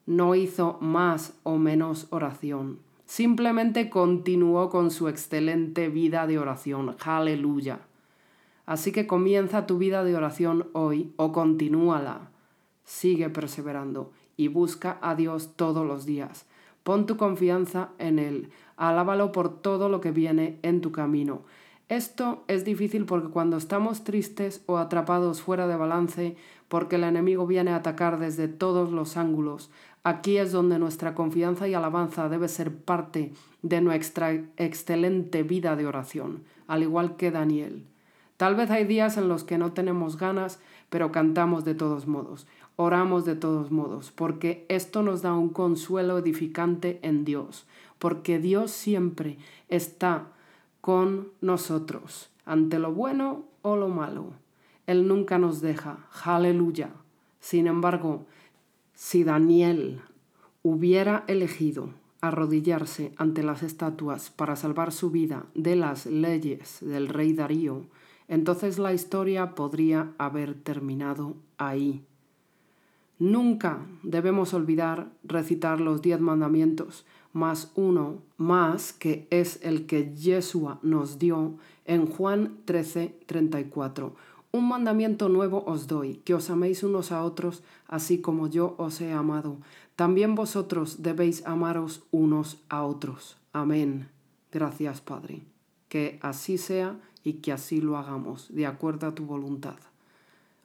No 0.07 0.35
hizo 0.35 0.77
más 0.81 1.35
o 1.45 1.57
menos 1.57 2.09
oración. 2.11 2.81
Simplemente 3.07 3.91
continuó 3.91 4.69
con 4.71 4.91
su 4.91 5.09
excelente 5.09 5.89
vida 5.89 6.27
de 6.27 6.39
oración. 6.39 6.97
Aleluya. 7.01 7.81
Así 8.71 8.93
que 8.93 9.09
comienza 9.09 9.67
tu 9.67 9.79
vida 9.79 10.05
de 10.05 10.15
oración 10.15 10.69
hoy 10.75 11.13
o 11.17 11.33
continúala. 11.33 12.31
Sigue 12.85 13.29
perseverando 13.29 14.13
y 14.37 14.47
busca 14.47 14.97
a 15.03 15.17
Dios 15.17 15.55
todos 15.57 15.85
los 15.85 16.07
días. 16.07 16.47
Pon 16.85 17.05
tu 17.05 17.17
confianza 17.17 17.89
en 17.99 18.21
Él. 18.21 18.51
Alábalo 18.77 19.33
por 19.33 19.61
todo 19.61 19.89
lo 19.89 20.01
que 20.01 20.13
viene 20.13 20.61
en 20.63 20.83
tu 20.83 20.93
camino. 20.93 21.43
Esto 21.89 22.45
es 22.47 22.65
difícil 22.65 23.07
porque 23.07 23.31
cuando 23.31 23.57
estamos 23.57 24.05
tristes 24.05 24.63
o 24.67 24.79
atrapados 24.79 25.43
fuera 25.43 25.67
de 25.67 25.75
balance, 25.75 26.37
porque 26.69 26.95
el 26.95 27.03
enemigo 27.03 27.49
viene 27.49 27.73
a 27.73 27.77
atacar 27.77 28.21
desde 28.21 28.47
todos 28.47 28.93
los 28.93 29.17
ángulos, 29.17 29.73
aquí 30.05 30.37
es 30.37 30.53
donde 30.53 30.79
nuestra 30.79 31.17
confianza 31.17 31.67
y 31.67 31.75
alabanza 31.75 32.29
debe 32.29 32.47
ser 32.47 32.73
parte 32.73 33.33
de 33.63 33.81
nuestra 33.81 34.31
excelente 34.59 35.43
vida 35.43 35.75
de 35.75 35.89
oración, 35.89 36.45
al 36.69 36.85
igual 36.85 37.17
que 37.17 37.33
Daniel. 37.33 37.85
Tal 38.41 38.55
vez 38.55 38.71
hay 38.71 38.87
días 38.87 39.19
en 39.19 39.29
los 39.29 39.45
que 39.45 39.59
no 39.59 39.73
tenemos 39.73 40.17
ganas, 40.17 40.61
pero 40.89 41.13
cantamos 41.13 41.67
de 41.67 41.75
todos 41.75 42.07
modos, 42.07 42.47
oramos 42.77 43.27
de 43.27 43.37
todos 43.37 43.71
modos, 43.71 44.13
porque 44.13 44.65
esto 44.71 45.03
nos 45.03 45.21
da 45.21 45.35
un 45.35 45.51
consuelo 45.51 46.17
edificante 46.17 46.99
en 47.03 47.27
Dios, 47.27 47.67
porque 47.99 48.39
Dios 48.39 48.71
siempre 48.71 49.37
está 49.69 50.29
con 50.81 51.29
nosotros, 51.43 52.31
ante 52.47 52.79
lo 52.79 52.95
bueno 52.95 53.45
o 53.61 53.77
lo 53.77 53.91
malo. 53.91 54.31
Él 54.87 55.07
nunca 55.07 55.39
nos 55.39 55.61
deja. 55.61 55.99
Aleluya. 56.25 56.89
Sin 57.41 57.67
embargo, 57.67 58.25
si 58.95 59.23
Daniel 59.23 60.01
hubiera 60.63 61.25
elegido 61.27 61.91
arrodillarse 62.23 63.13
ante 63.19 63.43
las 63.43 63.63
estatuas 63.63 64.31
para 64.31 64.57
salvar 64.57 64.93
su 64.93 65.11
vida 65.11 65.45
de 65.55 65.77
las 65.77 66.07
leyes 66.07 66.79
del 66.81 67.09
rey 67.09 67.35
Darío, 67.35 67.85
entonces 68.31 68.79
la 68.79 68.95
historia 68.95 69.57
podría 69.57 70.13
haber 70.17 70.55
terminado 70.55 71.35
ahí. 71.59 72.05
Nunca 73.19 73.81
debemos 74.05 74.55
olvidar 74.55 75.11
recitar 75.25 75.81
los 75.81 76.01
diez 76.01 76.21
mandamientos, 76.21 77.05
más 77.33 77.73
uno 77.75 78.23
más 78.37 78.93
que 78.93 79.27
es 79.31 79.59
el 79.63 79.85
que 79.85 80.15
Yeshua 80.15 80.79
nos 80.83 81.19
dio 81.19 81.59
en 81.85 82.07
Juan 82.07 82.57
13, 82.67 83.19
34. 83.27 84.15
Un 84.53 84.69
mandamiento 84.69 85.29
nuevo 85.29 85.65
os 85.67 85.89
doy, 85.89 86.23
que 86.25 86.35
os 86.35 86.51
améis 86.51 86.85
unos 86.85 87.11
a 87.11 87.25
otros, 87.25 87.65
así 87.89 88.21
como 88.21 88.47
yo 88.47 88.77
os 88.79 89.01
he 89.01 89.13
amado. 89.13 89.57
También 89.97 90.37
vosotros 90.37 91.03
debéis 91.03 91.45
amaros 91.47 92.05
unos 92.13 92.63
a 92.69 92.85
otros. 92.85 93.39
Amén. 93.53 94.09
Gracias, 94.53 95.01
Padre. 95.01 95.43
Que 95.89 96.21
así 96.23 96.59
sea 96.59 96.97
y 97.25 97.35
que 97.35 97.53
así 97.53 97.81
lo 97.81 97.97
hagamos, 97.97 98.55
de 98.55 98.67
acuerdo 98.67 99.07
a 99.07 99.15
tu 99.15 99.25
voluntad. 99.25 99.77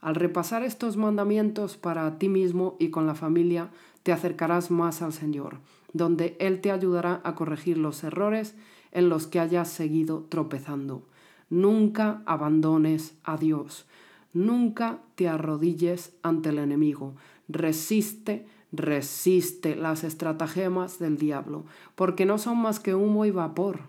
Al 0.02 0.16
repasar 0.16 0.64
estos 0.64 0.98
mandamientos 0.98 1.78
para 1.78 2.18
ti 2.18 2.30
mismo 2.30 2.76
y 2.80 2.90
con 2.90 3.08
la 3.08 3.16
familia, 3.16 3.70
te 4.04 4.12
acercarás 4.12 4.70
más 4.70 5.02
al 5.02 5.14
Señor 5.14 5.58
donde 5.96 6.36
Él 6.40 6.60
te 6.60 6.72
ayudará 6.72 7.22
a 7.24 7.36
corregir 7.36 7.78
los 7.78 8.04
errores 8.04 8.54
en 8.92 9.08
los 9.08 9.28
que 9.28 9.40
hayas 9.40 9.70
seguido 9.70 10.26
tropezando. 10.28 11.04
Nunca 11.50 12.22
abandones 12.26 13.16
a 13.24 13.38
Dios. 13.38 13.86
Nunca 14.34 15.00
te 15.16 15.30
arrodilles 15.30 16.12
ante 16.22 16.50
el 16.50 16.60
enemigo. 16.60 17.14
Resiste, 17.48 18.46
resiste 18.74 19.78
las 19.78 20.04
estratagemas 20.04 21.00
del 21.00 21.18
diablo, 21.18 21.64
porque 21.96 22.26
no 22.26 22.40
son 22.40 22.58
más 22.58 22.82
que 22.82 22.94
humo 22.94 23.26
y 23.26 23.32
vapor. 23.32 23.80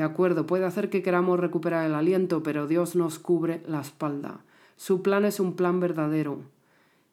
De 0.00 0.06
acuerdo, 0.06 0.46
puede 0.46 0.64
hacer 0.64 0.88
que 0.88 1.02
queramos 1.02 1.38
recuperar 1.38 1.84
el 1.84 1.94
aliento, 1.94 2.42
pero 2.42 2.66
Dios 2.66 2.96
nos 2.96 3.18
cubre 3.18 3.62
la 3.66 3.82
espalda. 3.82 4.40
Su 4.76 5.02
plan 5.02 5.26
es 5.26 5.40
un 5.40 5.56
plan 5.56 5.78
verdadero, 5.78 6.40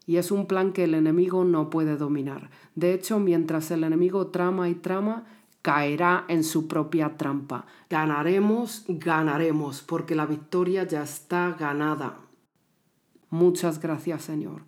y 0.05 0.15
es 0.15 0.31
un 0.31 0.45
plan 0.45 0.71
que 0.71 0.85
el 0.85 0.93
enemigo 0.93 1.43
no 1.43 1.69
puede 1.69 1.97
dominar. 1.97 2.49
De 2.75 2.93
hecho, 2.93 3.19
mientras 3.19 3.71
el 3.71 3.83
enemigo 3.83 4.27
trama 4.27 4.69
y 4.69 4.75
trama, 4.75 5.25
caerá 5.61 6.23
en 6.29 6.45
su 6.45 6.69
propia 6.69 7.17
trampa. 7.17 7.65
Ganaremos, 7.89 8.85
ganaremos, 8.87 9.81
porque 9.81 10.15
la 10.15 10.25
victoria 10.25 10.85
ya 10.85 11.03
está 11.03 11.57
ganada. 11.59 12.19
Muchas 13.29 13.81
gracias, 13.81 14.21
Señor. 14.21 14.61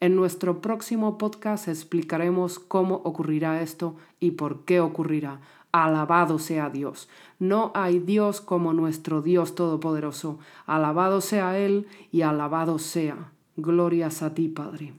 En 0.00 0.16
nuestro 0.16 0.62
próximo 0.62 1.16
podcast 1.16 1.68
explicaremos 1.68 2.58
cómo 2.58 2.96
ocurrirá 2.96 3.60
esto 3.60 3.96
y 4.18 4.32
por 4.32 4.64
qué 4.64 4.80
ocurrirá. 4.80 5.40
Alabado 5.84 6.38
sea 6.38 6.70
Dios. 6.70 7.06
No 7.38 7.70
hay 7.74 7.98
Dios 7.98 8.40
como 8.40 8.72
nuestro 8.72 9.20
Dios 9.20 9.54
Todopoderoso. 9.54 10.38
Alabado 10.64 11.20
sea 11.20 11.58
Él 11.58 11.86
y 12.10 12.22
alabado 12.22 12.78
sea. 12.78 13.32
Glorias 13.56 14.22
a 14.22 14.32
ti, 14.32 14.48
Padre. 14.48 14.94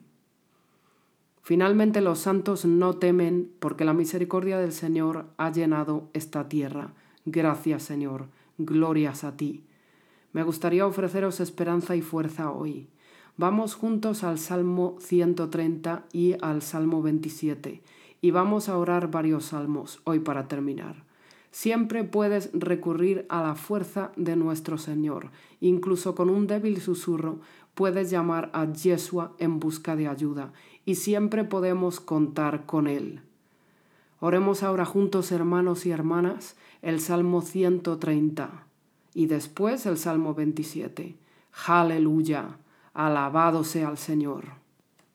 Finalmente 1.42 2.00
los 2.00 2.20
santos 2.20 2.66
no 2.66 2.98
temen 2.98 3.52
porque 3.58 3.86
la 3.86 3.94
misericordia 3.94 4.60
del 4.60 4.72
Señor 4.72 5.26
ha 5.38 5.52
llenado 5.52 6.10
esta 6.14 6.48
tierra. 6.48 6.94
Gracias, 7.26 7.82
Señor. 7.82 8.28
Glorias 8.60 9.24
a 9.24 9.36
ti. 9.36 9.64
Me 10.32 10.44
gustaría 10.44 10.86
ofreceros 10.86 11.40
esperanza 11.40 11.96
y 11.96 12.04
fuerza 12.04 12.52
hoy. 12.52 12.88
Vamos 13.36 13.74
juntos 13.74 14.24
al 14.24 14.38
Salmo 14.38 14.98
130 15.00 16.06
y 16.14 16.36
al 16.40 16.62
Salmo 16.62 17.02
27 17.02 17.82
y 18.22 18.32
vamos 18.32 18.70
a 18.70 18.78
orar 18.78 19.12
varios 19.12 19.46
salmos 19.46 20.02
hoy 20.04 20.20
para 20.20 20.48
terminar. 20.48 21.08
Siempre 21.52 22.04
puedes 22.04 22.50
recurrir 22.54 23.26
a 23.30 23.42
la 23.42 23.56
fuerza 23.56 24.12
de 24.16 24.36
nuestro 24.36 24.78
Señor. 24.78 25.32
Incluso 25.60 26.14
con 26.14 26.30
un 26.30 26.46
débil 26.46 26.80
susurro 26.82 27.40
puedes 27.74 28.10
llamar 28.10 28.50
a 28.54 28.72
Yeshua 28.72 29.34
en 29.40 29.60
busca 29.60 29.96
de 29.96 30.08
ayuda 30.08 30.52
y 30.86 30.96
siempre 30.96 31.44
podemos 31.44 32.00
contar 32.00 32.66
con 32.66 32.88
Él. 32.88 33.22
Oremos 34.20 34.64
ahora 34.64 34.86
juntos, 34.86 35.32
hermanos 35.32 35.86
y 35.86 35.92
hermanas, 35.92 36.56
el 36.82 37.00
Salmo 37.00 37.42
130 37.42 38.66
y 39.14 39.28
después 39.28 39.86
el 39.86 39.98
Salmo 39.98 40.34
27. 40.34 41.16
Aleluya, 41.66 42.58
alabado 42.94 43.64
sea 43.64 43.90
el 43.90 43.98
Señor. 43.98 44.46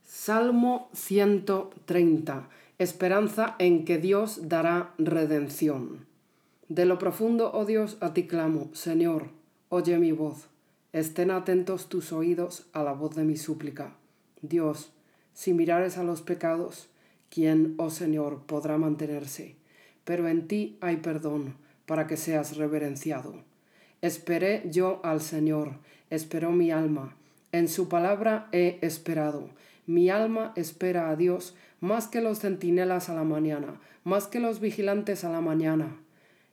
Salmo 0.05 0.89
130 0.93 2.49
esperanza 2.83 3.55
en 3.59 3.85
que 3.85 3.99
Dios 3.99 4.49
dará 4.49 4.95
redención. 4.99 6.07
De 6.69 6.85
lo 6.85 6.99
profundo, 6.99 7.51
oh 7.55 7.65
Dios, 7.65 7.97
a 8.01 8.13
ti 8.13 8.27
clamo, 8.27 8.71
Señor, 8.73 9.29
oye 9.69 9.99
mi 9.99 10.13
voz. 10.13 10.49
Estén 10.93 11.31
atentos 11.31 11.89
tus 11.89 12.13
oídos 12.13 12.67
a 12.73 12.83
la 12.83 12.93
voz 12.93 13.15
de 13.15 13.25
mi 13.25 13.37
súplica. 13.37 13.95
Dios, 14.43 14.93
si 15.33 15.55
mirares 15.55 15.97
a 15.97 16.03
los 16.03 16.23
pecados, 16.23 16.89
¿quién, 17.31 17.75
oh 17.79 17.91
Señor, 17.91 18.43
podrá 18.47 18.77
mantenerse? 18.79 19.57
Pero 20.05 20.29
en 20.29 20.49
ti 20.49 20.77
hay 20.81 20.97
perdón, 20.97 21.55
para 21.87 22.07
que 22.07 22.17
seas 22.17 22.57
reverenciado. 22.57 23.35
Esperé 24.03 24.63
yo 24.71 25.01
al 25.05 25.21
Señor, 25.21 25.75
esperó 26.11 26.51
mi 26.51 26.71
alma. 26.71 27.17
En 27.53 27.69
su 27.69 27.89
palabra 27.89 28.49
he 28.53 28.79
esperado. 28.83 29.51
Mi 29.87 30.11
alma 30.11 30.53
espera 30.57 31.11
a 31.11 31.17
Dios 31.17 31.55
más 31.83 32.07
que 32.07 32.21
los 32.21 32.39
centinelas 32.39 33.11
a 33.11 33.15
la 33.15 33.25
mañana, 33.25 33.75
más 34.05 34.29
que 34.29 34.39
los 34.39 34.61
vigilantes 34.61 35.25
a 35.25 35.31
la 35.31 35.41
mañana. 35.41 35.97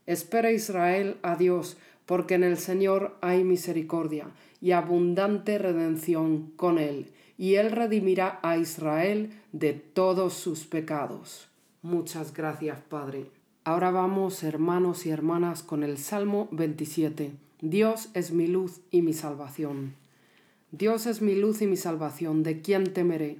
Espera 0.07 0.51
Israel 0.51 1.17
a 1.21 1.35
Dios, 1.35 1.77
porque 2.07 2.33
en 2.33 2.43
el 2.43 2.57
Señor 2.57 3.15
hay 3.21 3.43
misericordia 3.43 4.25
y 4.59 4.71
abundante 4.71 5.59
redención 5.59 6.51
con 6.55 6.79
él, 6.79 7.11
y 7.37 7.55
él 7.55 7.71
redimirá 7.71 8.39
a 8.41 8.57
Israel 8.57 9.29
de 9.51 9.73
todos 9.73 10.33
sus 10.33 10.65
pecados. 10.65 11.47
Muchas 11.83 12.33
gracias, 12.33 12.79
Padre. 12.89 13.27
Ahora 13.63 13.91
vamos, 13.91 14.41
hermanos 14.41 15.05
y 15.05 15.11
hermanas, 15.11 15.61
con 15.61 15.83
el 15.83 15.99
Salmo 15.99 16.49
27. 16.51 17.33
Dios 17.61 18.09
es 18.15 18.31
mi 18.31 18.47
luz 18.47 18.81
y 18.89 19.03
mi 19.03 19.13
salvación. 19.13 19.93
Dios 20.71 21.05
es 21.05 21.21
mi 21.21 21.35
luz 21.35 21.61
y 21.61 21.67
mi 21.67 21.77
salvación, 21.77 22.41
¿de 22.41 22.61
quién 22.61 22.93
temeré? 22.93 23.37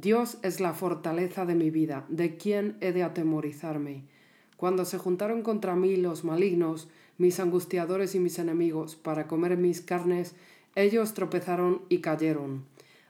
Dios 0.00 0.36
es 0.42 0.60
la 0.60 0.74
fortaleza 0.74 1.46
de 1.46 1.54
mi 1.54 1.70
vida, 1.70 2.04
¿de 2.10 2.36
quién 2.36 2.76
he 2.82 2.92
de 2.92 3.02
atemorizarme? 3.02 4.02
Cuando 4.58 4.84
se 4.84 4.98
juntaron 4.98 5.40
contra 5.40 5.74
mí 5.74 5.96
los 5.96 6.22
malignos, 6.22 6.90
mis 7.16 7.40
angustiadores 7.40 8.14
y 8.14 8.18
mis 8.18 8.38
enemigos, 8.38 8.94
para 8.94 9.26
comer 9.26 9.56
mis 9.56 9.80
carnes, 9.80 10.34
ellos 10.74 11.14
tropezaron 11.14 11.80
y 11.88 12.02
cayeron. 12.02 12.66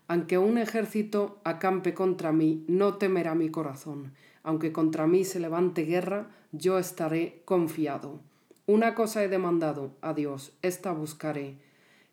Aunque 0.07 0.39
un 0.39 0.59
ejército 0.59 1.41
acampe 1.43 1.93
contra 1.93 2.31
mí, 2.31 2.65
no 2.69 2.95
temerá 2.95 3.35
mi 3.35 3.49
corazón. 3.49 4.13
Aunque 4.45 4.71
contra 4.71 5.09
mí 5.09 5.25
se 5.25 5.41
levante 5.41 5.83
guerra, 5.83 6.29
yo 6.53 6.79
estaré 6.79 7.43
confiado. 7.45 8.21
Una 8.67 8.95
cosa 8.95 9.25
he 9.25 9.29
demandado 9.29 9.91
a 10.03 10.15
Dios, 10.15 10.53
esta 10.63 10.93
buscaré, 10.93 11.57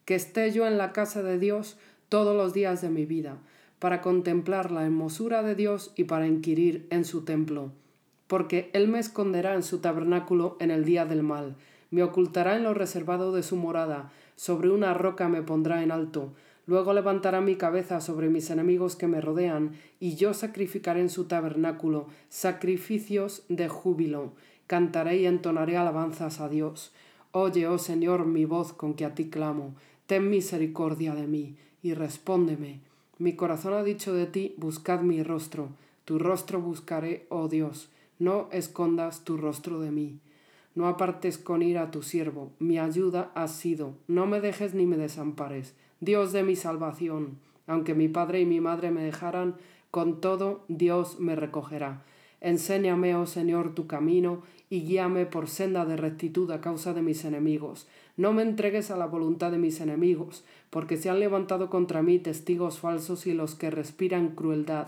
que 0.06 0.16
esté 0.16 0.52
yo 0.52 0.66
en 0.66 0.80
la 0.80 0.94
casa 0.94 1.22
de 1.22 1.38
Dios 1.38 1.78
todos 2.10 2.36
los 2.36 2.54
días 2.54 2.82
de 2.82 2.90
mi 2.90 3.06
vida, 3.06 3.38
para 3.84 4.00
contemplar 4.00 4.72
la 4.72 4.86
hermosura 4.86 5.44
de 5.44 5.56
Dios 5.56 5.92
y 5.98 6.06
para 6.06 6.26
inquirir 6.26 6.88
en 6.90 7.04
su 7.04 7.26
templo. 7.26 7.74
Porque 8.28 8.70
Él 8.72 8.88
me 8.88 8.98
esconderá 8.98 9.56
en 9.56 9.62
su 9.62 9.80
tabernáculo 9.80 10.56
en 10.62 10.72
el 10.72 10.86
día 10.86 11.06
del 11.06 11.22
mal, 11.22 11.58
me 11.92 12.02
ocultará 12.02 12.56
en 12.56 12.64
lo 12.64 12.74
reservado 12.74 13.34
de 13.34 13.44
su 13.44 13.58
morada, 13.58 14.14
sobre 14.38 14.70
una 14.70 14.94
roca 14.94 15.28
me 15.28 15.42
pondrá 15.42 15.84
en 15.84 15.92
alto, 15.92 16.32
luego 16.66 16.94
levantará 16.94 17.42
mi 17.42 17.58
cabeza 17.58 18.00
sobre 18.00 18.30
mis 18.30 18.50
enemigos 18.52 18.96
que 18.96 19.08
me 19.08 19.20
rodean, 19.20 19.74
y 20.00 20.16
yo 20.16 20.34
sacrificaré 20.34 21.02
en 21.02 21.10
su 21.10 21.26
tabernáculo 21.26 22.08
sacrificios 22.30 23.44
de 23.50 23.68
júbilo, 23.68 24.32
cantaré 24.66 25.18
y 25.18 25.26
entonaré 25.26 25.76
alabanzas 25.76 26.40
a 26.40 26.48
Dios. 26.48 26.94
Oye, 27.34 27.68
oh 27.68 27.78
Señor, 27.78 28.28
mi 28.28 28.46
voz 28.46 28.72
con 28.72 28.94
que 28.94 29.04
a 29.04 29.14
ti 29.14 29.30
clamo, 29.30 29.76
ten 30.08 30.30
misericordia 30.30 31.16
de 31.16 31.28
mí, 31.28 31.58
y 31.82 31.96
respóndeme 31.96 32.93
mi 33.24 33.38
corazón 33.38 33.74
ha 33.74 33.84
dicho 33.84 34.14
de 34.14 34.26
ti, 34.26 34.54
buscad 34.58 35.00
mi 35.00 35.24
rostro, 35.24 35.70
tu 36.04 36.20
rostro 36.20 36.60
buscaré, 36.60 37.26
oh 37.30 37.48
Dios, 37.48 37.90
no 38.20 38.50
escondas 38.52 39.24
tu 39.24 39.38
rostro 39.38 39.80
de 39.80 39.92
mí. 39.92 40.20
No 40.76 40.90
apartes 40.90 41.38
con 41.38 41.62
ira 41.62 41.84
a 41.84 41.92
tu 41.92 42.02
siervo, 42.02 42.52
mi 42.60 42.80
ayuda 42.80 43.32
has 43.34 43.54
sido, 43.54 43.94
no 44.10 44.26
me 44.26 44.42
dejes 44.42 44.74
ni 44.74 44.86
me 44.86 44.98
desampares, 44.98 45.74
Dios 46.02 46.34
de 46.34 46.44
mi 46.44 46.58
salvación. 46.58 47.38
Aunque 47.66 47.94
mi 47.94 48.10
padre 48.10 48.42
y 48.42 48.46
mi 48.46 48.60
madre 48.60 48.92
me 48.92 49.06
dejaran, 49.06 49.56
con 49.90 50.20
todo 50.20 50.66
Dios 50.68 51.18
me 51.22 51.38
recogerá. 51.38 52.04
Enséñame, 52.44 53.16
oh 53.16 53.26
Señor, 53.26 53.74
tu 53.74 53.88
camino 53.88 54.44
y 54.70 54.82
guíame 54.82 55.26
por 55.26 55.48
senda 55.48 55.86
de 55.86 55.96
rectitud 55.96 56.52
a 56.52 56.60
causa 56.60 56.94
de 56.94 57.02
mis 57.02 57.24
enemigos. 57.24 57.88
No 58.18 58.34
me 58.34 58.44
entregues 58.44 58.92
a 58.92 58.98
la 58.98 59.06
voluntad 59.06 59.50
de 59.50 59.58
mis 59.58 59.80
enemigos, 59.80 60.44
porque 60.70 60.98
se 60.98 61.10
han 61.10 61.22
levantado 61.22 61.70
contra 61.70 62.02
mí 62.02 62.20
testigos 62.20 62.80
falsos 62.80 63.28
y 63.28 63.34
los 63.34 63.56
que 63.56 63.72
respiran 63.72 64.36
crueldad. 64.36 64.88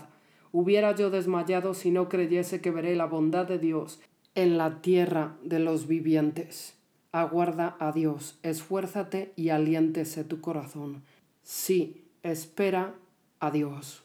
Hubiera 0.52 0.94
yo 0.94 1.08
desmayado 1.08 1.72
si 1.72 1.90
no 1.90 2.10
creyese 2.10 2.60
que 2.60 2.70
veré 2.70 2.94
la 2.94 3.06
bondad 3.06 3.46
de 3.46 3.58
Dios 3.58 4.00
en 4.34 4.58
la 4.58 4.82
tierra 4.82 5.38
de 5.42 5.58
los 5.58 5.86
vivientes. 5.86 6.76
Aguarda 7.10 7.74
a 7.80 7.90
Dios, 7.90 8.38
esfuérzate 8.42 9.32
y 9.34 9.48
aliéntese 9.48 10.24
tu 10.24 10.42
corazón. 10.42 11.04
Sí, 11.42 12.04
espera 12.22 12.96
a 13.40 13.50
Dios. 13.50 14.02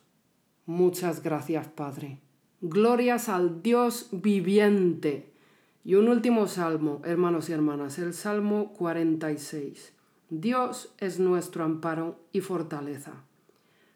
Muchas 0.65 1.21
gracias, 1.21 1.67
Padre. 1.67 2.20
Glorias 2.63 3.27
al 3.27 3.63
Dios 3.63 4.09
viviente 4.11 5.33
y 5.83 5.95
un 5.95 6.07
último 6.09 6.47
salmo, 6.47 7.01
hermanos 7.03 7.49
y 7.49 7.53
hermanas, 7.53 7.97
el 7.97 8.13
Salmo 8.13 8.71
46. 8.73 9.93
Dios 10.29 10.93
es 10.99 11.19
nuestro 11.19 11.63
amparo 11.63 12.19
y 12.31 12.41
fortaleza. 12.41 13.13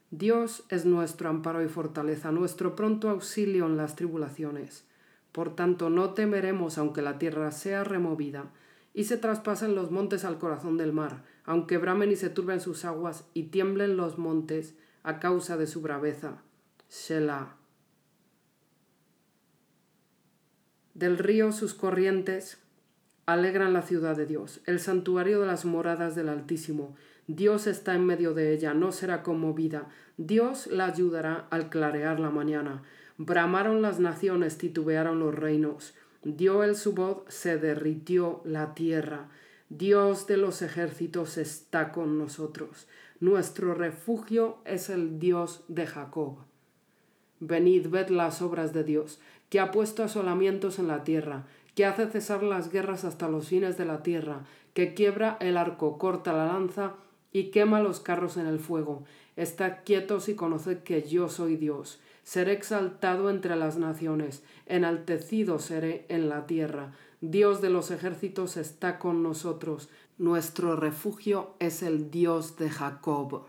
Dios 0.09 0.63
es 0.70 0.84
nuestro 0.84 1.30
amparo 1.30 1.63
y 1.63 1.68
fortaleza, 1.68 2.32
nuestro 2.32 2.76
pronto 2.76 3.11
auxilio 3.11 3.68
en 3.68 3.78
las 3.78 3.95
tribulaciones. 3.95 4.84
Por 5.32 5.55
tanto, 5.55 5.91
no 5.91 6.16
temeremos 6.16 6.80
aunque 6.80 7.03
la 7.03 7.20
tierra 7.20 7.51
sea 7.51 7.84
removida 7.84 8.51
y 8.95 9.03
se 9.03 9.18
traspasen 9.18 9.76
los 9.76 9.91
montes 9.91 10.26
al 10.26 10.39
corazón 10.39 10.78
del 10.78 10.91
mar, 10.91 11.24
aunque 11.43 11.78
bramen 11.78 12.11
y 12.11 12.16
se 12.16 12.32
turben 12.32 12.59
sus 12.59 12.84
aguas 12.84 13.26
y 13.36 13.43
tiemblen 13.43 13.95
los 13.95 14.18
montes 14.18 14.74
a 15.03 15.20
causa 15.20 15.55
de 15.55 15.68
su 15.68 15.82
braveza. 15.82 16.41
Selah. 16.88 17.57
Del 20.96 21.18
río 21.18 21.52
sus 21.52 21.74
corrientes 21.74 22.58
alegran 23.26 23.74
la 23.74 23.82
ciudad 23.82 24.16
de 24.16 24.26
Dios, 24.26 24.62
el 24.66 24.80
santuario 24.80 25.41
de 25.41 25.46
las 25.46 25.66
moradas 25.66 26.16
del 26.16 26.30
Altísimo. 26.30 26.96
Dios 27.28 27.68
está 27.68 27.96
en 27.96 28.06
medio 28.06 28.34
de 28.34 28.54
ella, 28.54 28.74
no 28.74 28.93
será 28.93 29.22
conmovida. 29.22 29.89
Dios 30.16 30.68
la 30.68 30.86
ayudará 30.86 31.48
al 31.50 31.70
clarear 31.70 32.22
la 32.22 32.30
mañana. 32.30 32.84
Bramaron 33.18 33.82
las 33.82 34.00
naciones, 34.00 34.58
titubearon 34.58 35.20
los 35.20 35.36
reinos. 35.36 35.93
Dio 36.24 36.64
él 36.64 36.78
su 36.78 36.93
voz, 36.93 37.24
se 37.28 37.58
derritió 37.58 38.41
la 38.46 38.74
tierra. 38.74 39.28
Dios 39.68 40.28
de 40.28 40.38
los 40.38 40.62
ejércitos 40.62 41.38
está 41.38 41.91
con 41.91 42.18
nosotros. 42.18 42.88
Nuestro 43.20 43.74
refugio 43.74 44.60
es 44.64 44.89
el 44.89 45.20
Dios 45.20 45.66
de 45.68 45.88
Jacob. 45.88 46.38
Venid, 47.41 47.89
ved 47.89 48.08
las 48.08 48.41
obras 48.41 48.72
de 48.72 48.86
Dios 48.86 49.20
que 49.50 49.60
ha 49.60 49.72
puesto 49.72 50.04
asolamientos 50.04 50.80
en 50.80 50.88
la 50.88 51.04
tierra, 51.04 51.46
que 51.76 51.86
hace 51.86 52.08
cesar 52.08 52.43
las 52.43 52.72
guerras 52.72 53.04
hasta 53.04 53.30
los 53.30 53.48
fines 53.50 53.78
de 53.78 53.86
la 53.86 54.02
tierra, 54.02 54.46
que 54.74 54.93
quiebra 54.93 55.38
el 55.39 55.58
arco, 55.58 55.98
corta 55.98 56.34
la 56.34 56.48
lanza 56.48 56.93
y 57.32 57.52
quema 57.52 57.82
los 57.82 58.00
carros 58.00 58.38
en 58.38 58.48
el 58.48 58.60
fuego. 58.60 59.04
Estad 59.36 59.80
quietos 59.84 60.30
y 60.30 60.36
conoced 60.36 60.84
que 60.84 61.04
yo 61.04 61.28
soy 61.28 61.58
Dios. 61.58 62.00
Seré 62.24 62.54
exaltado 62.54 63.30
entre 63.30 63.56
las 63.56 63.78
naciones, 63.78 64.43
enaltecido 64.66 65.60
seré 65.60 66.06
en 66.10 66.30
la 66.30 66.48
tierra. 66.48 66.93
Dios 67.22 67.62
de 67.62 67.70
los 67.70 67.91
ejércitos 67.91 68.58
está 68.58 68.98
con 69.00 69.22
nosotros. 69.22 69.89
Nuestro 70.18 70.76
refugio 70.76 71.56
es 71.60 71.84
el 71.84 72.10
Dios 72.10 72.58
de 72.58 72.70
Jacob. 72.70 73.46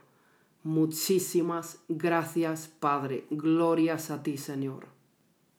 Muchísimas 0.65 1.79
gracias, 1.89 2.67
Padre. 2.67 3.25
Glorias 3.31 4.11
a 4.11 4.25
ti, 4.25 4.37
Señor. 4.37 4.96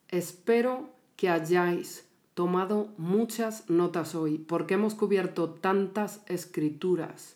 Espero 0.09 0.89
que 1.17 1.27
hayáis 1.27 2.07
tomado 2.33 2.93
muchas 2.97 3.69
notas 3.69 4.15
hoy, 4.15 4.37
porque 4.37 4.75
hemos 4.75 4.95
cubierto 4.95 5.49
tantas 5.49 6.21
escrituras, 6.27 7.35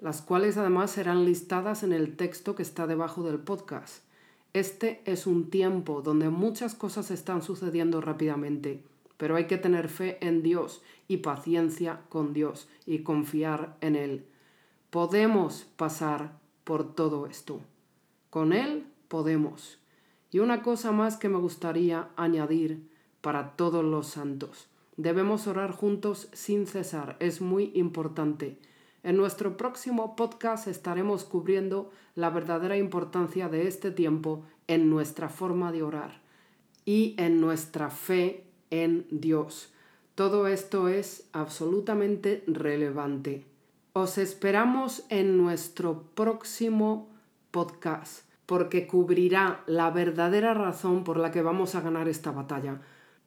las 0.00 0.20
cuales 0.20 0.58
además 0.58 0.90
serán 0.90 1.24
listadas 1.24 1.82
en 1.82 1.94
el 1.94 2.16
texto 2.16 2.54
que 2.54 2.62
está 2.62 2.86
debajo 2.86 3.22
del 3.22 3.38
podcast. 3.38 4.02
Este 4.52 5.00
es 5.06 5.26
un 5.26 5.48
tiempo 5.48 6.02
donde 6.02 6.28
muchas 6.28 6.74
cosas 6.74 7.10
están 7.10 7.40
sucediendo 7.40 8.02
rápidamente, 8.02 8.82
pero 9.16 9.36
hay 9.36 9.46
que 9.46 9.56
tener 9.56 9.88
fe 9.88 10.18
en 10.20 10.42
Dios 10.42 10.82
y 11.08 11.18
paciencia 11.18 12.00
con 12.10 12.34
Dios 12.34 12.68
y 12.84 12.98
confiar 12.98 13.78
en 13.80 13.96
Él. 13.96 14.26
Podemos 14.90 15.66
pasar 15.76 16.38
por 16.64 16.94
todo 16.94 17.26
esto. 17.26 17.60
Con 18.28 18.52
Él 18.52 18.86
podemos. 19.08 19.78
Y 20.30 20.40
una 20.40 20.62
cosa 20.62 20.92
más 20.92 21.16
que 21.16 21.28
me 21.28 21.38
gustaría 21.38 22.08
añadir 22.16 22.88
para 23.20 23.56
todos 23.56 23.84
los 23.84 24.08
santos. 24.08 24.68
Debemos 24.96 25.46
orar 25.46 25.72
juntos 25.72 26.28
sin 26.32 26.66
cesar, 26.66 27.16
es 27.20 27.40
muy 27.40 27.70
importante. 27.74 28.58
En 29.02 29.16
nuestro 29.16 29.56
próximo 29.56 30.16
podcast 30.16 30.66
estaremos 30.66 31.24
cubriendo 31.24 31.90
la 32.14 32.30
verdadera 32.30 32.76
importancia 32.76 33.48
de 33.48 33.68
este 33.68 33.90
tiempo 33.90 34.42
en 34.66 34.90
nuestra 34.90 35.28
forma 35.28 35.70
de 35.70 35.82
orar 35.82 36.20
y 36.84 37.14
en 37.18 37.40
nuestra 37.40 37.90
fe 37.90 38.44
en 38.70 39.06
Dios. 39.10 39.72
Todo 40.14 40.48
esto 40.48 40.88
es 40.88 41.28
absolutamente 41.32 42.42
relevante. 42.46 43.44
Os 43.92 44.18
esperamos 44.18 45.04
en 45.08 45.36
nuestro 45.36 46.02
próximo 46.14 47.08
podcast 47.50 48.25
porque 48.46 48.86
cubrirá 48.86 49.62
la 49.66 49.90
verdadera 49.90 50.54
razón 50.54 51.04
por 51.04 51.18
la 51.18 51.30
que 51.30 51.42
vamos 51.42 51.74
a 51.74 51.80
ganar 51.80 52.08
esta 52.08 52.30
batalla. 52.30 52.80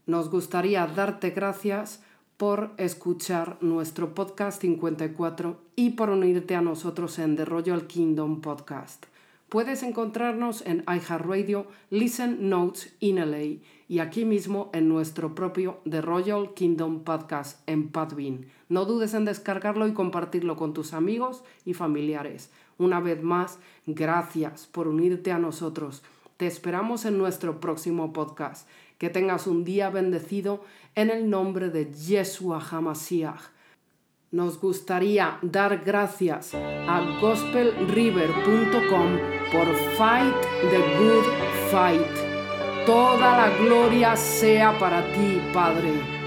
Nos 0.06 0.30
gustaría 0.30 0.88
darte 0.88 1.32
gracias 1.32 2.02
por 2.38 2.72
escuchar 2.78 3.58
nuestro 3.62 4.16
podcast 4.16 4.62
54 4.62 5.60
y 5.76 5.92
por 5.92 6.10
unirte 6.10 6.56
a 6.56 6.62
nosotros 6.62 7.20
en 7.20 7.36
The 7.36 7.46
Royal 7.46 7.86
Kingdom 7.86 8.40
Podcast. 8.40 9.06
Puedes 9.50 9.84
encontrarnos 9.84 10.66
en 10.66 10.86
iHeartRadio, 10.88 11.68
Listen 11.90 12.50
Notes 12.50 12.96
in 13.00 13.18
LA 13.18 13.60
y 13.90 14.00
aquí 14.00 14.24
mismo 14.24 14.70
en 14.72 14.88
nuestro 14.88 15.34
propio 15.34 15.82
The 15.90 16.02
Royal 16.02 16.54
Kingdom 16.54 17.04
Podcast 17.04 17.68
en 17.68 17.90
Podbean. 17.90 18.46
No 18.70 18.86
dudes 18.86 19.16
en 19.16 19.26
descargarlo 19.26 19.88
y 19.88 19.94
compartirlo 19.94 20.56
con 20.56 20.74
tus 20.74 20.94
amigos 20.94 21.44
y 21.66 21.74
familiares. 21.74 22.52
Una 22.78 23.00
vez 23.00 23.24
más, 23.24 23.58
gracias 23.88 24.68
por 24.68 24.88
unirte 24.88 25.32
a 25.32 25.40
nosotros. 25.40 26.04
Te 26.38 26.46
esperamos 26.46 27.04
en 27.06 27.18
nuestro 27.18 27.60
próximo 27.60 28.14
podcast. 28.14 28.70
Que 29.00 29.10
tengas 29.10 29.48
un 29.48 29.64
día 29.64 29.90
bendecido 29.90 30.64
en 30.94 31.10
el 31.10 31.28
nombre 31.28 31.70
de 31.70 31.92
Yeshua 31.92 32.60
HaMashiach. 32.62 33.42
Nos 34.32 34.62
gustaría 34.62 35.40
dar 35.42 35.84
gracias 35.84 36.54
a 36.54 37.18
gospelriver.com 37.20 39.18
por 39.52 39.76
Fight 39.98 40.36
the 40.70 40.78
Good 41.00 41.26
Fight. 41.72 42.19
Toda 42.90 43.38
la 43.38 43.50
gloria 43.60 44.16
sea 44.16 44.76
para 44.80 45.04
ti, 45.14 45.40
Padre. 45.54 46.19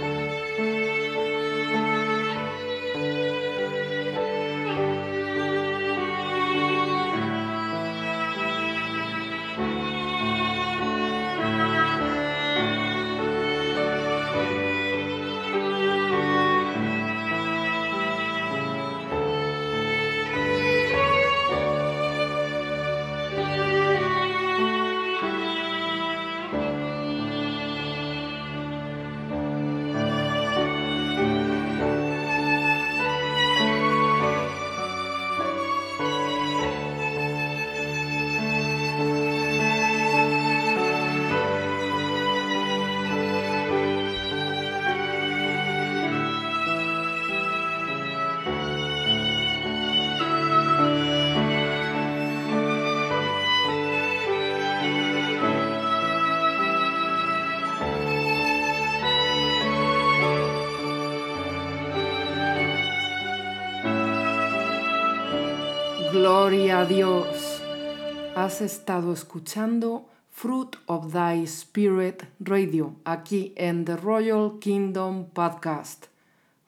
Has 68.42 68.60
estado 68.60 69.12
escuchando 69.12 70.08
Fruit 70.32 70.74
of 70.86 71.12
Thy 71.12 71.44
Spirit 71.44 72.24
Radio 72.40 72.96
aquí 73.04 73.52
en 73.54 73.84
The 73.84 73.96
Royal 73.96 74.58
Kingdom 74.58 75.26
Podcast. 75.26 76.06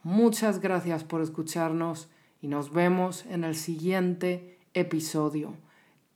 Muchas 0.05 0.61
gracias 0.61 1.03
por 1.03 1.21
escucharnos 1.21 2.07
y 2.41 2.47
nos 2.47 2.73
vemos 2.73 3.27
en 3.27 3.43
el 3.43 3.57
siguiente 3.57 4.57
episodio. 4.73 5.57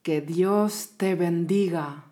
Que 0.04 0.20
Dios 0.20 0.90
te 0.96 1.16
bendiga. 1.16 2.04